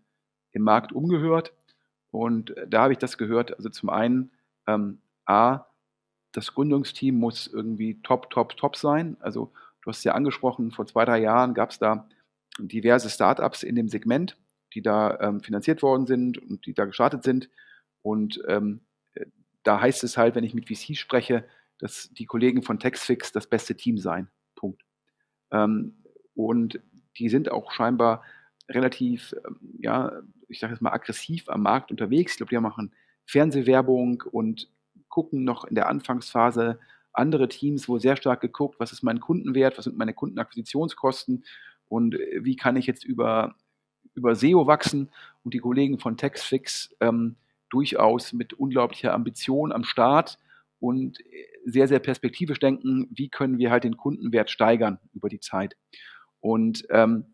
im 0.51 0.63
Markt 0.63 0.91
umgehört 0.91 1.53
und 2.11 2.55
da 2.67 2.83
habe 2.83 2.93
ich 2.93 2.99
das 2.99 3.17
gehört. 3.17 3.55
Also 3.55 3.69
zum 3.69 3.89
einen, 3.89 4.31
ähm, 4.67 4.99
A, 5.25 5.65
das 6.31 6.53
Gründungsteam 6.53 7.15
muss 7.15 7.47
irgendwie 7.47 8.01
top, 8.01 8.29
top, 8.29 8.55
top 8.57 8.75
sein. 8.75 9.17
Also 9.19 9.51
du 9.81 9.89
hast 9.89 10.03
ja 10.03 10.13
angesprochen, 10.13 10.71
vor 10.71 10.85
zwei, 10.85 11.05
drei 11.05 11.19
Jahren 11.19 11.53
gab 11.53 11.71
es 11.71 11.79
da 11.79 12.07
diverse 12.59 13.09
Startups 13.09 13.63
in 13.63 13.75
dem 13.75 13.87
Segment, 13.87 14.37
die 14.73 14.81
da 14.81 15.19
ähm, 15.21 15.41
finanziert 15.41 15.81
worden 15.81 16.05
sind 16.05 16.37
und 16.37 16.65
die 16.65 16.73
da 16.73 16.85
gestartet 16.85 17.23
sind. 17.23 17.49
Und 18.01 18.41
ähm, 18.47 18.81
äh, 19.13 19.25
da 19.63 19.81
heißt 19.81 20.03
es 20.03 20.17
halt, 20.17 20.35
wenn 20.35 20.43
ich 20.43 20.53
mit 20.53 20.67
VC 20.67 20.95
spreche, 20.95 21.45
dass 21.79 22.09
die 22.11 22.25
Kollegen 22.25 22.61
von 22.61 22.79
Textfix 22.79 23.31
das 23.31 23.47
beste 23.47 23.75
Team 23.75 23.97
seien. 23.97 24.29
Punkt. 24.55 24.83
Ähm, 25.51 26.03
und 26.35 26.79
die 27.17 27.29
sind 27.29 27.51
auch 27.51 27.71
scheinbar 27.71 28.23
relativ, 28.69 29.33
ähm, 29.45 29.59
ja, 29.79 30.21
ich 30.47 30.59
sage 30.59 30.73
jetzt 30.73 30.81
mal 30.81 30.91
aggressiv 30.93 31.49
am 31.49 31.63
Markt 31.63 31.91
unterwegs. 31.91 32.33
Ich 32.33 32.37
glaube, 32.37 32.49
die 32.49 32.59
machen 32.59 32.93
Fernsehwerbung 33.25 34.23
und 34.31 34.69
gucken 35.19 35.43
noch 35.43 35.65
in 35.65 35.75
der 35.75 35.89
Anfangsphase 35.89 36.79
andere 37.11 37.49
Teams, 37.49 37.89
wo 37.89 37.99
sehr 37.99 38.15
stark 38.15 38.39
geguckt, 38.39 38.79
was 38.79 38.93
ist 38.93 39.03
mein 39.03 39.19
Kundenwert, 39.19 39.77
was 39.77 39.83
sind 39.83 39.97
meine 39.97 40.13
Kundenakquisitionskosten 40.13 41.43
und 41.89 42.15
äh, 42.15 42.39
wie 42.45 42.55
kann 42.55 42.77
ich 42.77 42.87
jetzt 42.87 43.03
über, 43.03 43.55
über 44.15 44.33
SEO 44.33 44.65
wachsen 44.65 45.09
und 45.43 45.53
die 45.53 45.59
Kollegen 45.59 45.99
von 45.99 46.15
Textfix 46.15 46.95
ähm, 47.01 47.35
durchaus 47.69 48.31
mit 48.31 48.53
unglaublicher 48.53 49.13
Ambition 49.13 49.73
am 49.73 49.83
Start 49.83 50.39
und 50.79 51.19
äh, 51.19 51.45
sehr, 51.65 51.89
sehr 51.89 51.99
perspektivisch 51.99 52.59
denken, 52.59 53.09
wie 53.11 53.27
können 53.27 53.57
wir 53.57 53.71
halt 53.71 53.83
den 53.83 53.97
Kundenwert 53.97 54.49
steigern 54.49 54.99
über 55.13 55.27
die 55.27 55.41
Zeit. 55.41 55.75
Und 56.39 56.85
ähm, 56.91 57.25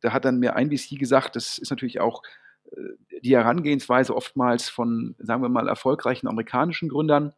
da 0.00 0.12
hat 0.12 0.26
dann 0.26 0.38
mir 0.38 0.54
ein 0.54 0.70
VC 0.70 0.98
gesagt, 0.98 1.34
das 1.36 1.56
ist 1.56 1.70
natürlich 1.70 1.98
auch 2.00 2.22
die 3.22 3.36
Herangehensweise 3.36 4.14
oftmals 4.14 4.68
von, 4.68 5.14
sagen 5.18 5.42
wir 5.42 5.48
mal, 5.48 5.68
erfolgreichen 5.68 6.28
amerikanischen 6.28 6.88
Gründern. 6.88 7.32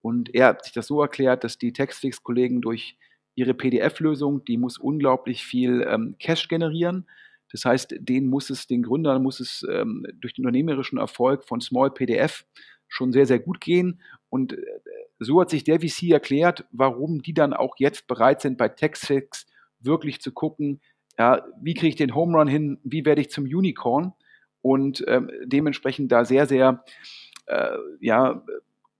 Und 0.00 0.34
er 0.34 0.48
hat 0.48 0.64
sich 0.64 0.72
das 0.72 0.86
so 0.86 1.02
erklärt, 1.02 1.44
dass 1.44 1.58
die 1.58 1.72
Textfix-Kollegen 1.72 2.60
durch 2.60 2.96
ihre 3.34 3.54
PDF-Lösung, 3.54 4.44
die 4.44 4.56
muss 4.56 4.78
unglaublich 4.78 5.44
viel 5.44 5.86
ähm, 5.88 6.16
Cash 6.18 6.48
generieren. 6.48 7.06
Das 7.52 7.64
heißt, 7.64 7.94
denen 8.00 8.28
muss 8.28 8.50
es, 8.50 8.66
den 8.66 8.82
Gründern 8.82 9.22
muss 9.22 9.40
es 9.40 9.66
ähm, 9.70 10.06
durch 10.14 10.34
den 10.34 10.44
unternehmerischen 10.44 10.98
Erfolg 10.98 11.44
von 11.44 11.60
Small 11.60 11.90
PDF 11.90 12.44
schon 12.88 13.12
sehr, 13.12 13.26
sehr 13.26 13.38
gut 13.38 13.60
gehen. 13.60 14.00
Und 14.28 14.54
äh, 14.54 14.62
so 15.18 15.40
hat 15.40 15.50
sich 15.50 15.64
der 15.64 15.80
VC 15.80 16.10
erklärt, 16.10 16.64
warum 16.72 17.22
die 17.22 17.34
dann 17.34 17.52
auch 17.52 17.74
jetzt 17.78 18.06
bereit 18.06 18.40
sind, 18.40 18.56
bei 18.56 18.68
Textfix 18.68 19.46
wirklich 19.80 20.20
zu 20.20 20.32
gucken, 20.32 20.80
ja, 21.18 21.44
wie 21.60 21.74
kriege 21.74 21.88
ich 21.88 21.96
den 21.96 22.14
Home 22.14 22.38
Run 22.38 22.48
hin, 22.48 22.78
wie 22.84 23.04
werde 23.04 23.20
ich 23.20 23.30
zum 23.30 23.44
Unicorn 23.44 24.14
und 24.62 25.04
ähm, 25.06 25.30
dementsprechend 25.44 26.10
da 26.12 26.24
sehr, 26.24 26.46
sehr 26.46 26.84
äh, 27.46 27.76
ja, 28.00 28.42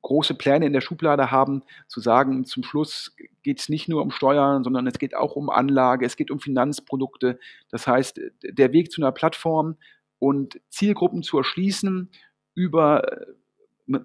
große 0.03 0.35
Pläne 0.35 0.67
in 0.67 0.73
der 0.73 0.81
Schublade 0.81 1.31
haben, 1.31 1.63
zu 1.87 2.01
sagen, 2.01 2.45
zum 2.45 2.63
Schluss 2.63 3.17
geht 3.43 3.61
es 3.61 3.69
nicht 3.69 3.89
nur 3.89 4.03
um 4.03 4.11
Steuern, 4.11 4.65
sondern 4.65 4.87
es 4.87 4.99
geht 4.99 5.15
auch 5.15 5.37
um 5.37 5.51
Anlage, 5.51 6.07
es 6.07 6.17
geht 6.17 6.31
um 6.31 6.41
Finanzprodukte. 6.41 7.39
Das 7.71 7.87
heißt, 7.87 8.21
der 8.43 8.73
Weg 8.73 8.91
zu 8.91 9.03
einer 9.03 9.13
Plattform 9.13 9.77
und 10.19 10.61
Zielgruppen 10.71 11.23
zu 11.23 11.39
erschließen 11.39 12.11
über 12.55 13.13
äh, 13.13 13.27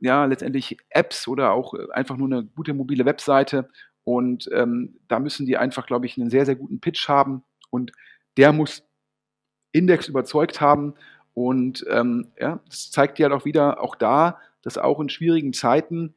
ja, 0.02 0.26
letztendlich 0.26 0.78
Apps 0.90 1.28
oder 1.28 1.52
auch 1.52 1.74
einfach 1.92 2.18
nur 2.18 2.28
eine 2.28 2.44
gute 2.44 2.74
mobile 2.74 3.06
Webseite. 3.06 3.70
Und 4.04 4.50
ähm, 4.54 5.00
da 5.08 5.20
müssen 5.20 5.46
die 5.46 5.58
einfach, 5.58 5.86
glaube 5.86 6.06
ich, 6.06 6.18
einen 6.18 6.30
sehr, 6.30 6.46
sehr 6.46 6.56
guten 6.56 6.80
Pitch 6.80 7.08
haben. 7.08 7.44
Und 7.70 7.92
der 8.38 8.54
muss 8.54 8.84
Index 9.72 10.08
überzeugt 10.08 10.62
haben. 10.62 10.96
Und 11.34 11.86
ähm, 11.90 12.32
ja, 12.40 12.60
das 12.68 12.92
zeigt 12.92 13.20
ja 13.20 13.30
doch 13.30 13.46
wieder, 13.46 13.82
auch 13.82 13.96
da 13.96 14.40
dass 14.64 14.78
auch 14.78 15.00
in 15.00 15.10
schwierigen 15.10 15.54
Zeiten 15.54 16.16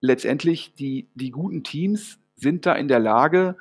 letztendlich 0.00 0.74
die, 0.74 1.08
die 1.14 1.30
guten 1.30 1.62
Teams 1.62 2.18
sind 2.34 2.66
da 2.66 2.74
in 2.74 2.88
der 2.88 2.98
Lage, 2.98 3.56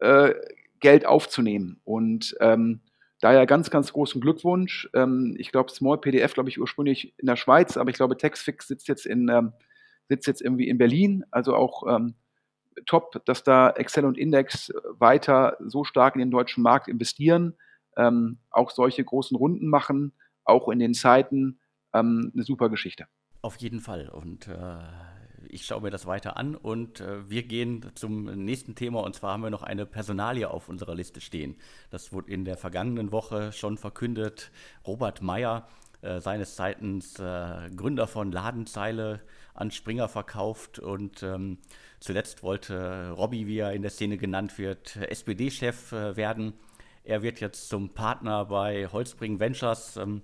äh, 0.00 0.34
Geld 0.80 1.06
aufzunehmen. 1.06 1.80
Und 1.84 2.36
ähm, 2.40 2.80
daher 3.20 3.46
ganz, 3.46 3.70
ganz 3.70 3.92
großen 3.92 4.20
Glückwunsch. 4.20 4.90
Ähm, 4.92 5.34
ich 5.38 5.50
glaube, 5.52 5.70
Small 5.70 5.98
PDF, 5.98 6.34
glaube 6.34 6.50
ich, 6.50 6.60
ursprünglich 6.60 7.14
in 7.16 7.26
der 7.26 7.36
Schweiz, 7.36 7.76
aber 7.76 7.88
ich 7.88 7.96
glaube, 7.96 8.16
Textfix 8.16 8.66
sitzt 8.66 8.88
jetzt 8.88 9.06
in 9.06 9.28
ähm, 9.28 9.52
sitzt 10.08 10.26
jetzt 10.26 10.42
irgendwie 10.42 10.68
in 10.68 10.76
Berlin. 10.76 11.24
Also 11.30 11.54
auch 11.54 11.86
ähm, 11.88 12.14
top, 12.84 13.24
dass 13.24 13.44
da 13.44 13.70
Excel 13.70 14.04
und 14.04 14.18
Index 14.18 14.72
weiter 14.98 15.56
so 15.60 15.84
stark 15.84 16.16
in 16.16 16.18
den 16.18 16.30
deutschen 16.32 16.62
Markt 16.62 16.88
investieren, 16.88 17.54
ähm, 17.96 18.38
auch 18.50 18.70
solche 18.70 19.04
großen 19.04 19.36
Runden 19.36 19.68
machen, 19.68 20.12
auch 20.44 20.68
in 20.68 20.78
den 20.78 20.94
Zeiten, 20.94 21.60
ähm, 21.92 22.32
eine 22.34 22.42
super 22.44 22.68
Geschichte. 22.68 23.06
Auf 23.42 23.56
jeden 23.56 23.80
Fall. 23.80 24.08
Und 24.08 24.48
äh, 24.48 24.78
ich 25.48 25.66
schaue 25.66 25.82
mir 25.82 25.90
das 25.90 26.06
weiter 26.06 26.36
an 26.36 26.54
und 26.54 27.00
äh, 27.00 27.28
wir 27.28 27.42
gehen 27.42 27.90
zum 27.94 28.24
nächsten 28.24 28.74
Thema 28.74 29.00
und 29.00 29.14
zwar 29.14 29.32
haben 29.32 29.42
wir 29.42 29.50
noch 29.50 29.62
eine 29.62 29.86
Personalie 29.86 30.48
auf 30.48 30.68
unserer 30.68 30.94
Liste 30.94 31.20
stehen. 31.20 31.56
Das 31.90 32.12
wurde 32.12 32.30
in 32.30 32.44
der 32.44 32.56
vergangenen 32.56 33.12
Woche 33.12 33.52
schon 33.52 33.76
verkündet. 33.76 34.50
Robert 34.86 35.22
Meyer, 35.22 35.68
äh, 36.02 36.20
seines 36.20 36.56
Zeitens 36.56 37.18
äh, 37.18 37.70
Gründer 37.74 38.06
von 38.06 38.32
Ladenzeile, 38.32 39.20
an 39.54 39.70
Springer 39.70 40.08
verkauft 40.08 40.78
und 40.78 41.22
ähm, 41.22 41.58
zuletzt 42.00 42.42
wollte 42.42 43.10
Robby, 43.10 43.46
wie 43.46 43.58
er 43.58 43.72
in 43.72 43.82
der 43.82 43.90
Szene 43.90 44.16
genannt 44.16 44.58
wird, 44.58 44.96
SPD-Chef 44.96 45.92
äh, 45.92 46.16
werden. 46.16 46.54
Er 47.04 47.22
wird 47.22 47.40
jetzt 47.40 47.68
zum 47.68 47.94
Partner 47.94 48.44
bei 48.44 48.86
Holzbring 48.86 49.40
Ventures. 49.40 49.96
Ähm, 49.96 50.22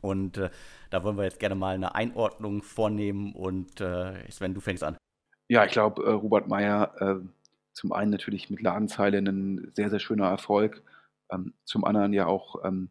und 0.00 0.38
äh, 0.38 0.50
da 0.90 1.02
wollen 1.02 1.16
wir 1.16 1.24
jetzt 1.24 1.40
gerne 1.40 1.54
mal 1.54 1.74
eine 1.74 1.94
Einordnung 1.94 2.62
vornehmen. 2.62 3.32
Und 3.34 3.80
äh, 3.80 4.30
Sven, 4.30 4.54
du 4.54 4.60
fängst 4.60 4.84
an. 4.84 4.96
Ja, 5.48 5.64
ich 5.64 5.72
glaube, 5.72 6.04
äh, 6.04 6.10
Robert 6.10 6.48
Meyer, 6.48 6.94
äh, 7.00 7.26
zum 7.72 7.92
einen 7.92 8.10
natürlich 8.10 8.50
mit 8.50 8.60
Ladenzeile 8.60 9.18
ein 9.18 9.70
sehr, 9.74 9.90
sehr 9.90 10.00
schöner 10.00 10.28
Erfolg. 10.28 10.82
Ähm, 11.30 11.54
zum 11.64 11.84
anderen 11.84 12.12
ja 12.12 12.26
auch 12.26 12.64
ähm, 12.64 12.90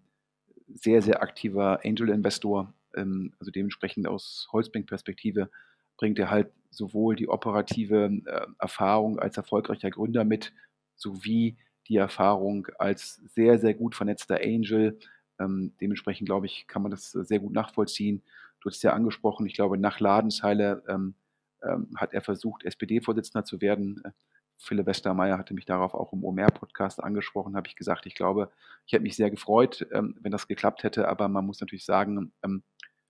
sehr, 0.68 1.02
sehr 1.02 1.22
aktiver 1.22 1.82
Angel-Investor. 1.84 2.74
Ähm, 2.96 3.34
also 3.40 3.52
dementsprechend 3.52 4.08
aus 4.08 4.48
Holzbrink-Perspektive 4.52 5.50
bringt 5.98 6.20
er 6.20 6.30
halt 6.30 6.52
sowohl 6.70 7.16
die 7.16 7.30
operative 7.30 8.06
äh, 8.26 8.48
Erfahrung 8.60 9.20
als 9.20 9.38
erfolgreicher 9.38 9.90
Gründer 9.90 10.24
mit, 10.24 10.54
sowie 10.96 11.58
die 11.88 11.98
Erfahrung 11.98 12.68
als 12.78 13.16
sehr, 13.34 13.60
sehr 13.60 13.74
gut 13.74 13.96
vernetzter 13.96 14.40
Angel, 14.42 15.00
ähm, 15.40 15.74
dementsprechend, 15.82 16.28
glaube 16.28 16.46
ich, 16.46 16.68
kann 16.68 16.82
man 16.82 16.92
das 16.92 17.14
äh, 17.16 17.24
sehr 17.24 17.40
gut 17.40 17.54
nachvollziehen. 17.54 18.24
Du 18.62 18.70
hast 18.70 18.82
ja 18.84 18.94
angesprochen, 18.94 19.46
ich 19.46 19.54
glaube, 19.54 19.78
nach 19.78 20.00
Ladenzeile 20.00 20.84
ähm, 20.88 21.16
ähm, 21.64 21.90
hat 21.96 22.14
er 22.14 22.22
versucht, 22.22 22.64
SPD-Vorsitzender 22.64 23.46
zu 23.46 23.62
werden. 23.62 24.02
Äh, 24.04 24.12
Philipp 24.60 24.88
Westermeier 24.88 25.38
hatte 25.38 25.54
mich 25.54 25.66
darauf 25.66 25.94
auch 25.94 26.14
im 26.14 26.24
OMR-Podcast 26.24 27.04
angesprochen, 27.04 27.56
habe 27.56 27.68
ich 27.68 27.76
gesagt, 27.76 28.08
ich 28.08 28.16
glaube, 28.16 28.52
ich 28.88 28.94
hätte 28.94 29.04
mich 29.04 29.16
sehr 29.16 29.30
gefreut, 29.30 29.88
ähm, 29.92 30.16
wenn 30.22 30.32
das 30.32 30.48
geklappt 30.48 30.84
hätte, 30.84 31.08
aber 31.08 31.28
man 31.28 31.46
muss 31.46 31.60
natürlich 31.60 31.86
sagen, 31.86 32.32
ähm, 32.44 32.64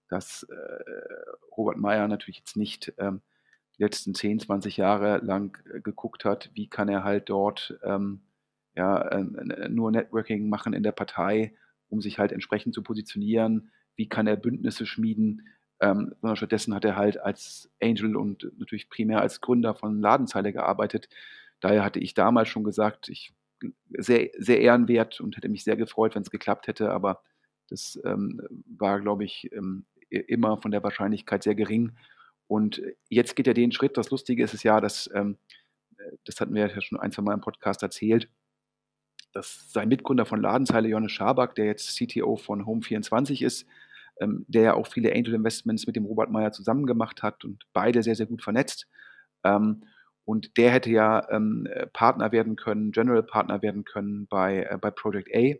dass 0.10 0.44
äh, 0.44 0.56
Robert 1.56 1.78
Meyer 1.78 2.08
natürlich 2.08 2.40
jetzt 2.40 2.58
nicht 2.58 2.94
ähm, 2.98 3.22
die 3.78 3.84
letzten 3.84 4.14
10, 4.14 4.42
20 4.42 4.76
Jahre 4.78 5.20
lang 5.20 5.58
geguckt 5.84 6.26
hat, 6.26 6.50
wie 6.54 6.68
kann 6.68 6.90
er 6.90 7.04
halt 7.04 7.30
dort 7.30 7.80
ähm, 7.84 8.27
ja, 8.78 9.02
äh, 9.10 9.70
nur 9.70 9.92
Networking 9.92 10.50
machen 10.50 10.74
in 10.74 10.84
der 10.84 10.92
Partei 10.94 11.54
um 11.90 12.02
sich 12.02 12.20
halt 12.20 12.32
entsprechend 12.32 12.74
zu 12.74 12.84
positionieren, 12.84 13.72
wie 13.96 14.10
kann 14.10 14.28
er 14.28 14.36
Bündnisse 14.36 14.86
schmieden, 14.86 15.48
ähm, 15.80 16.14
sondern 16.22 16.36
stattdessen 16.36 16.74
hat 16.74 16.86
er 16.86 16.96
halt 16.96 17.20
als 17.20 17.70
Angel 17.82 18.16
und 18.16 18.52
natürlich 18.58 18.90
primär 18.90 19.22
als 19.22 19.42
Gründer 19.42 19.76
von 19.76 20.02
Ladenzeile 20.02 20.54
gearbeitet. 20.54 21.10
Daher 21.60 21.84
hatte 21.84 22.00
ich 22.00 22.14
damals 22.14 22.50
schon 22.50 22.64
gesagt, 22.64 23.10
ich 23.10 23.34
sehr, 23.90 24.30
sehr 24.38 24.62
ehrenwert 24.62 25.20
und 25.20 25.36
hätte 25.36 25.50
mich 25.50 25.64
sehr 25.64 25.78
gefreut, 25.78 26.14
wenn 26.16 26.22
es 26.22 26.30
geklappt 26.30 26.68
hätte, 26.68 26.92
aber 26.92 27.24
das 27.70 28.00
ähm, 28.06 28.42
war, 28.66 29.02
glaube 29.02 29.24
ich, 29.24 29.52
ähm, 29.52 29.86
immer 30.10 30.62
von 30.62 30.72
der 30.72 30.84
Wahrscheinlichkeit 30.84 31.44
sehr 31.44 31.56
gering. 31.56 31.98
Und 32.48 32.82
jetzt 33.10 33.36
geht 33.36 33.48
er 33.48 33.54
den 33.54 33.74
Schritt. 33.74 33.98
Das 33.98 34.10
Lustige 34.10 34.44
ist 34.44 34.54
es 34.54 34.64
ja, 34.64 34.80
dass, 34.80 35.10
ähm, 35.14 35.38
das 36.24 36.40
hatten 36.40 36.54
wir 36.54 36.68
ja 36.68 36.82
schon 36.82 37.00
ein, 37.00 37.12
zwei 37.12 37.24
Mal 37.24 37.34
im 37.34 37.42
Podcast 37.42 37.84
erzählt, 37.84 38.30
dass 39.34 39.72
sein 39.72 39.90
Mitgründer 39.90 40.26
von 40.26 40.42
Ladenzeile, 40.42 40.90
Johannes 40.90 41.12
Schaback, 41.12 41.56
der 41.56 41.66
jetzt 41.66 41.98
CTO 41.98 42.36
von 42.38 42.66
Home24 42.66 43.44
ist, 43.44 43.66
ähm, 44.20 44.46
der 44.48 44.62
ja 44.62 44.74
auch 44.74 44.88
viele 44.88 45.14
Angel 45.14 45.34
Investments 45.34 45.88
mit 45.88 45.96
dem 45.96 46.06
Robert 46.06 46.32
Meyer 46.32 46.52
zusammen 46.52 46.86
gemacht 46.86 47.24
hat 47.24 47.46
und 47.46 47.64
beide 47.74 48.04
sehr, 48.04 48.16
sehr 48.16 48.26
gut 48.26 48.42
vernetzt. 48.42 48.88
Ähm, 49.44 49.84
und 50.26 50.58
der 50.58 50.72
hätte 50.72 50.90
ja 50.90 51.26
ähm, 51.30 51.68
Partner 51.94 52.32
werden 52.32 52.58
können, 52.58 52.92
General 52.92 53.24
Partner 53.24 53.62
werden 53.62 53.86
können 53.86 54.28
bei, 54.28 54.68
äh, 54.70 54.78
bei 54.80 54.92
Project 54.92 55.30
A. 55.34 55.56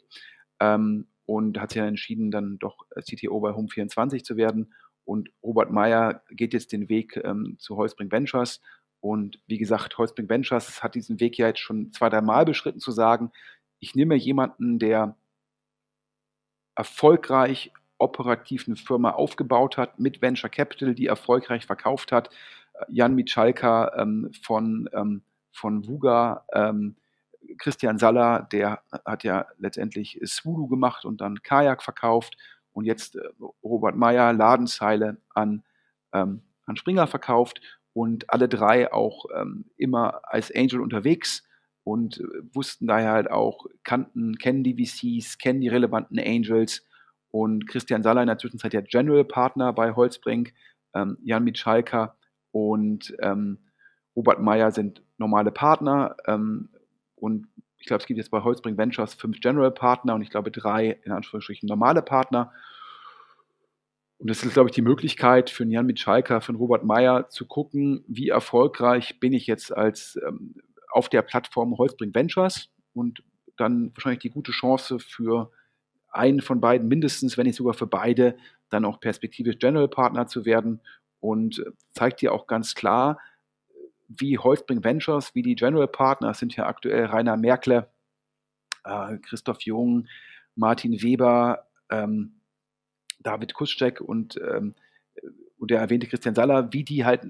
Ähm, 0.60 1.08
und 1.26 1.60
hat 1.60 1.72
sich 1.72 1.80
dann 1.80 1.90
entschieden, 1.90 2.32
dann 2.32 2.58
doch 2.58 2.86
äh, 2.96 3.02
CTO 3.02 3.40
bei 3.40 3.52
Home24 3.52 4.24
zu 4.24 4.38
werden. 4.38 4.74
Und 5.04 5.30
Robert 5.44 5.72
Meyer 5.72 6.24
geht 6.32 6.54
jetzt 6.54 6.72
den 6.72 6.90
Weg 6.90 7.18
ähm, 7.24 7.56
zu 7.60 7.78
Holzbring 7.78 8.12
Ventures. 8.12 8.62
Und 9.00 9.40
wie 9.46 9.58
gesagt, 9.58 9.98
Holzbring 9.98 10.30
Ventures 10.30 10.82
hat 10.82 10.96
diesen 10.96 11.20
Weg 11.20 11.38
ja 11.38 11.48
jetzt 11.48 11.60
schon 11.60 11.94
zwei, 11.94 12.10
drei 12.10 12.22
Mal 12.22 12.46
beschritten, 12.46 12.80
zu 12.80 12.92
sagen, 12.92 13.32
ich 13.80 13.96
nehme 13.96 14.16
jemanden, 14.16 14.80
der 14.80 15.16
erfolgreich 16.76 17.72
operativ 17.98 18.68
eine 18.68 18.76
Firma 18.76 19.12
aufgebaut 19.12 19.78
hat 19.78 20.00
mit 20.00 20.22
Venture 20.22 20.50
Capital, 20.50 20.94
die 20.94 21.08
erfolgreich 21.08 21.66
verkauft 21.66 22.12
hat. 22.12 22.30
Jan 22.88 23.16
Michalka 23.16 23.94
ähm, 23.98 24.32
von, 24.44 24.88
ähm, 24.94 25.24
von 25.52 25.88
Vuga, 25.88 26.46
ähm, 26.54 26.96
Christian 27.58 27.98
Saller, 27.98 28.48
der 28.52 28.82
hat 29.06 29.24
ja 29.24 29.48
letztendlich 29.58 30.20
Swulu 30.26 30.68
gemacht 30.68 31.06
und 31.06 31.22
dann 31.22 31.42
Kajak 31.42 31.82
verkauft. 31.82 32.38
Und 32.74 32.86
jetzt 32.86 33.16
äh, 33.16 33.22
Robert 33.64 33.96
Meyer 33.96 34.34
Ladenzeile 34.34 35.18
an, 35.34 35.64
ähm, 36.14 36.44
an 36.66 36.76
Springer 36.76 37.08
verkauft. 37.08 37.62
Und 37.94 38.30
alle 38.32 38.48
drei 38.48 38.94
auch 38.94 39.26
ähm, 39.36 39.66
immer 39.76 40.22
als 40.24 40.54
Angel 40.54 40.82
unterwegs 40.82 41.47
und 41.88 42.20
äh, 42.20 42.24
wussten 42.54 42.86
daher 42.86 43.14
halt 43.14 43.32
auch, 43.32 43.66
kannten, 43.84 44.38
kennen 44.38 44.64
die 44.64 44.76
VCs, 44.76 45.38
kennen 45.38 45.62
die 45.62 45.70
relevanten 45.70 46.20
Angels. 46.20 46.86
Und 47.30 47.68
Christian 47.68 48.04
Saller 48.04 48.22
in 48.22 48.28
der 48.28 48.38
Zwischenzeit 48.38 48.74
ja 48.74 48.82
General 48.82 49.24
Partner 49.24 49.72
bei 49.72 49.96
Holzbrink, 49.96 50.54
ähm, 50.94 51.18
Jan 51.24 51.46
Mitschalka 51.46 52.18
und 52.52 53.16
ähm, 53.22 53.60
Robert 54.18 54.42
Meyer 54.42 54.72
sind 54.72 55.02
normale 55.18 55.52
Partner. 55.52 56.18
Ähm, 56.26 56.70
und 57.16 57.48
ich 57.78 57.86
glaube, 57.86 58.02
es 58.02 58.08
gibt 58.08 58.18
jetzt 58.18 58.32
bei 58.32 58.44
Holzbrink 58.44 58.78
Ventures 58.78 59.14
fünf 59.14 59.40
General 59.40 59.72
Partner 59.72 60.16
und 60.16 60.22
ich 60.22 60.30
glaube 60.30 60.52
drei 60.52 61.00
in 61.06 61.14
Anführungsstrichen 61.14 61.68
normale 61.68 62.02
Partner. 62.02 62.52
Und 64.18 64.30
das 64.30 64.44
ist, 64.44 64.54
glaube 64.54 64.70
ich, 64.70 64.76
die 64.76 64.82
Möglichkeit 64.82 65.50
für 65.50 65.64
Jan 65.64 65.86
Mitschalka, 65.86 66.42
für 66.42 66.54
Robert 66.54 66.84
Meyer 66.84 67.30
zu 67.30 67.46
gucken, 67.46 68.04
wie 68.08 68.28
erfolgreich 68.28 69.20
bin 69.22 69.32
ich 69.32 69.48
jetzt 69.48 69.72
als 69.72 70.20
ähm, 70.28 70.56
auf 70.98 71.10
der 71.10 71.22
Plattform 71.22 71.78
Holzbring 71.78 72.14
Ventures 72.16 72.70
und 72.94 73.24
dann 73.56 73.92
wahrscheinlich 73.94 74.22
die 74.22 74.32
gute 74.32 74.52
Chance 74.52 75.00
für 75.00 75.52
einen 76.10 76.42
von 76.42 76.60
beiden 76.60 76.88
mindestens, 76.88 77.38
wenn 77.38 77.46
nicht 77.46 77.56
sogar 77.56 77.76
für 77.76 77.86
beide, 77.86 78.36
dann 78.70 78.84
auch 78.84 79.00
perspektivisch 79.00 79.60
General 79.60 79.88
Partner 79.88 80.26
zu 80.26 80.44
werden 80.44 80.82
und 81.20 81.64
zeigt 81.92 82.22
dir 82.22 82.34
auch 82.34 82.48
ganz 82.48 82.74
klar, 82.74 83.20
wie 84.08 84.40
Holzbring 84.40 84.84
Ventures, 84.84 85.36
wie 85.36 85.44
die 85.44 85.56
General 85.56 85.88
Partner 85.88 86.34
sind 86.34 86.56
ja 86.56 86.66
aktuell 86.66 87.06
Rainer 87.06 87.38
Merkle, 87.38 87.92
äh, 88.84 89.18
Christoph 89.20 89.62
Jung, 89.62 90.08
Martin 90.56 91.02
Weber, 91.04 91.68
ähm, 91.90 92.42
David 93.20 93.54
Kuschek 93.54 94.02
und, 94.02 94.38
ähm, 94.38 94.74
und 95.60 95.70
der 95.70 95.80
erwähnte 95.80 96.08
Christian 96.08 96.34
Saller, 96.34 96.74
wie 96.74 96.84
die 96.84 97.06
halt, 97.06 97.28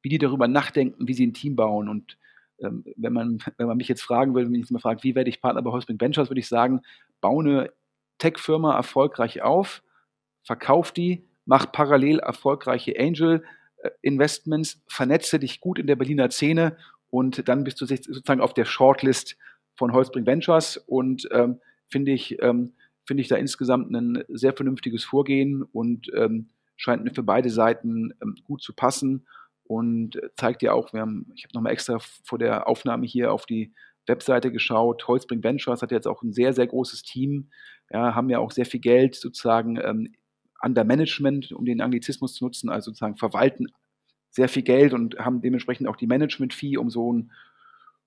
wie 0.00 0.08
die 0.08 0.18
darüber 0.18 0.48
nachdenken, 0.48 1.06
wie 1.06 1.14
sie 1.14 1.26
ein 1.26 1.34
Team 1.34 1.56
bauen. 1.56 1.88
Und 1.88 2.16
ähm, 2.62 2.84
wenn, 2.96 3.12
man, 3.12 3.38
wenn 3.56 3.66
man 3.66 3.76
mich 3.76 3.88
jetzt 3.88 4.02
fragen 4.02 4.34
würde, 4.34 4.46
wenn 4.46 4.54
ich 4.54 4.60
jetzt 4.60 4.70
mal 4.70 4.80
fragt, 4.80 5.04
wie 5.04 5.14
werde 5.14 5.30
ich 5.30 5.40
Partner 5.40 5.62
bei 5.62 5.70
Holzbring 5.70 6.00
Ventures, 6.00 6.30
würde 6.30 6.40
ich 6.40 6.48
sagen, 6.48 6.82
baue 7.20 7.44
eine 7.44 7.72
Tech-Firma 8.18 8.76
erfolgreich 8.76 9.42
auf, 9.42 9.82
verkauf 10.44 10.92
die, 10.92 11.26
mach 11.44 11.72
parallel 11.72 12.18
erfolgreiche 12.18 12.98
Angel- 12.98 13.44
äh, 13.82 13.90
vernetze 14.86 15.38
dich 15.38 15.60
gut 15.60 15.78
in 15.78 15.86
der 15.86 15.96
Berliner 15.96 16.30
Szene 16.30 16.76
und 17.08 17.48
dann 17.48 17.64
bist 17.64 17.80
du 17.80 17.86
sozusagen 17.86 18.40
auf 18.40 18.54
der 18.54 18.64
Shortlist 18.64 19.36
von 19.74 19.92
Holzbring 19.92 20.26
Ventures 20.26 20.76
und 20.76 21.28
ähm, 21.32 21.60
finde 21.88 22.12
ich, 22.12 22.40
ähm, 22.42 22.74
finde 23.04 23.22
ich 23.22 23.28
da 23.28 23.36
insgesamt 23.36 23.90
ein 23.90 24.22
sehr 24.28 24.52
vernünftiges 24.52 25.04
Vorgehen 25.04 25.62
und 25.62 26.10
ähm, 26.14 26.50
scheint 26.76 27.04
mir 27.04 27.12
für 27.12 27.22
beide 27.22 27.50
Seiten 27.50 28.12
ähm, 28.22 28.36
gut 28.44 28.62
zu 28.62 28.74
passen 28.74 29.26
und 29.70 30.20
zeigt 30.34 30.62
ja 30.62 30.72
auch, 30.72 30.92
wir 30.92 31.00
haben, 31.00 31.30
ich 31.36 31.44
habe 31.44 31.54
nochmal 31.54 31.72
extra 31.72 31.98
vor 32.24 32.40
der 32.40 32.66
Aufnahme 32.66 33.06
hier 33.06 33.32
auf 33.32 33.46
die 33.46 33.72
Webseite 34.08 34.50
geschaut. 34.50 35.06
Holzbring 35.06 35.44
Ventures 35.44 35.80
hat 35.80 35.92
jetzt 35.92 36.08
auch 36.08 36.22
ein 36.22 36.32
sehr, 36.32 36.52
sehr 36.52 36.66
großes 36.66 37.04
Team, 37.04 37.50
ja, 37.88 38.16
haben 38.16 38.28
ja 38.30 38.40
auch 38.40 38.50
sehr 38.50 38.66
viel 38.66 38.80
Geld 38.80 39.14
sozusagen 39.14 39.78
ähm, 39.80 40.12
Under 40.60 40.82
Management, 40.82 41.52
um 41.52 41.64
den 41.64 41.80
Anglizismus 41.80 42.34
zu 42.34 42.44
nutzen, 42.44 42.68
also 42.68 42.90
sozusagen 42.90 43.16
verwalten 43.16 43.68
sehr 44.30 44.48
viel 44.48 44.64
Geld 44.64 44.92
und 44.92 45.20
haben 45.20 45.40
dementsprechend 45.40 45.86
auch 45.86 45.96
die 45.96 46.08
Management-Fee, 46.08 46.76
um 46.76 46.90
so 46.90 47.12
ein 47.12 47.30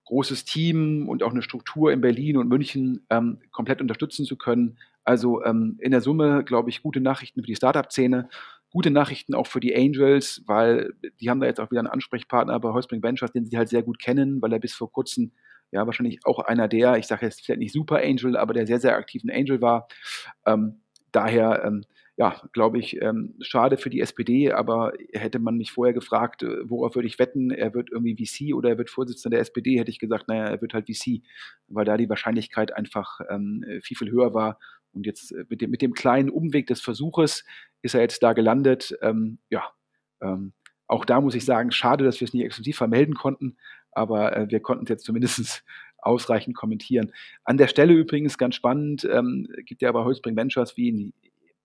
großes 0.04 0.44
Team 0.44 1.08
und 1.08 1.24
auch 1.24 1.32
eine 1.32 1.42
Struktur 1.42 1.94
in 1.94 2.02
Berlin 2.02 2.36
und 2.36 2.50
München 2.50 3.06
ähm, 3.10 3.40
komplett 3.52 3.80
unterstützen 3.80 4.26
zu 4.26 4.36
können. 4.36 4.78
Also 5.06 5.42
ähm, 5.46 5.78
in 5.80 5.92
der 5.92 6.02
Summe, 6.02 6.44
glaube 6.44 6.72
ich, 6.72 6.84
gute 6.84 7.00
Nachrichten 7.00 7.40
für 7.40 7.48
die 7.48 7.56
Startup-Szene, 7.56 8.28
gute 8.74 8.90
Nachrichten 8.90 9.36
auch 9.36 9.48
für 9.48 9.60
die 9.60 9.76
Angels, 9.76 10.42
weil 10.48 10.94
die 11.22 11.30
haben 11.30 11.40
da 11.40 11.46
jetzt 11.46 11.60
auch 11.60 11.70
wieder 11.70 11.80
einen 11.80 11.88
Ansprechpartner 11.88 12.60
bei 12.60 12.74
Holzbring 12.74 13.04
Ventures, 13.04 13.32
den 13.32 13.46
sie 13.46 13.56
halt 13.56 13.70
sehr 13.70 13.84
gut 13.84 14.00
kennen, 14.00 14.42
weil 14.42 14.52
er 14.52 14.60
bis 14.60 14.74
vor 14.74 14.92
kurzem 14.92 15.32
ja 15.72 15.86
wahrscheinlich 15.86 16.20
auch 16.26 16.40
einer 16.40 16.68
der, 16.68 16.98
ich 16.98 17.06
sage 17.06 17.26
jetzt 17.26 17.46
vielleicht 17.46 17.60
nicht 17.60 17.72
Super 17.72 18.02
Angel, 18.04 18.36
aber 18.36 18.54
der 18.54 18.66
sehr, 18.66 18.80
sehr 18.80 18.96
aktiven 18.98 19.30
Angel 19.30 19.62
war. 19.62 19.88
Ähm, 20.46 20.82
daher 21.12 21.64
ähm, 21.66 21.84
ja, 22.16 22.42
glaube 22.52 22.78
ich, 22.80 23.02
ähm, 23.02 23.36
schade 23.42 23.78
für 23.78 23.90
die 23.90 24.00
SPD, 24.00 24.52
aber 24.52 24.94
hätte 25.14 25.40
man 25.40 25.58
mich 25.58 25.72
vorher 25.72 25.94
gefragt, 25.94 26.44
äh, 26.44 26.70
worauf 26.70 26.96
würde 26.96 27.08
ich 27.08 27.18
wetten, 27.18 27.50
er 27.50 27.74
wird 27.74 27.92
irgendwie 27.92 28.16
VC 28.16 28.54
oder 28.54 28.70
er 28.70 28.78
wird 28.78 28.92
Vorsitzender 28.92 29.38
der 29.38 29.42
SPD, 29.42 29.80
hätte 29.80 29.90
ich 29.90 30.00
gesagt, 30.00 30.28
naja, 30.28 30.46
er 30.46 30.62
wird 30.62 30.74
halt 30.74 30.88
VC, 30.88 31.22
weil 31.68 31.86
da 31.86 31.98
die 31.98 32.10
Wahrscheinlichkeit 32.10 32.76
einfach 32.76 33.20
ähm, 33.30 33.66
viel, 33.82 33.98
viel 33.98 34.12
höher 34.12 34.34
war. 34.34 34.60
Und 34.92 35.08
jetzt 35.08 35.32
äh, 35.32 35.46
mit 35.50 35.62
dem, 35.62 35.72
mit 35.72 35.82
dem 35.82 35.94
kleinen 35.94 36.30
Umweg 36.30 36.68
des 36.68 36.82
Versuches 36.82 37.46
ist 37.84 37.94
er 37.94 38.02
jetzt 38.02 38.24
da 38.24 38.34
gelandet. 38.34 38.98
Ähm, 39.04 39.38
ja, 39.50 39.64
ähm, 40.22 40.54
auch 40.88 41.06
da 41.06 41.22
muss 41.22 41.36
ich 41.36 41.46
sagen, 41.46 41.72
schade, 41.72 42.04
dass 42.04 42.20
wir 42.20 42.26
es 42.26 42.34
nicht 42.34 42.44
exklusiv 42.44 42.78
vermelden 42.78 43.14
konnten, 43.14 43.58
aber 43.92 44.36
äh, 44.36 44.50
wir 44.50 44.62
konnten 44.62 44.86
es 44.86 44.90
jetzt 44.90 45.06
zumindest 45.06 45.64
ausreichend 46.00 46.56
kommentieren. 46.56 47.14
An 47.44 47.58
der 47.58 47.68
Stelle 47.68 47.94
übrigens 47.94 48.40
ganz 48.40 48.56
spannend, 48.56 49.06
ähm, 49.06 49.48
gibt 49.66 49.84
ja 49.84 49.92
bei 49.92 50.04
Holzbring 50.04 50.36
Ventures 50.36 50.76
wie 50.76 50.90
in 50.90 51.14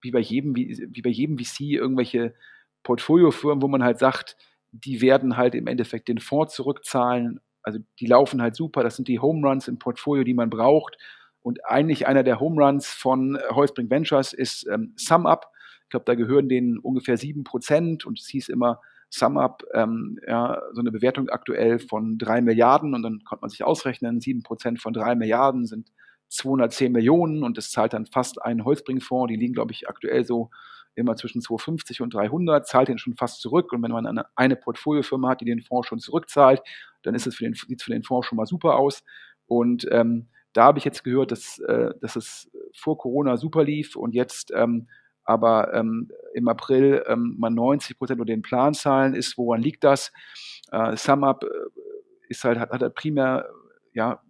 wie 0.01 0.11
bei 0.11 0.21
jedem, 0.21 0.55
wie, 0.57 0.89
wie 0.91 1.03
bei 1.03 1.11
jedem 1.11 1.39
VC 1.39 1.61
irgendwelche 1.73 2.35
Portfoliofirmen, 2.83 3.63
wo 3.63 3.69
man 3.69 3.83
halt 3.83 3.99
sagt, 3.99 4.37
die 4.73 5.01
werden 5.01 5.37
halt 5.37 5.55
im 5.55 5.67
Endeffekt 5.67 6.09
den 6.09 6.19
Fonds 6.19 6.55
zurückzahlen. 6.55 7.41
Also 7.63 7.81
die 7.99 8.07
laufen 8.07 8.41
halt 8.41 8.55
super. 8.55 8.83
Das 8.83 8.97
sind 8.97 9.09
die 9.09 9.19
Home 9.19 9.47
Runs 9.47 9.69
im 9.69 9.79
Portfolio, 9.79 10.25
die 10.25 10.35
man 10.35 10.51
braucht. 10.51 10.97
Und 11.41 11.65
eigentlich 11.67 12.07
einer 12.07 12.23
der 12.23 12.41
Home 12.41 12.63
Runs 12.63 12.89
von 12.89 13.39
Holzbring 13.51 13.91
Ventures 13.91 14.33
ist 14.33 14.67
ähm, 14.69 14.95
SumUp. 14.97 15.47
Ich 15.89 15.91
glaube, 15.91 16.05
da 16.05 16.15
gehören 16.15 16.51
denen 16.51 16.79
ungefähr 16.79 17.17
7% 17.17 18.05
und 18.05 18.21
es 18.21 18.29
hieß 18.29 18.51
immer 18.51 18.83
SumUp, 19.09 19.65
ähm, 19.73 20.19
ja, 20.27 20.61
so 20.75 20.83
eine 20.83 20.93
Bewertung 20.93 21.31
aktuell 21.31 21.79
von 21.79 22.19
3 22.19 22.43
Milliarden 22.43 22.95
und 22.95 23.03
dann 23.03 23.25
konnte 23.25 23.41
man 23.41 23.49
sich 23.49 23.65
ausrechnen, 23.65 24.21
7% 24.21 24.79
von 24.79 24.93
3 24.93 25.15
Milliarden 25.15 25.65
sind 25.65 25.91
210 26.29 26.93
Millionen 26.93 27.43
und 27.43 27.57
das 27.57 27.71
zahlt 27.71 27.95
dann 27.95 28.05
fast 28.05 28.43
ein 28.43 28.67
Holzbringfonds. 28.67 29.31
Die 29.31 29.37
liegen, 29.37 29.55
glaube 29.55 29.73
ich, 29.73 29.89
aktuell 29.89 30.27
so 30.27 30.51
immer 30.95 31.17
zwischen 31.17 31.41
250 31.41 32.03
und 32.03 32.13
300, 32.13 32.67
zahlt 32.67 32.89
den 32.89 32.99
schon 32.99 33.17
fast 33.17 33.41
zurück. 33.41 33.73
Und 33.73 33.83
wenn 33.83 33.93
man 33.93 34.07
eine, 34.07 34.27
eine 34.37 34.57
Portfoliofirma 34.57 35.31
hat, 35.31 35.41
die 35.41 35.47
den 35.47 35.63
Fonds 35.63 35.89
schon 35.89 36.01
zurückzahlt, 36.01 36.61
dann 37.03 37.15
ist 37.15 37.27
es 37.27 37.37
für 37.37 37.45
den, 37.45 37.55
sieht 37.55 37.81
es 37.81 37.83
für 37.83 37.93
den 37.93 38.03
Fonds 38.03 38.27
schon 38.27 38.37
mal 38.37 38.45
super 38.45 38.77
aus. 38.77 39.03
Und 39.47 39.87
ähm, 39.91 40.29
da 40.53 40.65
habe 40.65 40.79
ich 40.79 40.85
jetzt 40.85 41.05
gehört, 41.05 41.31
dass, 41.31 41.59
äh, 41.61 41.95
dass 42.01 42.17
es 42.17 42.51
vor 42.75 42.99
Corona 42.99 43.37
super 43.37 43.65
lief 43.65 43.97
und 43.97 44.15
jetzt 44.15 44.53
ähm, 44.55 44.89
aber 45.29 45.75
ähm, 45.75 46.11
im 46.33 46.49
April 46.49 47.05
ähm, 47.07 47.37
mal 47.39 47.51
90 47.51 47.99
Prozent 47.99 48.19
unter 48.19 48.33
den 48.33 48.41
Planzahlen 48.41 49.15
ist. 49.15 49.37
Woran 49.37 49.61
liegt 49.61 49.85
das? 49.85 50.11
Äh, 50.73 50.97
SumUp 50.97 51.45
äh, 51.45 51.49
ist 52.29 52.45
halt, 52.45 52.59
hat, 52.59 52.71
halt 52.73 52.95
primär 52.95 53.47
ja, 53.93 54.23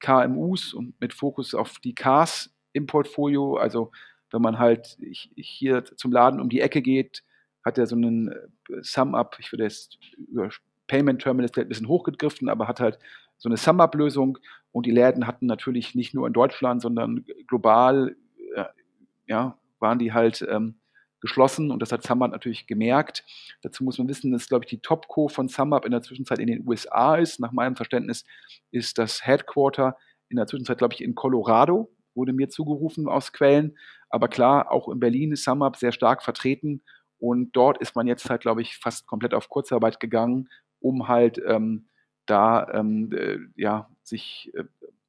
KMUs 0.00 0.74
und 0.74 1.00
mit 1.00 1.14
Fokus 1.14 1.54
auf 1.54 1.78
die 1.78 1.94
Cars 1.94 2.52
im 2.72 2.88
Portfolio. 2.88 3.56
Also 3.56 3.92
wenn 4.32 4.42
man 4.42 4.58
halt 4.58 4.98
hier 5.36 5.84
zum 5.84 6.10
Laden 6.10 6.40
um 6.40 6.48
die 6.48 6.60
Ecke 6.60 6.82
geht, 6.82 7.22
hat 7.64 7.78
er 7.78 7.86
so 7.86 7.94
einen 7.94 8.32
äh, 8.32 8.82
Sum-Up, 8.82 9.36
ich 9.38 9.52
würde 9.52 9.62
jetzt 9.62 9.96
über 10.16 10.50
Payment 10.88 11.22
Terminals 11.22 11.52
vielleicht 11.54 11.66
ein 11.66 11.68
bisschen 11.68 11.88
hochgegriffen, 11.88 12.48
aber 12.48 12.66
hat 12.66 12.80
halt 12.80 12.98
so 13.36 13.48
eine 13.48 13.58
Sum-Up-Lösung 13.58 14.38
und 14.72 14.86
die 14.86 14.90
Läden 14.90 15.28
hatten 15.28 15.46
natürlich 15.46 15.94
nicht 15.94 16.14
nur 16.14 16.26
in 16.26 16.32
Deutschland, 16.32 16.82
sondern 16.82 17.24
global, 17.46 18.16
äh, 18.56 18.64
ja, 19.28 19.56
waren 19.80 19.98
die 19.98 20.12
halt 20.12 20.46
ähm, 20.48 20.80
geschlossen 21.20 21.70
und 21.70 21.80
das 21.80 21.92
hat 21.92 22.02
SumUp 22.02 22.30
natürlich 22.30 22.66
gemerkt. 22.66 23.24
Dazu 23.62 23.84
muss 23.84 23.98
man 23.98 24.08
wissen, 24.08 24.32
dass, 24.32 24.48
glaube 24.48 24.64
ich, 24.64 24.70
die 24.70 24.80
Topco 24.80 25.28
von 25.28 25.48
SumUp 25.48 25.84
in 25.84 25.90
der 25.90 26.02
Zwischenzeit 26.02 26.38
in 26.38 26.46
den 26.46 26.66
USA 26.66 27.16
ist. 27.16 27.40
Nach 27.40 27.52
meinem 27.52 27.76
Verständnis 27.76 28.24
ist 28.70 28.98
das 28.98 29.26
Headquarter 29.26 29.96
in 30.28 30.36
der 30.36 30.46
Zwischenzeit, 30.46 30.78
glaube 30.78 30.94
ich, 30.94 31.02
in 31.02 31.14
Colorado, 31.14 31.90
wurde 32.14 32.32
mir 32.32 32.48
zugerufen 32.48 33.08
aus 33.08 33.32
Quellen. 33.32 33.76
Aber 34.08 34.28
klar, 34.28 34.70
auch 34.70 34.88
in 34.88 35.00
Berlin 35.00 35.32
ist 35.32 35.44
SumUp 35.44 35.76
sehr 35.76 35.92
stark 35.92 36.22
vertreten 36.22 36.82
und 37.18 37.52
dort 37.56 37.78
ist 37.78 37.96
man 37.96 38.06
jetzt 38.06 38.28
halt, 38.28 38.42
glaube 38.42 38.62
ich, 38.62 38.76
fast 38.76 39.06
komplett 39.06 39.34
auf 39.34 39.48
Kurzarbeit 39.48 40.00
gegangen, 40.00 40.48
um 40.80 41.08
halt 41.08 41.40
ähm, 41.46 41.88
da, 42.26 42.68
ähm, 42.72 43.10
äh, 43.12 43.38
ja, 43.56 43.88
sich, 44.02 44.52
äh, 44.54 44.64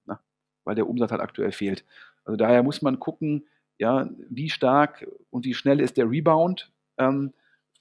na, 0.06 0.20
weil 0.64 0.76
der 0.76 0.88
Umsatz 0.88 1.12
halt 1.12 1.22
aktuell 1.22 1.52
fehlt. 1.52 1.86
Also 2.24 2.38
daher 2.38 2.64
muss 2.64 2.82
man 2.82 3.00
gucken, 3.00 3.48
ja, 3.78 4.10
wie 4.30 4.50
stark 4.50 5.08
und 5.30 5.46
wie 5.46 5.54
schnell 5.54 5.80
ist 5.80 5.98
der 5.98 6.10
Rebound 6.10 6.72
ähm, 6.98 7.34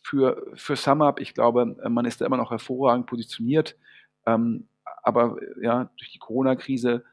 für, 0.03 0.53
für 0.55 0.77
SumUp? 0.77 1.21
Ich 1.21 1.35
glaube, 1.35 1.77
äh, 1.83 1.89
man 1.89 2.05
ist 2.05 2.21
da 2.21 2.27
immer 2.27 2.37
noch 2.37 2.51
hervorragend 2.51 3.07
positioniert. 3.07 3.77
Ähm, 4.27 4.69
aber 5.03 5.37
ja, 5.61 5.91
durch 5.97 6.13
die 6.13 6.19
Corona-Krise 6.19 7.05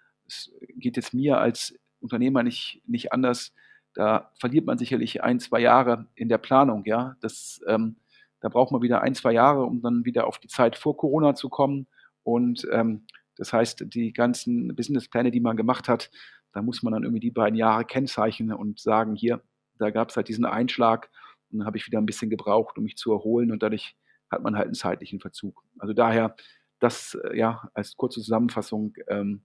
geht 0.75 0.97
jetzt 0.97 1.13
mir 1.13 1.37
als 1.37 1.77
Unternehmer 1.99 2.43
nicht, 2.43 2.81
nicht 2.85 3.13
anders. 3.13 3.53
Da 3.93 4.31
verliert 4.39 4.65
man 4.65 4.77
sicherlich 4.77 5.23
ein, 5.23 5.39
zwei 5.39 5.59
Jahre 5.59 6.07
in 6.15 6.27
der 6.27 6.39
Planung. 6.39 6.83
Ja, 6.85 7.15
das, 7.21 7.61
ähm, 7.67 7.97
da 8.41 8.49
braucht 8.49 8.71
man 8.71 8.81
wieder 8.81 9.01
ein, 9.01 9.15
zwei 9.15 9.31
Jahre, 9.31 9.63
um 9.63 9.81
dann 9.81 10.05
wieder 10.05 10.27
auf 10.27 10.39
die 10.39 10.47
Zeit 10.47 10.75
vor 10.75 10.97
Corona 10.97 11.35
zu 11.35 11.49
kommen. 11.49 11.87
Und 12.23 12.67
ähm, 12.71 13.05
das 13.37 13.53
heißt, 13.53 13.93
die 13.93 14.11
ganzen 14.13 14.75
Businesspläne, 14.75 15.31
die 15.31 15.39
man 15.39 15.57
gemacht 15.57 15.87
hat, 15.87 16.09
da 16.53 16.61
muss 16.61 16.83
man 16.83 16.93
dann 16.93 17.03
irgendwie 17.03 17.19
die 17.19 17.31
beiden 17.31 17.57
Jahre 17.57 17.85
kennzeichnen 17.85 18.53
und 18.53 18.79
sagen, 18.79 19.15
hier, 19.15 19.41
da 19.79 19.89
gab 19.89 20.09
es 20.09 20.15
halt 20.15 20.27
diesen 20.27 20.45
Einschlag 20.45 21.09
und 21.51 21.59
dann 21.59 21.65
habe 21.67 21.77
ich 21.77 21.87
wieder 21.87 21.99
ein 21.99 22.05
bisschen 22.05 22.29
gebraucht, 22.29 22.77
um 22.77 22.83
mich 22.83 22.95
zu 22.95 23.11
erholen 23.11 23.51
und 23.51 23.63
dadurch 23.63 23.95
hat 24.29 24.43
man 24.43 24.55
halt 24.55 24.65
einen 24.65 24.75
zeitlichen 24.75 25.19
Verzug. 25.19 25.63
Also 25.79 25.93
daher 25.93 26.35
das 26.79 27.15
äh, 27.15 27.37
ja 27.37 27.69
als 27.73 27.95
kurze 27.95 28.21
Zusammenfassung 28.21 28.93
ähm, 29.07 29.43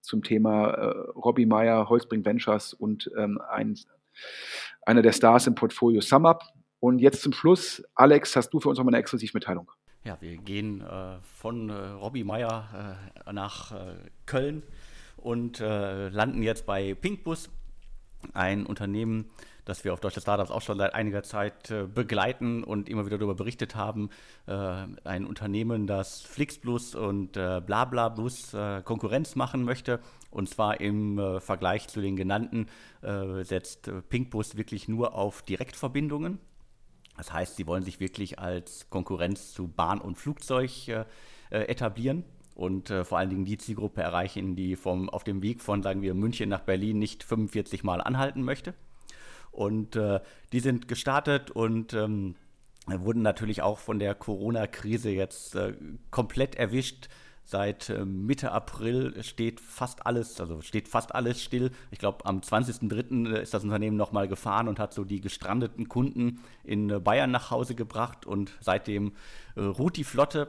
zum 0.00 0.22
Thema 0.22 0.70
äh, 0.70 1.10
Robbie 1.10 1.46
Meyer, 1.46 1.88
Holzbring 1.88 2.24
Ventures 2.24 2.72
und 2.72 3.10
ähm, 3.16 3.40
ein, 3.50 3.78
einer 4.82 5.02
der 5.02 5.12
Stars 5.12 5.46
im 5.46 5.54
Portfolio 5.54 6.00
SumUp. 6.00 6.42
Und 6.80 7.00
jetzt 7.00 7.22
zum 7.22 7.32
Schluss, 7.32 7.82
Alex, 7.94 8.36
hast 8.36 8.50
du 8.50 8.60
für 8.60 8.68
uns 8.68 8.78
noch 8.78 8.84
mal 8.84 8.90
eine 8.90 8.98
Exklusivmitteilung? 8.98 9.70
Ja, 10.04 10.16
wir 10.20 10.36
gehen 10.36 10.80
äh, 10.80 11.18
von 11.22 11.68
äh, 11.68 11.72
Robbie 11.72 12.24
Meyer 12.24 12.98
äh, 13.26 13.32
nach 13.32 13.72
äh, 13.72 13.96
Köln 14.26 14.62
und 15.18 15.60
äh, 15.60 16.08
landen 16.08 16.42
jetzt 16.42 16.66
bei 16.66 16.94
Pinkbus, 16.94 17.50
ein 18.32 18.66
Unternehmen, 18.66 19.30
das 19.64 19.84
wir 19.84 19.92
auf 19.92 20.00
Deutsche 20.00 20.20
Startups 20.20 20.50
auch 20.50 20.62
schon 20.62 20.78
seit 20.78 20.94
einiger 20.94 21.22
Zeit 21.22 21.70
äh, 21.70 21.86
begleiten 21.86 22.64
und 22.64 22.88
immer 22.88 23.04
wieder 23.04 23.18
darüber 23.18 23.34
berichtet 23.34 23.74
haben. 23.74 24.08
Äh, 24.46 24.86
ein 25.04 25.26
Unternehmen, 25.26 25.86
das 25.86 26.22
Flixbus 26.22 26.94
und 26.94 27.36
äh, 27.36 27.60
BlaBlaBus 27.64 28.54
äh, 28.54 28.82
Konkurrenz 28.82 29.36
machen 29.36 29.64
möchte. 29.64 30.00
Und 30.30 30.48
zwar 30.48 30.80
im 30.80 31.18
äh, 31.18 31.40
Vergleich 31.40 31.88
zu 31.88 32.00
den 32.00 32.16
genannten 32.16 32.66
äh, 33.02 33.44
setzt 33.44 33.90
Pinkbus 34.08 34.56
wirklich 34.56 34.88
nur 34.88 35.14
auf 35.14 35.42
Direktverbindungen. 35.42 36.38
Das 37.16 37.32
heißt, 37.32 37.56
sie 37.56 37.66
wollen 37.66 37.82
sich 37.82 38.00
wirklich 38.00 38.38
als 38.38 38.88
Konkurrenz 38.90 39.52
zu 39.52 39.68
Bahn 39.68 40.00
und 40.00 40.16
Flugzeug 40.16 40.70
etablieren 41.50 42.24
und 42.58 42.90
äh, 42.90 43.04
vor 43.04 43.18
allen 43.18 43.30
Dingen 43.30 43.44
die 43.44 43.56
Zielgruppe 43.56 44.02
erreichen, 44.02 44.56
die 44.56 44.74
vom, 44.74 45.08
auf 45.08 45.22
dem 45.22 45.42
Weg 45.42 45.62
von, 45.62 45.80
sagen 45.80 46.02
wir, 46.02 46.12
München 46.12 46.48
nach 46.48 46.62
Berlin 46.62 46.98
nicht 46.98 47.22
45 47.22 47.84
Mal 47.84 48.00
anhalten 48.00 48.42
möchte. 48.42 48.74
Und 49.52 49.94
äh, 49.94 50.18
die 50.52 50.58
sind 50.58 50.88
gestartet 50.88 51.52
und 51.52 51.94
ähm, 51.94 52.34
wurden 52.88 53.22
natürlich 53.22 53.62
auch 53.62 53.78
von 53.78 54.00
der 54.00 54.16
Corona-Krise 54.16 55.10
jetzt 55.10 55.54
äh, 55.54 55.74
komplett 56.10 56.56
erwischt. 56.56 57.08
Seit 57.44 57.90
äh, 57.90 58.04
Mitte 58.04 58.50
April 58.50 59.22
steht 59.22 59.60
fast 59.60 60.04
alles, 60.04 60.40
also 60.40 60.60
steht 60.60 60.88
fast 60.88 61.14
alles 61.14 61.40
still. 61.40 61.70
Ich 61.92 62.00
glaube, 62.00 62.26
am 62.26 62.40
20.03. 62.40 63.36
Äh, 63.36 63.42
ist 63.42 63.54
das 63.54 63.62
Unternehmen 63.62 63.96
nochmal 63.96 64.26
gefahren 64.26 64.66
und 64.66 64.80
hat 64.80 64.92
so 64.92 65.04
die 65.04 65.20
gestrandeten 65.20 65.88
Kunden 65.88 66.40
in 66.64 66.90
äh, 66.90 66.98
Bayern 66.98 67.30
nach 67.30 67.52
Hause 67.52 67.76
gebracht 67.76 68.26
und 68.26 68.52
seitdem 68.60 69.12
ruht 69.56 69.96
die 69.96 70.04
Flotte. 70.04 70.48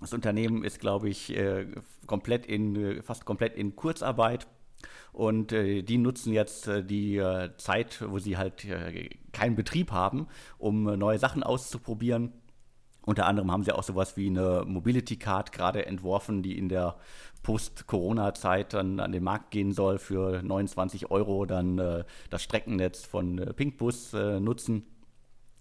Das 0.00 0.12
Unternehmen 0.12 0.62
ist, 0.62 0.80
glaube 0.80 1.08
ich, 1.08 1.34
äh, 1.36 1.66
komplett 2.06 2.46
in, 2.46 2.76
äh, 2.76 3.02
fast 3.02 3.24
komplett 3.24 3.56
in 3.56 3.76
Kurzarbeit. 3.76 4.46
Und 5.12 5.52
äh, 5.52 5.82
die 5.82 5.96
nutzen 5.96 6.32
jetzt 6.32 6.68
äh, 6.68 6.84
die 6.84 7.16
äh, 7.16 7.50
Zeit, 7.56 8.04
wo 8.06 8.18
sie 8.18 8.36
halt 8.36 8.64
äh, 8.66 9.08
keinen 9.32 9.56
Betrieb 9.56 9.90
haben, 9.90 10.28
um 10.58 10.84
neue 10.84 11.18
Sachen 11.18 11.42
auszuprobieren. 11.42 12.32
Unter 13.02 13.26
anderem 13.26 13.50
haben 13.52 13.62
sie 13.62 13.72
auch 13.72 13.84
sowas 13.84 14.16
wie 14.16 14.26
eine 14.26 14.64
Mobility 14.66 15.16
Card 15.16 15.52
gerade 15.52 15.86
entworfen, 15.86 16.42
die 16.42 16.58
in 16.58 16.68
der 16.68 16.96
Post-Corona-Zeit 17.42 18.74
dann 18.74 19.00
an 19.00 19.12
den 19.12 19.22
Markt 19.22 19.52
gehen 19.52 19.72
soll 19.72 19.98
für 19.98 20.42
29 20.42 21.10
Euro 21.10 21.46
dann 21.46 21.76
das 21.76 22.42
Streckennetz 22.42 23.04
von 23.04 23.36
Pinkbus 23.54 24.12
nutzen. 24.12 24.84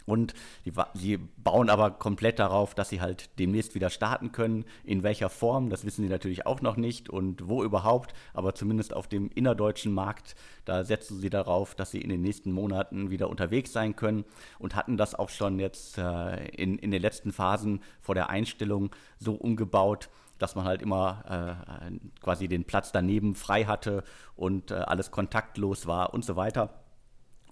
Und 0.05 0.33
die, 0.65 0.73
die, 0.95 1.17
bauen 1.17 1.69
aber 1.69 1.91
komplett 1.91 2.39
darauf, 2.39 2.75
dass 2.75 2.89
sie 2.89 3.01
halt 3.01 3.29
demnächst 3.39 3.75
wieder 3.75 3.89
starten 3.89 4.31
können. 4.31 4.65
In 4.83 5.03
welcher 5.03 5.29
Form, 5.29 5.69
das 5.69 5.85
wissen 5.85 6.03
sie 6.03 6.09
natürlich 6.09 6.45
auch 6.45 6.61
noch 6.61 6.77
nicht 6.77 7.09
und 7.09 7.47
wo 7.47 7.63
überhaupt. 7.63 8.13
Aber 8.33 8.53
zumindest 8.53 8.93
auf 8.93 9.07
dem 9.07 9.29
innerdeutschen 9.33 9.93
Markt, 9.93 10.35
da 10.65 10.83
setzen 10.83 11.19
sie 11.19 11.29
darauf, 11.29 11.75
dass 11.75 11.91
sie 11.91 12.01
in 12.01 12.09
den 12.09 12.21
nächsten 12.21 12.51
Monaten 12.51 13.09
wieder 13.09 13.29
unterwegs 13.29 13.73
sein 13.73 13.95
können 13.95 14.25
und 14.59 14.75
hatten 14.75 14.97
das 14.97 15.15
auch 15.15 15.29
schon 15.29 15.59
jetzt 15.59 15.97
äh, 15.97 16.47
in, 16.49 16.77
in 16.77 16.91
den 16.91 17.01
letzten 17.01 17.31
Phasen 17.31 17.81
vor 18.01 18.15
der 18.15 18.29
Einstellung 18.29 18.91
so 19.17 19.33
umgebaut, 19.33 20.09
dass 20.37 20.55
man 20.55 20.65
halt 20.65 20.81
immer 20.81 21.59
äh, 21.87 22.21
quasi 22.21 22.47
den 22.47 22.65
Platz 22.65 22.91
daneben 22.91 23.35
frei 23.35 23.65
hatte 23.65 24.03
und 24.35 24.71
äh, 24.71 24.75
alles 24.75 25.11
kontaktlos 25.11 25.87
war 25.87 26.13
und 26.13 26.25
so 26.25 26.35
weiter. 26.35 26.84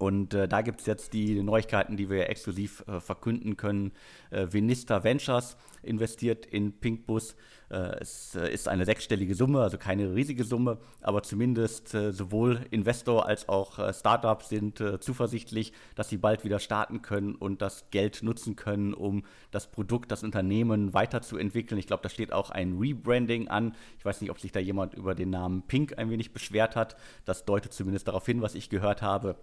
Und 0.04 0.34
äh, 0.34 0.49
da 0.49 0.62
gibt 0.62 0.82
es 0.82 0.86
jetzt 0.86 1.14
die 1.14 1.41
Neuigkeiten, 1.41 1.95
die 1.95 2.10
wir 2.10 2.30
exklusiv 2.30 2.84
äh, 2.88 2.99
verkünden 2.99 3.56
können. 3.56 3.93
Äh, 4.32 4.47
Vinista 4.51 5.06
Ventures 5.06 5.56
investiert 5.82 6.45
in 6.45 6.78
Pinkbus. 6.78 7.38
Äh, 7.70 8.01
es 8.01 8.36
äh, 8.36 8.51
ist 8.51 8.68
eine 8.68 8.84
sechsstellige 8.84 9.34
Summe, 9.34 9.62
also 9.62 9.78
keine 9.78 10.14
riesige 10.14 10.43
Summe, 10.43 10.80
aber 10.99 11.24
zumindest 11.24 11.93
äh, 11.93 12.12
sowohl 12.12 12.66
Investor 12.70 13.28
als 13.28 13.47
auch 13.47 13.93
Startup 13.93 14.43
sind 14.43 14.84
zuversichtlich, 14.99 15.72
dass 15.95 16.10
sie 16.10 16.18
bald 16.18 16.43
wieder 16.43 16.60
starten 16.60 17.01
können 17.01 17.36
und 17.36 17.62
das 17.62 17.89
Geld 17.89 18.24
nutzen 18.24 18.58
können, 18.58 18.93
um 18.93 19.24
das 19.51 19.72
Produkt, 19.72 20.12
das 20.12 20.24
Unternehmen 20.24 20.93
weiterzuentwickeln. 20.93 21.80
Ich 21.80 21.88
glaube, 21.88 22.04
da 22.04 22.10
steht 22.10 22.34
auch 22.34 22.49
ein 22.49 22.78
Rebranding 22.78 23.47
an. 23.47 23.74
Ich 23.97 24.04
weiß 24.04 24.20
nicht, 24.20 24.32
ob 24.32 24.39
sich 24.41 24.51
da 24.51 24.60
jemand 24.60 24.95
über 24.95 25.16
den 25.16 25.30
Namen 25.30 25.62
Pink 25.62 25.97
ein 25.97 26.10
wenig 26.10 26.34
beschwert 26.34 26.76
hat. 26.76 26.97
Das 27.24 27.45
deutet 27.45 27.72
zumindest 27.72 28.10
darauf 28.10 28.26
hin, 28.26 28.41
was 28.41 28.54
ich 28.56 28.70
gehört 28.70 29.01
habe. 29.01 29.38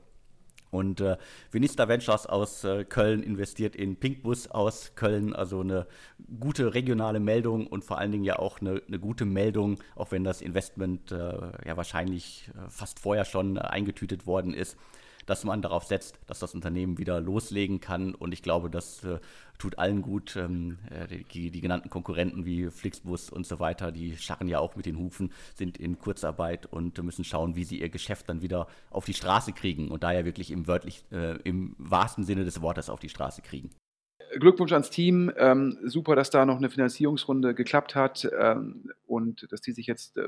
Und 0.70 1.00
äh, 1.00 1.16
Vinista 1.50 1.88
Ventures 1.88 2.26
aus 2.26 2.64
äh, 2.64 2.84
Köln 2.84 3.22
investiert 3.22 3.74
in 3.74 3.96
Pinkbus 3.96 4.48
aus 4.48 4.92
Köln, 4.94 5.34
also 5.34 5.60
eine 5.60 5.86
gute 6.38 6.74
regionale 6.74 7.20
Meldung 7.20 7.66
und 7.66 7.84
vor 7.84 7.98
allen 7.98 8.12
Dingen 8.12 8.24
ja 8.24 8.38
auch 8.38 8.60
eine, 8.60 8.82
eine 8.86 8.98
gute 8.98 9.24
Meldung, 9.24 9.78
auch 9.96 10.12
wenn 10.12 10.24
das 10.24 10.40
Investment 10.40 11.10
äh, 11.10 11.16
ja 11.66 11.76
wahrscheinlich 11.76 12.50
äh, 12.54 12.70
fast 12.70 13.00
vorher 13.00 13.24
schon 13.24 13.58
eingetütet 13.58 14.26
worden 14.26 14.54
ist 14.54 14.76
dass 15.30 15.44
man 15.44 15.62
darauf 15.62 15.84
setzt, 15.84 16.18
dass 16.26 16.40
das 16.40 16.54
Unternehmen 16.54 16.98
wieder 16.98 17.20
loslegen 17.20 17.80
kann. 17.80 18.14
Und 18.16 18.32
ich 18.32 18.42
glaube, 18.42 18.68
das 18.68 19.04
äh, 19.04 19.20
tut 19.58 19.78
allen 19.78 20.02
gut. 20.02 20.34
Ähm, 20.34 20.78
äh, 20.90 21.22
die, 21.32 21.50
die, 21.52 21.60
genannten 21.60 21.88
Konkurrenten 21.88 22.44
wie 22.44 22.68
Flixbus 22.68 23.30
und 23.30 23.46
so 23.46 23.60
weiter, 23.60 23.92
die 23.92 24.16
scharren 24.16 24.48
ja 24.48 24.58
auch 24.58 24.74
mit 24.74 24.86
den 24.86 24.98
Hufen, 24.98 25.32
sind 25.54 25.78
in 25.78 25.98
Kurzarbeit 25.98 26.66
und 26.66 27.00
müssen 27.02 27.24
schauen, 27.24 27.54
wie 27.54 27.62
sie 27.62 27.80
ihr 27.80 27.90
Geschäft 27.90 28.28
dann 28.28 28.42
wieder 28.42 28.66
auf 28.90 29.04
die 29.04 29.14
Straße 29.14 29.52
kriegen 29.52 29.90
und 29.90 30.02
daher 30.02 30.24
wirklich 30.24 30.50
im, 30.50 30.66
wörtlich, 30.66 31.04
äh, 31.12 31.36
im 31.42 31.76
wahrsten 31.78 32.24
Sinne 32.24 32.44
des 32.44 32.60
Wortes 32.60 32.90
auf 32.90 32.98
die 32.98 33.08
Straße 33.08 33.40
kriegen. 33.40 33.70
Glückwunsch 34.38 34.72
ans 34.72 34.90
Team. 34.90 35.30
Ähm, 35.36 35.78
super, 35.84 36.16
dass 36.16 36.30
da 36.30 36.44
noch 36.44 36.56
eine 36.56 36.70
Finanzierungsrunde 36.70 37.54
geklappt 37.54 37.94
hat 37.94 38.28
ähm, 38.36 38.90
und 39.06 39.46
dass 39.52 39.60
die 39.60 39.72
sich 39.72 39.86
jetzt 39.86 40.16
äh, 40.16 40.26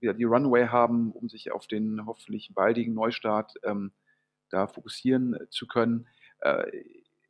wieder 0.00 0.14
die 0.14 0.24
Runway 0.24 0.68
haben, 0.68 1.12
um 1.12 1.28
sich 1.28 1.52
auf 1.52 1.66
den 1.66 2.06
hoffentlich 2.06 2.54
baldigen 2.54 2.94
Neustart 2.94 3.52
ähm, 3.62 3.92
da 4.50 4.66
fokussieren 4.66 5.34
äh, 5.34 5.48
zu 5.50 5.66
können. 5.66 6.06
Äh, 6.40 6.64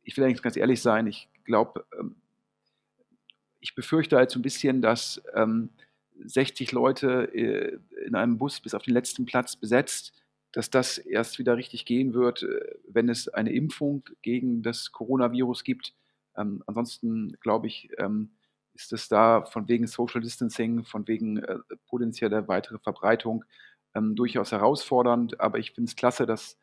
ich 0.03 0.15
will 0.17 0.23
eigentlich 0.23 0.41
ganz 0.41 0.57
ehrlich 0.57 0.81
sein, 0.81 1.07
ich 1.07 1.29
glaube, 1.45 1.85
ähm, 1.99 2.15
ich 3.59 3.75
befürchte 3.75 4.15
halt 4.15 4.31
so 4.31 4.39
ein 4.39 4.43
bisschen, 4.43 4.81
dass 4.81 5.21
60 6.15 6.71
ähm, 6.71 6.75
Leute 6.75 7.29
äh, 7.33 7.77
in 8.05 8.15
einem 8.15 8.37
Bus 8.37 8.61
bis 8.61 8.73
auf 8.73 8.83
den 8.83 8.93
letzten 8.93 9.25
Platz 9.25 9.57
besetzt, 9.57 10.13
dass 10.53 10.69
das 10.69 10.97
erst 10.97 11.39
wieder 11.39 11.57
richtig 11.57 11.85
gehen 11.85 12.13
wird, 12.13 12.45
wenn 12.87 13.09
es 13.09 13.27
eine 13.27 13.51
Impfung 13.51 14.03
gegen 14.21 14.63
das 14.63 14.91
Coronavirus 14.91 15.63
gibt. 15.63 15.93
Ähm, 16.35 16.63
ansonsten 16.65 17.37
glaube 17.41 17.67
ich, 17.67 17.91
ist 18.79 18.93
es 18.93 19.09
da 19.09 19.43
von 19.43 19.67
wegen 19.67 19.87
Social 19.87 20.21
Distancing, 20.21 20.85
von 20.85 21.07
wegen 21.07 21.37
äh, 21.37 21.59
potenzieller 21.87 22.47
weitere 22.47 22.79
Verbreitung 22.79 23.43
ähm, 23.93 24.15
durchaus 24.15 24.51
herausfordernd. 24.51 25.39
Aber 25.39 25.59
ich 25.59 25.71
finde 25.71 25.89
es 25.89 25.95
klasse, 25.95 26.25
dass 26.25 26.57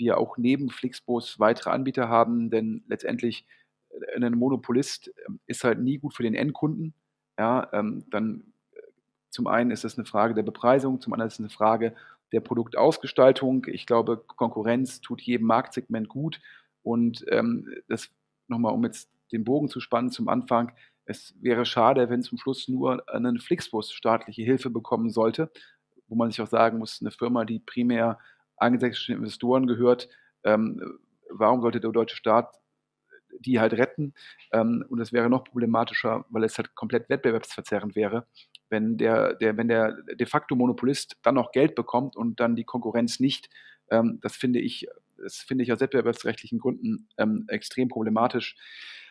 wir 0.00 0.18
auch 0.18 0.36
neben 0.36 0.70
Flixbus 0.70 1.38
weitere 1.38 1.70
Anbieter 1.70 2.08
haben, 2.08 2.50
denn 2.50 2.82
letztendlich 2.88 3.46
äh, 3.90 4.16
ein 4.16 4.32
Monopolist 4.32 5.12
ähm, 5.28 5.38
ist 5.46 5.62
halt 5.62 5.78
nie 5.78 5.98
gut 5.98 6.14
für 6.14 6.24
den 6.24 6.34
Endkunden. 6.34 6.94
Ja, 7.38 7.68
ähm, 7.72 8.04
dann 8.10 8.52
äh, 8.72 8.80
zum 9.30 9.46
einen 9.46 9.70
ist 9.70 9.84
es 9.84 9.96
eine 9.96 10.06
Frage 10.06 10.34
der 10.34 10.42
Bepreisung, 10.42 11.00
zum 11.00 11.12
anderen 11.12 11.28
ist 11.28 11.34
es 11.34 11.40
eine 11.40 11.50
Frage 11.50 11.94
der 12.32 12.40
Produktausgestaltung. 12.40 13.66
Ich 13.68 13.86
glaube, 13.86 14.16
Konkurrenz 14.16 15.00
tut 15.00 15.20
jedem 15.20 15.46
Marktsegment 15.46 16.08
gut 16.08 16.40
und 16.82 17.24
ähm, 17.28 17.72
das 17.88 18.10
nochmal, 18.48 18.74
um 18.74 18.84
jetzt 18.84 19.10
den 19.32 19.44
Bogen 19.44 19.68
zu 19.68 19.80
spannen 19.80 20.10
zum 20.10 20.28
Anfang, 20.28 20.72
es 21.04 21.34
wäre 21.40 21.64
schade, 21.64 22.08
wenn 22.08 22.22
zum 22.22 22.38
Schluss 22.38 22.68
nur 22.68 23.08
ein 23.08 23.38
Flixbus 23.38 23.92
staatliche 23.92 24.42
Hilfe 24.42 24.70
bekommen 24.70 25.10
sollte, 25.10 25.50
wo 26.06 26.14
man 26.14 26.30
sich 26.30 26.40
auch 26.40 26.46
sagen 26.46 26.78
muss, 26.78 27.00
eine 27.00 27.10
Firma, 27.10 27.44
die 27.44 27.58
primär 27.58 28.18
angelsächsischen 28.60 29.16
Investoren 29.16 29.66
gehört. 29.66 30.08
Ähm, 30.44 30.98
warum 31.30 31.62
sollte 31.62 31.80
der 31.80 31.92
deutsche 31.92 32.16
Staat 32.16 32.54
die 33.38 33.60
halt 33.60 33.72
retten? 33.74 34.14
Ähm, 34.52 34.84
und 34.88 34.98
das 34.98 35.12
wäre 35.12 35.30
noch 35.30 35.44
problematischer, 35.44 36.24
weil 36.30 36.44
es 36.44 36.58
halt 36.58 36.74
komplett 36.74 37.08
wettbewerbsverzerrend 37.08 37.96
wäre, 37.96 38.26
wenn 38.68 38.96
der, 38.96 39.34
der, 39.34 39.56
wenn 39.56 39.68
der 39.68 39.96
de 40.14 40.26
facto 40.26 40.54
Monopolist 40.54 41.16
dann 41.22 41.36
noch 41.36 41.52
Geld 41.52 41.74
bekommt 41.74 42.16
und 42.16 42.40
dann 42.40 42.56
die 42.56 42.64
Konkurrenz 42.64 43.20
nicht. 43.20 43.48
Ähm, 43.90 44.18
das 44.22 44.36
finde 44.36 44.60
ich, 44.60 44.88
das 45.16 45.36
finde 45.36 45.64
ich 45.64 45.72
aus 45.72 45.80
wettbewerbsrechtlichen 45.80 46.58
Gründen 46.58 47.08
ähm, 47.18 47.44
extrem 47.48 47.88
problematisch. 47.88 48.56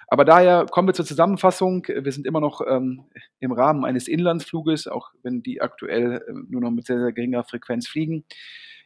Aber 0.10 0.26
daher 0.26 0.66
kommen 0.66 0.88
wir 0.88 0.93
zur 0.93 1.05
Zusammenfassung. 1.05 1.86
Wir 1.88 2.12
sind 2.12 2.26
immer 2.26 2.39
noch 2.39 2.62
ähm, 2.68 3.05
im 3.39 3.51
Rahmen 3.51 3.86
eines 3.86 4.07
Inlandsfluges, 4.07 4.88
auch 4.88 5.12
wenn 5.24 5.43
die 5.43 5.62
aktuell 5.62 6.24
äh, 6.28 6.34
nur 6.49 6.62
noch 6.62 6.72
mit 6.72 6.88
sehr, 6.88 6.99
sehr 6.99 7.12
geringer 7.12 7.43
Frequenz 7.43 7.88
fliegen 7.88 8.26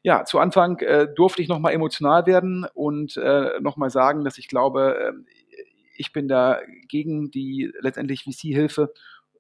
ja, 0.04 0.26
zu 0.26 0.40
Anfang 0.40 0.80
äh, 0.80 1.08
durfte 1.14 1.42
ich 1.42 1.48
nochmal 1.48 1.74
emotional 1.74 2.26
werden 2.26 2.68
und 2.74 3.16
äh, 3.18 3.60
nochmal 3.62 3.90
sagen, 3.90 4.26
dass 4.26 4.38
ich 4.38 4.50
glaube, 4.50 4.98
äh, 5.00 5.58
ich 5.96 6.12
bin 6.12 6.28
da 6.28 6.60
gegen 6.90 7.32
die 7.32 7.72
letztendlich 7.80 8.24
VC-Hilfe. 8.24 8.94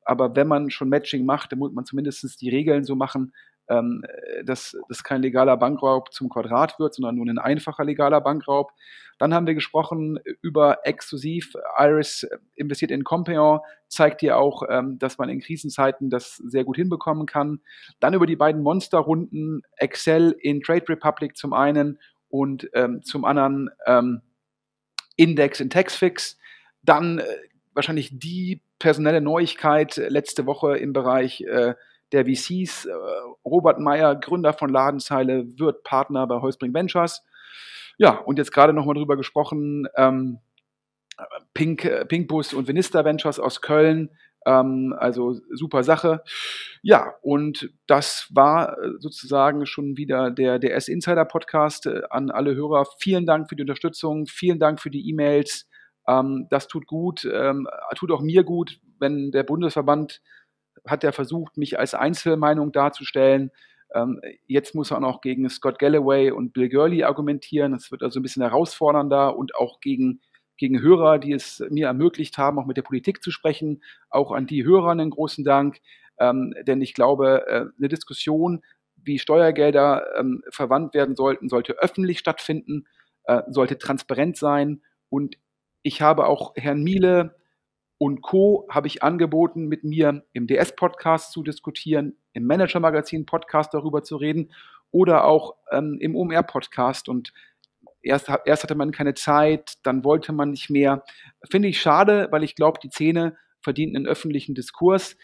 Aber 0.05 0.35
wenn 0.35 0.47
man 0.47 0.69
schon 0.69 0.89
Matching 0.89 1.25
macht, 1.25 1.51
dann 1.51 1.59
muss 1.59 1.73
man 1.73 1.85
zumindest 1.85 2.41
die 2.41 2.49
Regeln 2.49 2.83
so 2.83 2.95
machen, 2.95 3.33
ähm, 3.69 4.03
dass 4.43 4.77
das 4.89 5.03
kein 5.03 5.21
legaler 5.21 5.57
Bankraub 5.57 6.13
zum 6.13 6.29
Quadrat 6.29 6.79
wird, 6.79 6.93
sondern 6.93 7.15
nur 7.15 7.25
ein 7.25 7.39
einfacher 7.39 7.83
legaler 7.83 8.21
Bankraub. 8.21 8.71
Dann 9.19 9.33
haben 9.33 9.47
wir 9.47 9.53
gesprochen 9.53 10.19
über 10.41 10.79
exklusiv. 10.83 11.53
Iris 11.77 12.27
investiert 12.55 12.91
in 12.91 13.03
Compeon, 13.03 13.59
zeigt 13.87 14.21
dir 14.21 14.37
auch, 14.37 14.63
ähm, 14.69 14.97
dass 14.99 15.17
man 15.17 15.29
in 15.29 15.39
Krisenzeiten 15.39 16.09
das 16.09 16.37
sehr 16.37 16.63
gut 16.63 16.75
hinbekommen 16.75 17.25
kann. 17.25 17.61
Dann 17.99 18.13
über 18.13 18.25
die 18.25 18.35
beiden 18.35 18.61
Monsterrunden 18.61 19.61
Excel 19.77 20.35
in 20.39 20.61
Trade 20.61 20.89
Republic 20.89 21.37
zum 21.37 21.53
einen 21.53 21.99
und 22.27 22.69
ähm, 22.73 23.01
zum 23.03 23.25
anderen 23.25 23.69
ähm, 23.85 24.21
Index 25.15 25.59
in 25.59 25.69
Taxfix. 25.69 26.37
Dann 26.81 27.19
äh, 27.19 27.23
wahrscheinlich 27.73 28.17
die 28.17 28.61
personelle 28.79 29.21
Neuigkeit 29.21 29.95
letzte 29.95 30.45
Woche 30.45 30.77
im 30.77 30.91
Bereich 30.91 31.41
äh, 31.41 31.75
der 32.13 32.25
VCs. 32.25 32.85
Äh, 32.85 32.93
Robert 33.45 33.79
Meyer, 33.79 34.15
Gründer 34.15 34.53
von 34.53 34.69
Ladenzeile, 34.69 35.45
wird 35.57 35.83
Partner 35.83 36.27
bei 36.27 36.39
Holzbring 36.41 36.73
Ventures. 36.73 37.21
Ja, 37.97 38.17
und 38.19 38.37
jetzt 38.37 38.51
gerade 38.51 38.73
nochmal 38.73 38.95
drüber 38.95 39.17
gesprochen, 39.17 39.87
ähm, 39.95 40.39
Pink, 41.53 41.85
äh, 41.85 42.05
Pinkbus 42.05 42.53
und 42.53 42.67
Vinista 42.67 43.05
Ventures 43.05 43.39
aus 43.39 43.61
Köln. 43.61 44.09
Ähm, 44.45 44.93
also 44.97 45.39
super 45.51 45.83
Sache. 45.83 46.23
Ja, 46.81 47.13
und 47.21 47.69
das 47.87 48.27
war 48.33 48.77
äh, 48.77 48.91
sozusagen 48.99 49.65
schon 49.65 49.97
wieder 49.97 50.31
der 50.31 50.59
DS 50.59 50.87
Insider 50.87 51.25
Podcast 51.25 51.87
an 52.09 52.29
alle 52.29 52.55
Hörer. 52.55 52.85
Vielen 52.99 53.25
Dank 53.25 53.49
für 53.49 53.55
die 53.55 53.63
Unterstützung, 53.63 54.25
vielen 54.25 54.59
Dank 54.59 54.81
für 54.81 54.89
die 54.89 55.07
E-Mails. 55.09 55.67
Ähm, 56.07 56.47
das 56.49 56.67
tut 56.67 56.87
gut, 56.87 57.25
ähm, 57.31 57.67
tut 57.95 58.11
auch 58.11 58.21
mir 58.21 58.43
gut, 58.43 58.79
wenn 58.99 59.31
der 59.31 59.43
Bundesverband 59.43 60.21
hat 60.85 61.03
ja 61.03 61.11
versucht, 61.11 61.57
mich 61.57 61.79
als 61.79 61.93
Einzelmeinung 61.93 62.71
darzustellen. 62.71 63.51
Ähm, 63.93 64.21
jetzt 64.47 64.75
muss 64.75 64.91
er 64.91 65.03
auch 65.03 65.21
gegen 65.21 65.49
Scott 65.49 65.79
Galloway 65.79 66.31
und 66.31 66.53
Bill 66.53 66.69
Gurley 66.69 67.03
argumentieren. 67.03 67.73
Das 67.73 67.91
wird 67.91 68.03
also 68.03 68.19
ein 68.19 68.23
bisschen 68.23 68.41
herausfordernder 68.41 69.37
und 69.37 69.55
auch 69.55 69.79
gegen, 69.79 70.21
gegen 70.57 70.81
Hörer, 70.81 71.19
die 71.19 71.33
es 71.33 71.63
mir 71.69 71.87
ermöglicht 71.87 72.37
haben, 72.37 72.59
auch 72.59 72.65
mit 72.65 72.77
der 72.77 72.81
Politik 72.83 73.23
zu 73.23 73.31
sprechen. 73.31 73.83
Auch 74.09 74.31
an 74.31 74.47
die 74.47 74.63
Hörer 74.63 74.91
einen 74.91 75.11
großen 75.11 75.43
Dank. 75.43 75.79
Ähm, 76.19 76.53
denn 76.65 76.81
ich 76.81 76.93
glaube, 76.93 77.45
äh, 77.47 77.65
eine 77.77 77.89
Diskussion, 77.89 78.61
wie 78.95 79.19
Steuergelder 79.19 80.17
ähm, 80.17 80.43
verwandt 80.49 80.93
werden 80.93 81.15
sollten, 81.15 81.49
sollte 81.49 81.73
öffentlich 81.79 82.19
stattfinden, 82.19 82.85
äh, 83.25 83.41
sollte 83.47 83.77
transparent 83.77 84.37
sein. 84.37 84.81
Und 85.09 85.35
ich 85.81 86.01
habe 86.01 86.27
auch 86.27 86.53
Herrn 86.55 86.83
Miele 86.83 87.35
und 88.03 88.21
Co. 88.21 88.67
habe 88.69 88.87
ich 88.87 89.01
angeboten, 89.01 89.69
mit 89.69 89.85
mir 89.85 90.25
im 90.33 90.45
DS-Podcast 90.45 91.31
zu 91.31 91.41
diskutieren, 91.41 92.17
im 92.33 92.45
Manager-Magazin-Podcast 92.45 93.73
darüber 93.73 94.03
zu 94.03 94.17
reden 94.17 94.51
oder 94.91 95.23
auch 95.23 95.55
ähm, 95.71 95.99
im 96.01 96.13
OMR-Podcast. 96.13 97.07
Und 97.07 97.31
erst, 98.01 98.29
erst 98.43 98.63
hatte 98.63 98.75
man 98.75 98.91
keine 98.91 99.13
Zeit, 99.13 99.75
dann 99.83 100.03
wollte 100.03 100.33
man 100.33 100.51
nicht 100.51 100.69
mehr. 100.69 101.05
Finde 101.49 101.69
ich 101.69 101.79
schade, 101.79 102.27
weil 102.31 102.43
ich 102.43 102.55
glaube, 102.55 102.77
die 102.83 102.89
Szene 102.89 103.37
verdient 103.61 103.95
einen 103.95 104.05
öffentlichen 104.05 104.53
Diskurs. 104.53 105.15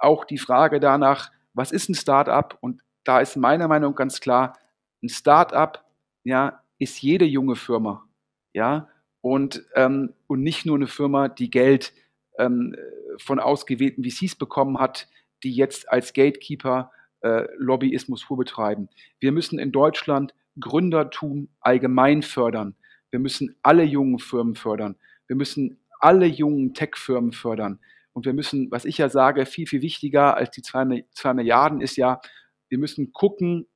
Auch 0.00 0.24
die 0.24 0.38
Frage 0.38 0.80
danach, 0.80 1.30
was 1.52 1.72
ist 1.72 1.90
ein 1.90 1.94
Start-up? 1.94 2.56
Und 2.62 2.80
da 3.04 3.20
ist 3.20 3.36
meiner 3.36 3.68
Meinung 3.68 3.94
ganz 3.94 4.20
klar, 4.20 4.56
ein 5.02 5.10
Start-up 5.10 5.84
ja, 6.22 6.62
ist 6.78 7.02
jede 7.02 7.26
junge 7.26 7.56
Firma. 7.56 8.08
Ja, 8.54 8.88
und, 9.20 9.62
ähm, 9.74 10.14
und 10.26 10.42
nicht 10.42 10.64
nur 10.64 10.76
eine 10.76 10.86
Firma, 10.86 11.28
die 11.28 11.50
Geld 11.50 11.92
ähm, 12.38 12.74
von 13.18 13.38
ausgewählten 13.38 14.04
VCs 14.04 14.36
bekommen 14.36 14.78
hat, 14.78 15.08
die 15.42 15.52
jetzt 15.52 15.90
als 15.90 16.12
Gatekeeper 16.12 16.90
äh, 17.20 17.46
Lobbyismus 17.56 18.22
vorbetreiben. 18.22 18.88
Wir 19.20 19.32
müssen 19.32 19.58
in 19.58 19.72
Deutschland 19.72 20.34
Gründertum 20.58 21.48
allgemein 21.60 22.22
fördern. 22.22 22.76
Wir 23.10 23.18
müssen 23.18 23.56
alle 23.62 23.84
jungen 23.84 24.18
Firmen 24.18 24.54
fördern. 24.54 24.96
Wir 25.26 25.36
müssen 25.36 25.78
alle 26.00 26.26
jungen 26.26 26.74
Tech-Firmen 26.74 27.32
fördern. 27.32 27.80
Und 28.12 28.26
wir 28.26 28.32
müssen, 28.32 28.70
was 28.70 28.84
ich 28.84 28.98
ja 28.98 29.08
sage, 29.08 29.46
viel, 29.46 29.66
viel 29.66 29.82
wichtiger 29.82 30.36
als 30.36 30.50
die 30.50 30.62
zwei, 30.62 31.04
zwei 31.10 31.34
Milliarden 31.34 31.80
ist 31.80 31.96
ja, 31.96 32.20
wir 32.68 32.78
müssen 32.78 33.12
gucken, 33.12 33.66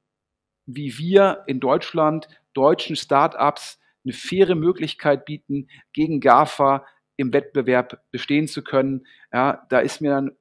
wie 0.66 0.98
wir 0.98 1.44
in 1.46 1.61
Deutschland 1.61 2.28
deutschen 2.52 2.96
Startups 2.96 3.80
eine 4.04 4.12
faire 4.12 4.54
Möglichkeit 4.54 5.24
bieten, 5.24 5.68
gegen 5.92 6.20
GAFA 6.20 6.84
im 7.18 7.34
Wettbewerb 7.34 8.00
bestehen 8.10 8.48
zu 8.48 8.64
können. 8.64 9.06
Ja, 9.32 9.66
da 9.68 9.80
ist 9.80 10.00
mir 10.00 10.12
dann 10.12 10.32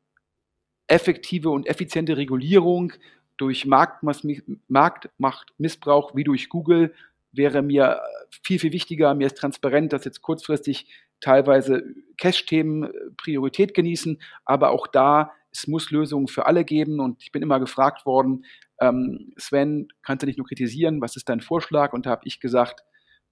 effektive 0.88 1.50
und 1.50 1.68
effiziente 1.68 2.16
Regulierung 2.16 2.94
durch 3.36 3.66
Marktmachtmissbrauch 3.66 6.16
wie 6.16 6.24
durch 6.24 6.48
Google 6.48 6.94
wäre 7.34 7.62
mir 7.62 8.00
viel, 8.44 8.60
viel 8.60 8.72
wichtiger. 8.72 9.14
Mir 9.14 9.28
ist 9.28 9.38
transparent, 9.38 9.92
dass 9.92 10.06
jetzt 10.06 10.22
kurzfristig 10.22 10.88
teilweise 11.20 11.84
Cash-Themen 12.18 12.90
Priorität 13.18 13.74
genießen, 13.74 14.22
aber 14.46 14.72
auch 14.72 14.88
da, 14.88 15.34
es 15.52 15.68
muss 15.68 15.92
Lösungen 15.92 16.28
für 16.28 16.46
alle 16.46 16.64
geben 16.64 17.00
und 17.00 17.24
ich 17.24 17.32
bin 17.32 17.42
immer 17.42 17.60
gefragt 17.60 18.06
worden, 18.06 18.46
ähm, 18.80 19.34
Sven, 19.38 19.88
kannst 20.04 20.22
du 20.22 20.28
nicht 20.28 20.38
nur 20.38 20.48
kritisieren, 20.48 21.02
was 21.02 21.16
ist 21.16 21.30
dein 21.30 21.42
Vorschlag? 21.42 21.94
Und 21.94 22.06
da 22.06 22.12
habe 22.12 22.22
ich 22.26 22.40
gesagt, 22.40 22.84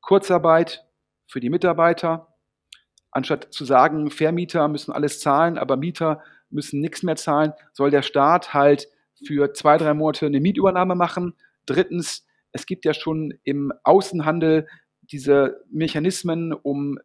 Kurzarbeit 0.01 0.85
für 1.27 1.39
die 1.39 1.51
Mitarbeiter, 1.51 2.34
anstatt 3.15 3.53
zu 3.53 3.63
sagen, 3.63 4.11
Vermieter 4.11 4.67
müssen 4.67 4.91
alles 4.91 5.19
zahlen, 5.19 5.57
aber 5.57 5.77
Mieter 5.77 6.21
müssen 6.49 6.81
nichts 6.81 7.01
mehr 7.01 7.15
zahlen, 7.15 7.53
soll 7.71 7.89
der 7.89 8.01
Staat 8.01 8.53
halt 8.53 8.89
für 9.25 9.53
zwei, 9.53 9.77
drei 9.77 9.93
Monate 9.93 10.25
eine 10.25 10.41
Mietübernahme 10.41 10.95
machen. 10.95 11.33
Drittens, 11.65 12.27
es 12.51 12.65
gibt 12.65 12.83
ja 12.83 12.93
schon 12.93 13.33
im 13.43 13.71
Außenhandel 13.83 14.67
diese 15.01 15.63
Mechanismen 15.71 16.51
um 16.51 16.97
äh, 16.97 17.01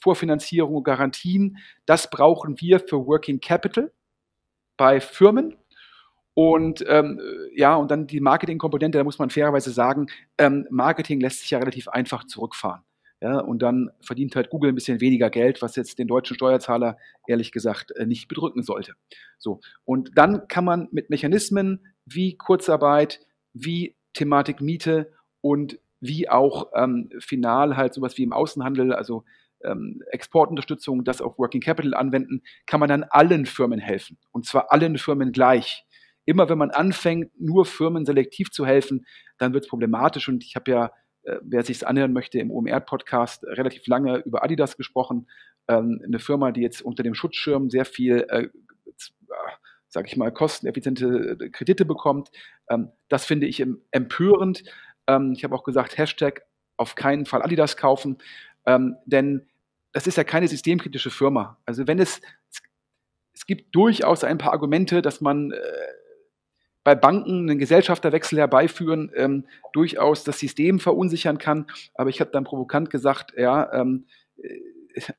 Vorfinanzierung 0.00 0.74
und 0.74 0.84
Garantien. 0.84 1.58
Das 1.86 2.10
brauchen 2.10 2.60
wir 2.60 2.80
für 2.80 3.06
Working 3.06 3.40
Capital 3.40 3.92
bei 4.76 5.00
Firmen. 5.00 5.56
Und 6.34 6.82
ähm, 6.88 7.20
ja, 7.54 7.76
und 7.76 7.90
dann 7.90 8.06
die 8.06 8.20
Marketingkomponente, 8.20 8.98
da 8.98 9.04
muss 9.04 9.18
man 9.18 9.30
fairerweise 9.30 9.70
sagen, 9.70 10.06
ähm, 10.38 10.66
Marketing 10.70 11.20
lässt 11.20 11.40
sich 11.40 11.50
ja 11.50 11.58
relativ 11.58 11.88
einfach 11.88 12.24
zurückfahren. 12.24 12.82
Ja, 13.22 13.38
und 13.38 13.62
dann 13.62 13.90
verdient 14.00 14.34
halt 14.34 14.50
Google 14.50 14.72
ein 14.72 14.74
bisschen 14.74 15.00
weniger 15.00 15.30
Geld, 15.30 15.62
was 15.62 15.76
jetzt 15.76 16.00
den 16.00 16.08
deutschen 16.08 16.34
Steuerzahler 16.34 16.98
ehrlich 17.28 17.52
gesagt 17.52 17.92
äh, 17.92 18.04
nicht 18.04 18.26
bedrücken 18.26 18.64
sollte. 18.64 18.94
So. 19.38 19.60
Und 19.84 20.10
dann 20.16 20.48
kann 20.48 20.64
man 20.64 20.88
mit 20.90 21.08
Mechanismen 21.08 21.86
wie 22.04 22.36
Kurzarbeit, 22.36 23.20
wie 23.52 23.94
Thematik 24.12 24.60
Miete 24.60 25.12
und 25.40 25.78
wie 26.00 26.28
auch 26.28 26.72
ähm, 26.74 27.10
final 27.20 27.76
halt 27.76 27.94
sowas 27.94 28.18
wie 28.18 28.24
im 28.24 28.32
Außenhandel, 28.32 28.92
also 28.92 29.22
ähm, 29.62 30.02
Exportunterstützung, 30.10 31.04
das 31.04 31.22
auf 31.22 31.38
Working 31.38 31.60
Capital 31.60 31.94
anwenden, 31.94 32.42
kann 32.66 32.80
man 32.80 32.88
dann 32.88 33.04
allen 33.04 33.46
Firmen 33.46 33.78
helfen. 33.78 34.18
Und 34.32 34.46
zwar 34.46 34.72
allen 34.72 34.98
Firmen 34.98 35.30
gleich. 35.30 35.86
Immer 36.24 36.48
wenn 36.48 36.58
man 36.58 36.72
anfängt, 36.72 37.30
nur 37.40 37.66
Firmen 37.66 38.04
selektiv 38.04 38.50
zu 38.50 38.66
helfen, 38.66 39.06
dann 39.38 39.52
wird 39.52 39.62
es 39.62 39.70
problematisch. 39.70 40.28
Und 40.28 40.42
ich 40.42 40.56
habe 40.56 40.72
ja 40.72 40.90
äh, 41.24 41.36
wer 41.42 41.62
sich 41.62 41.78
es 41.78 41.84
anhören 41.84 42.12
möchte, 42.12 42.38
im 42.38 42.50
OMR-Podcast 42.50 43.44
relativ 43.44 43.86
lange 43.86 44.18
über 44.18 44.42
Adidas 44.42 44.76
gesprochen. 44.76 45.28
Ähm, 45.68 46.00
eine 46.04 46.18
Firma, 46.18 46.52
die 46.52 46.62
jetzt 46.62 46.82
unter 46.82 47.02
dem 47.02 47.14
Schutzschirm 47.14 47.70
sehr 47.70 47.84
viel, 47.84 48.26
äh, 48.28 48.48
sage 49.88 50.08
ich 50.08 50.16
mal, 50.16 50.32
kosteneffiziente 50.32 51.36
äh, 51.40 51.50
Kredite 51.50 51.84
bekommt. 51.84 52.30
Ähm, 52.68 52.90
das 53.08 53.24
finde 53.24 53.46
ich 53.46 53.64
empörend. 53.90 54.64
Ähm, 55.06 55.32
ich 55.36 55.44
habe 55.44 55.54
auch 55.54 55.64
gesagt, 55.64 55.98
Hashtag 55.98 56.42
auf 56.76 56.94
keinen 56.94 57.26
Fall 57.26 57.42
Adidas 57.42 57.76
kaufen, 57.76 58.18
ähm, 58.66 58.96
denn 59.04 59.46
das 59.92 60.06
ist 60.06 60.16
ja 60.16 60.24
keine 60.24 60.48
systemkritische 60.48 61.10
Firma. 61.10 61.58
Also 61.66 61.86
wenn 61.86 61.98
es, 61.98 62.20
es 63.34 63.46
gibt 63.46 63.74
durchaus 63.74 64.24
ein 64.24 64.38
paar 64.38 64.52
Argumente, 64.52 65.02
dass 65.02 65.20
man 65.20 65.52
äh, 65.52 65.58
bei 66.84 66.94
Banken 66.94 67.48
einen 67.48 67.58
Gesellschafterwechsel 67.58 68.38
herbeiführen 68.38 69.10
ähm, 69.14 69.46
durchaus 69.72 70.24
das 70.24 70.38
System 70.38 70.80
verunsichern 70.80 71.38
kann. 71.38 71.66
Aber 71.94 72.10
ich 72.10 72.20
habe 72.20 72.30
dann 72.30 72.44
provokant 72.44 72.90
gesagt, 72.90 73.34
ja, 73.36 73.72
ähm, 73.72 74.06
äh, 74.42 74.58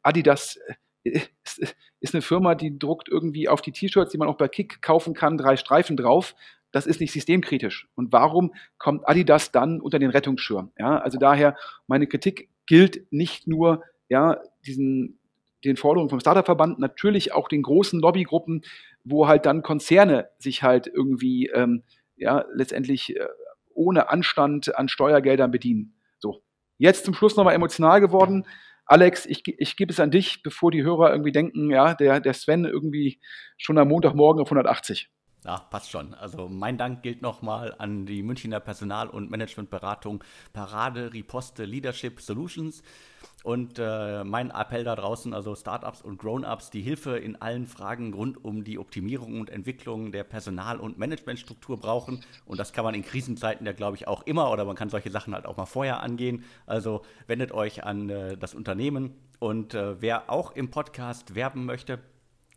Adidas 0.02 0.60
äh, 1.04 1.22
ist, 1.44 1.76
ist 2.00 2.14
eine 2.14 2.22
Firma, 2.22 2.56
die 2.56 2.78
druckt 2.78 3.10
irgendwie 3.10 3.48
auf 3.48 3.62
die 3.62 3.72
T-Shirts, 3.72 4.12
die 4.12 4.18
man 4.18 4.28
auch 4.28 4.38
bei 4.38 4.48
Kick 4.48 4.82
kaufen 4.82 5.14
kann, 5.14 5.38
drei 5.38 5.58
Streifen 5.58 5.98
drauf. 5.98 6.36
Das 6.72 6.88
ist 6.88 7.00
nicht 7.00 7.12
systemkritisch. 7.12 7.88
Und 7.96 8.12
warum 8.12 8.54
kommt 8.78 9.08
Adidas 9.08 9.52
dann 9.52 9.80
unter 9.80 10.00
den 10.00 10.10
Rettungsschirm? 10.10 10.72
Ja, 10.78 10.98
also 10.98 11.20
daher, 11.20 11.56
meine 11.88 12.08
Kritik 12.08 12.50
gilt 12.66 13.12
nicht 13.12 13.48
nur 13.48 13.84
ja, 14.10 14.42
diesen, 14.66 15.20
den 15.64 15.78
Forderungen 15.78 16.10
vom 16.10 16.20
Startup-Verband, 16.20 16.80
natürlich 16.80 17.32
auch 17.32 17.48
den 17.48 17.62
großen 17.62 18.00
Lobbygruppen, 18.00 18.64
wo 19.04 19.28
halt 19.28 19.46
dann 19.46 19.64
Konzerne 19.64 20.30
sich 20.38 20.64
halt 20.64 20.88
irgendwie 20.88 21.48
ähm, 21.54 21.84
ja 22.16 22.46
letztendlich 22.54 23.16
äh, 23.16 23.28
ohne 23.74 24.10
Anstand 24.10 24.78
an 24.78 24.88
Steuergeldern 24.88 25.52
bedienen. 25.52 25.96
So, 26.20 26.44
jetzt 26.78 27.06
zum 27.06 27.14
Schluss 27.14 27.36
nochmal 27.36 27.56
emotional 27.56 28.00
geworden. 28.02 28.46
Alex, 28.86 29.26
ich, 29.26 29.44
ich 29.46 29.78
gebe 29.78 29.92
es 29.92 30.00
an 30.00 30.12
dich, 30.12 30.44
bevor 30.44 30.72
die 30.72 30.84
Hörer 30.84 31.12
irgendwie 31.12 31.32
denken, 31.32 31.72
ja, 31.72 31.94
der, 31.94 32.20
der 32.20 32.34
Sven 32.34 32.66
irgendwie 32.66 33.20
schon 33.58 33.78
am 33.78 33.88
Montagmorgen 33.88 34.42
auf 34.42 34.48
180. 34.48 35.10
Ja, 35.46 35.58
passt 35.58 35.92
schon. 35.92 36.14
Also 36.14 36.48
mein 36.48 36.78
Dank 36.78 37.04
gilt 37.04 37.22
nochmal 37.22 37.76
an 37.78 38.06
die 38.06 38.24
Münchner 38.24 38.62
Personal- 38.62 39.10
und 39.10 39.30
Managementberatung 39.30 40.24
Parade 40.54 41.12
Riposte 41.14 41.66
Leadership 41.66 42.22
Solutions. 42.22 42.82
Und 43.44 43.78
äh, 43.78 44.24
mein 44.24 44.52
Appell 44.52 44.86
da 44.86 44.96
draußen, 44.96 45.34
also 45.34 45.54
Startups 45.54 46.02
und 46.02 46.18
Grown-ups, 46.18 46.70
die 46.70 46.82
Hilfe 46.82 47.18
in 47.18 47.42
allen 47.42 47.68
Fragen 47.68 48.14
rund 48.14 48.44
um 48.44 48.64
die 48.64 48.80
Optimierung 48.80 49.42
und 49.42 49.50
Entwicklung 49.50 50.14
der 50.14 50.24
Personal- 50.24 50.80
und 50.80 50.98
Managementstruktur 50.98 51.78
brauchen. 51.78 52.24
Und 52.46 52.58
das 52.58 52.72
kann 52.72 52.86
man 52.86 52.96
in 52.96 53.04
Krisenzeiten 53.04 53.66
ja, 53.66 53.74
glaube 53.74 53.98
ich, 53.98 54.08
auch 54.08 54.24
immer 54.24 54.50
oder 54.50 54.64
man 54.64 54.78
kann 54.78 54.90
solche 54.90 55.12
Sachen 55.12 55.36
halt 55.36 55.46
auch 55.46 55.58
mal 55.58 55.66
vorher 55.66 56.02
angehen. 56.02 56.46
Also 56.66 57.02
wendet 57.28 57.52
euch 57.52 57.84
an 57.84 58.10
äh, 58.10 58.38
das 58.38 58.54
Unternehmen. 58.54 59.14
Und 59.40 59.74
äh, 59.74 60.02
wer 60.02 60.30
auch 60.30 60.56
im 60.56 60.72
Podcast 60.72 61.36
werben 61.36 61.66
möchte, 61.66 62.00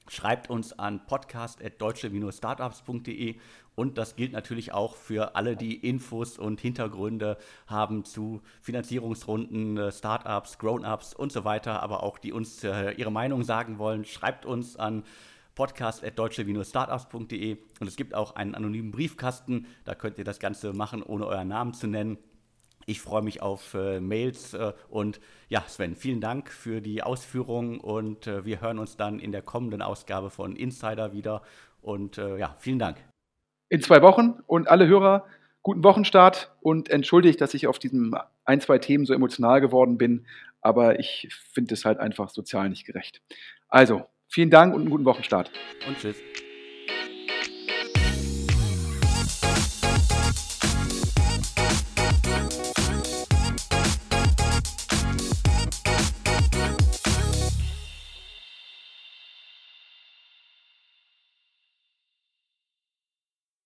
Schreibt 0.09 0.51
uns 0.51 0.79
an 0.79 1.07
podcast.deutsche-startups.de 1.07 3.37
und 3.75 3.99
das 3.99 4.17
gilt 4.17 4.33
natürlich 4.33 4.73
auch 4.73 4.97
für 4.97 5.37
alle, 5.37 5.57
die 5.57 5.77
Infos 5.77 6.39
und 6.39 6.61
Hintergründe 6.61 7.37
haben 7.67 8.05
zu 8.05 8.41
Finanzierungsrunden, 8.63 9.77
äh, 9.77 9.93
Startups, 9.93 10.59
Grown-ups 10.59 11.15
und 11.15 11.31
so 11.31 11.45
weiter, 11.45 11.83
aber 11.83 12.03
auch 12.03 12.19
die 12.19 12.33
uns 12.33 12.65
äh, 12.65 12.93
ihre 12.93 13.13
Meinung 13.13 13.45
sagen 13.45 13.79
wollen. 13.79 14.05
Schreibt 14.05 14.47
uns 14.47 14.77
an 14.77 15.05
podcast.deutsche-startups.de 15.57 17.59
und 17.81 17.87
es 17.87 17.97
gibt 17.97 18.15
auch 18.15 18.37
einen 18.37 18.55
anonymen 18.55 18.93
Briefkasten, 18.93 19.67
da 19.85 19.95
könnt 19.95 20.17
ihr 20.19 20.25
das 20.25 20.39
Ganze 20.39 20.73
machen, 20.73 21.03
ohne 21.03 21.27
euren 21.27 21.49
Namen 21.49 21.75
zu 21.75 21.87
nennen. 21.87 22.17
Ich 22.89 23.01
freue 23.01 23.23
mich 23.23 23.43
auf 23.43 23.75
äh, 23.75 24.01
Mails 24.01 24.55
äh, 24.55 24.73
und 24.89 25.21
ja, 25.49 25.63
Sven, 25.67 25.97
vielen 25.97 26.21
Dank 26.21 26.51
für 26.51 26.81
die 26.81 27.03
Ausführungen 27.03 27.81
und 27.81 28.29
äh, 28.29 28.45
wir 28.45 28.61
hören 28.61 28.79
uns 28.79 28.97
dann 28.97 29.19
in 29.19 29.33
der 29.33 29.43
kommenden 29.43 29.83
Ausgabe 29.83 30.31
von 30.31 30.55
Insider 30.55 31.13
wieder 31.13 31.43
und 31.83 32.17
äh, 32.17 32.39
ja, 32.39 32.55
vielen 32.61 32.79
Dank. 32.79 32.99
In 33.69 33.83
zwei 33.83 34.03
Wochen 34.03 34.39
und 34.47 34.69
alle 34.69 34.87
Hörer, 34.87 35.27
guten 35.63 35.83
Wochenstart 35.83 36.55
und 36.61 36.89
entschuldigt, 36.89 37.41
dass 37.41 37.55
ich 37.55 37.67
auf 37.67 37.81
diesen 37.81 38.15
ein, 38.45 38.61
zwei 38.61 38.79
Themen 38.79 39.05
so 39.05 39.13
emotional 39.13 39.61
geworden 39.61 39.99
bin, 39.99 40.25
aber 40.61 41.01
ich 41.01 41.29
finde 41.53 41.75
es 41.75 41.85
halt 41.85 41.99
einfach 41.99 42.31
sozial 42.31 42.69
nicht 42.69 42.87
gerecht. 42.87 43.21
Also, 43.69 44.07
vielen 44.29 44.51
Dank 44.51 44.73
und 44.75 44.83
einen 44.83 44.91
guten 44.91 45.05
Wochenstart. 45.05 45.51
Und 45.89 45.99
tschüss. 45.99 46.17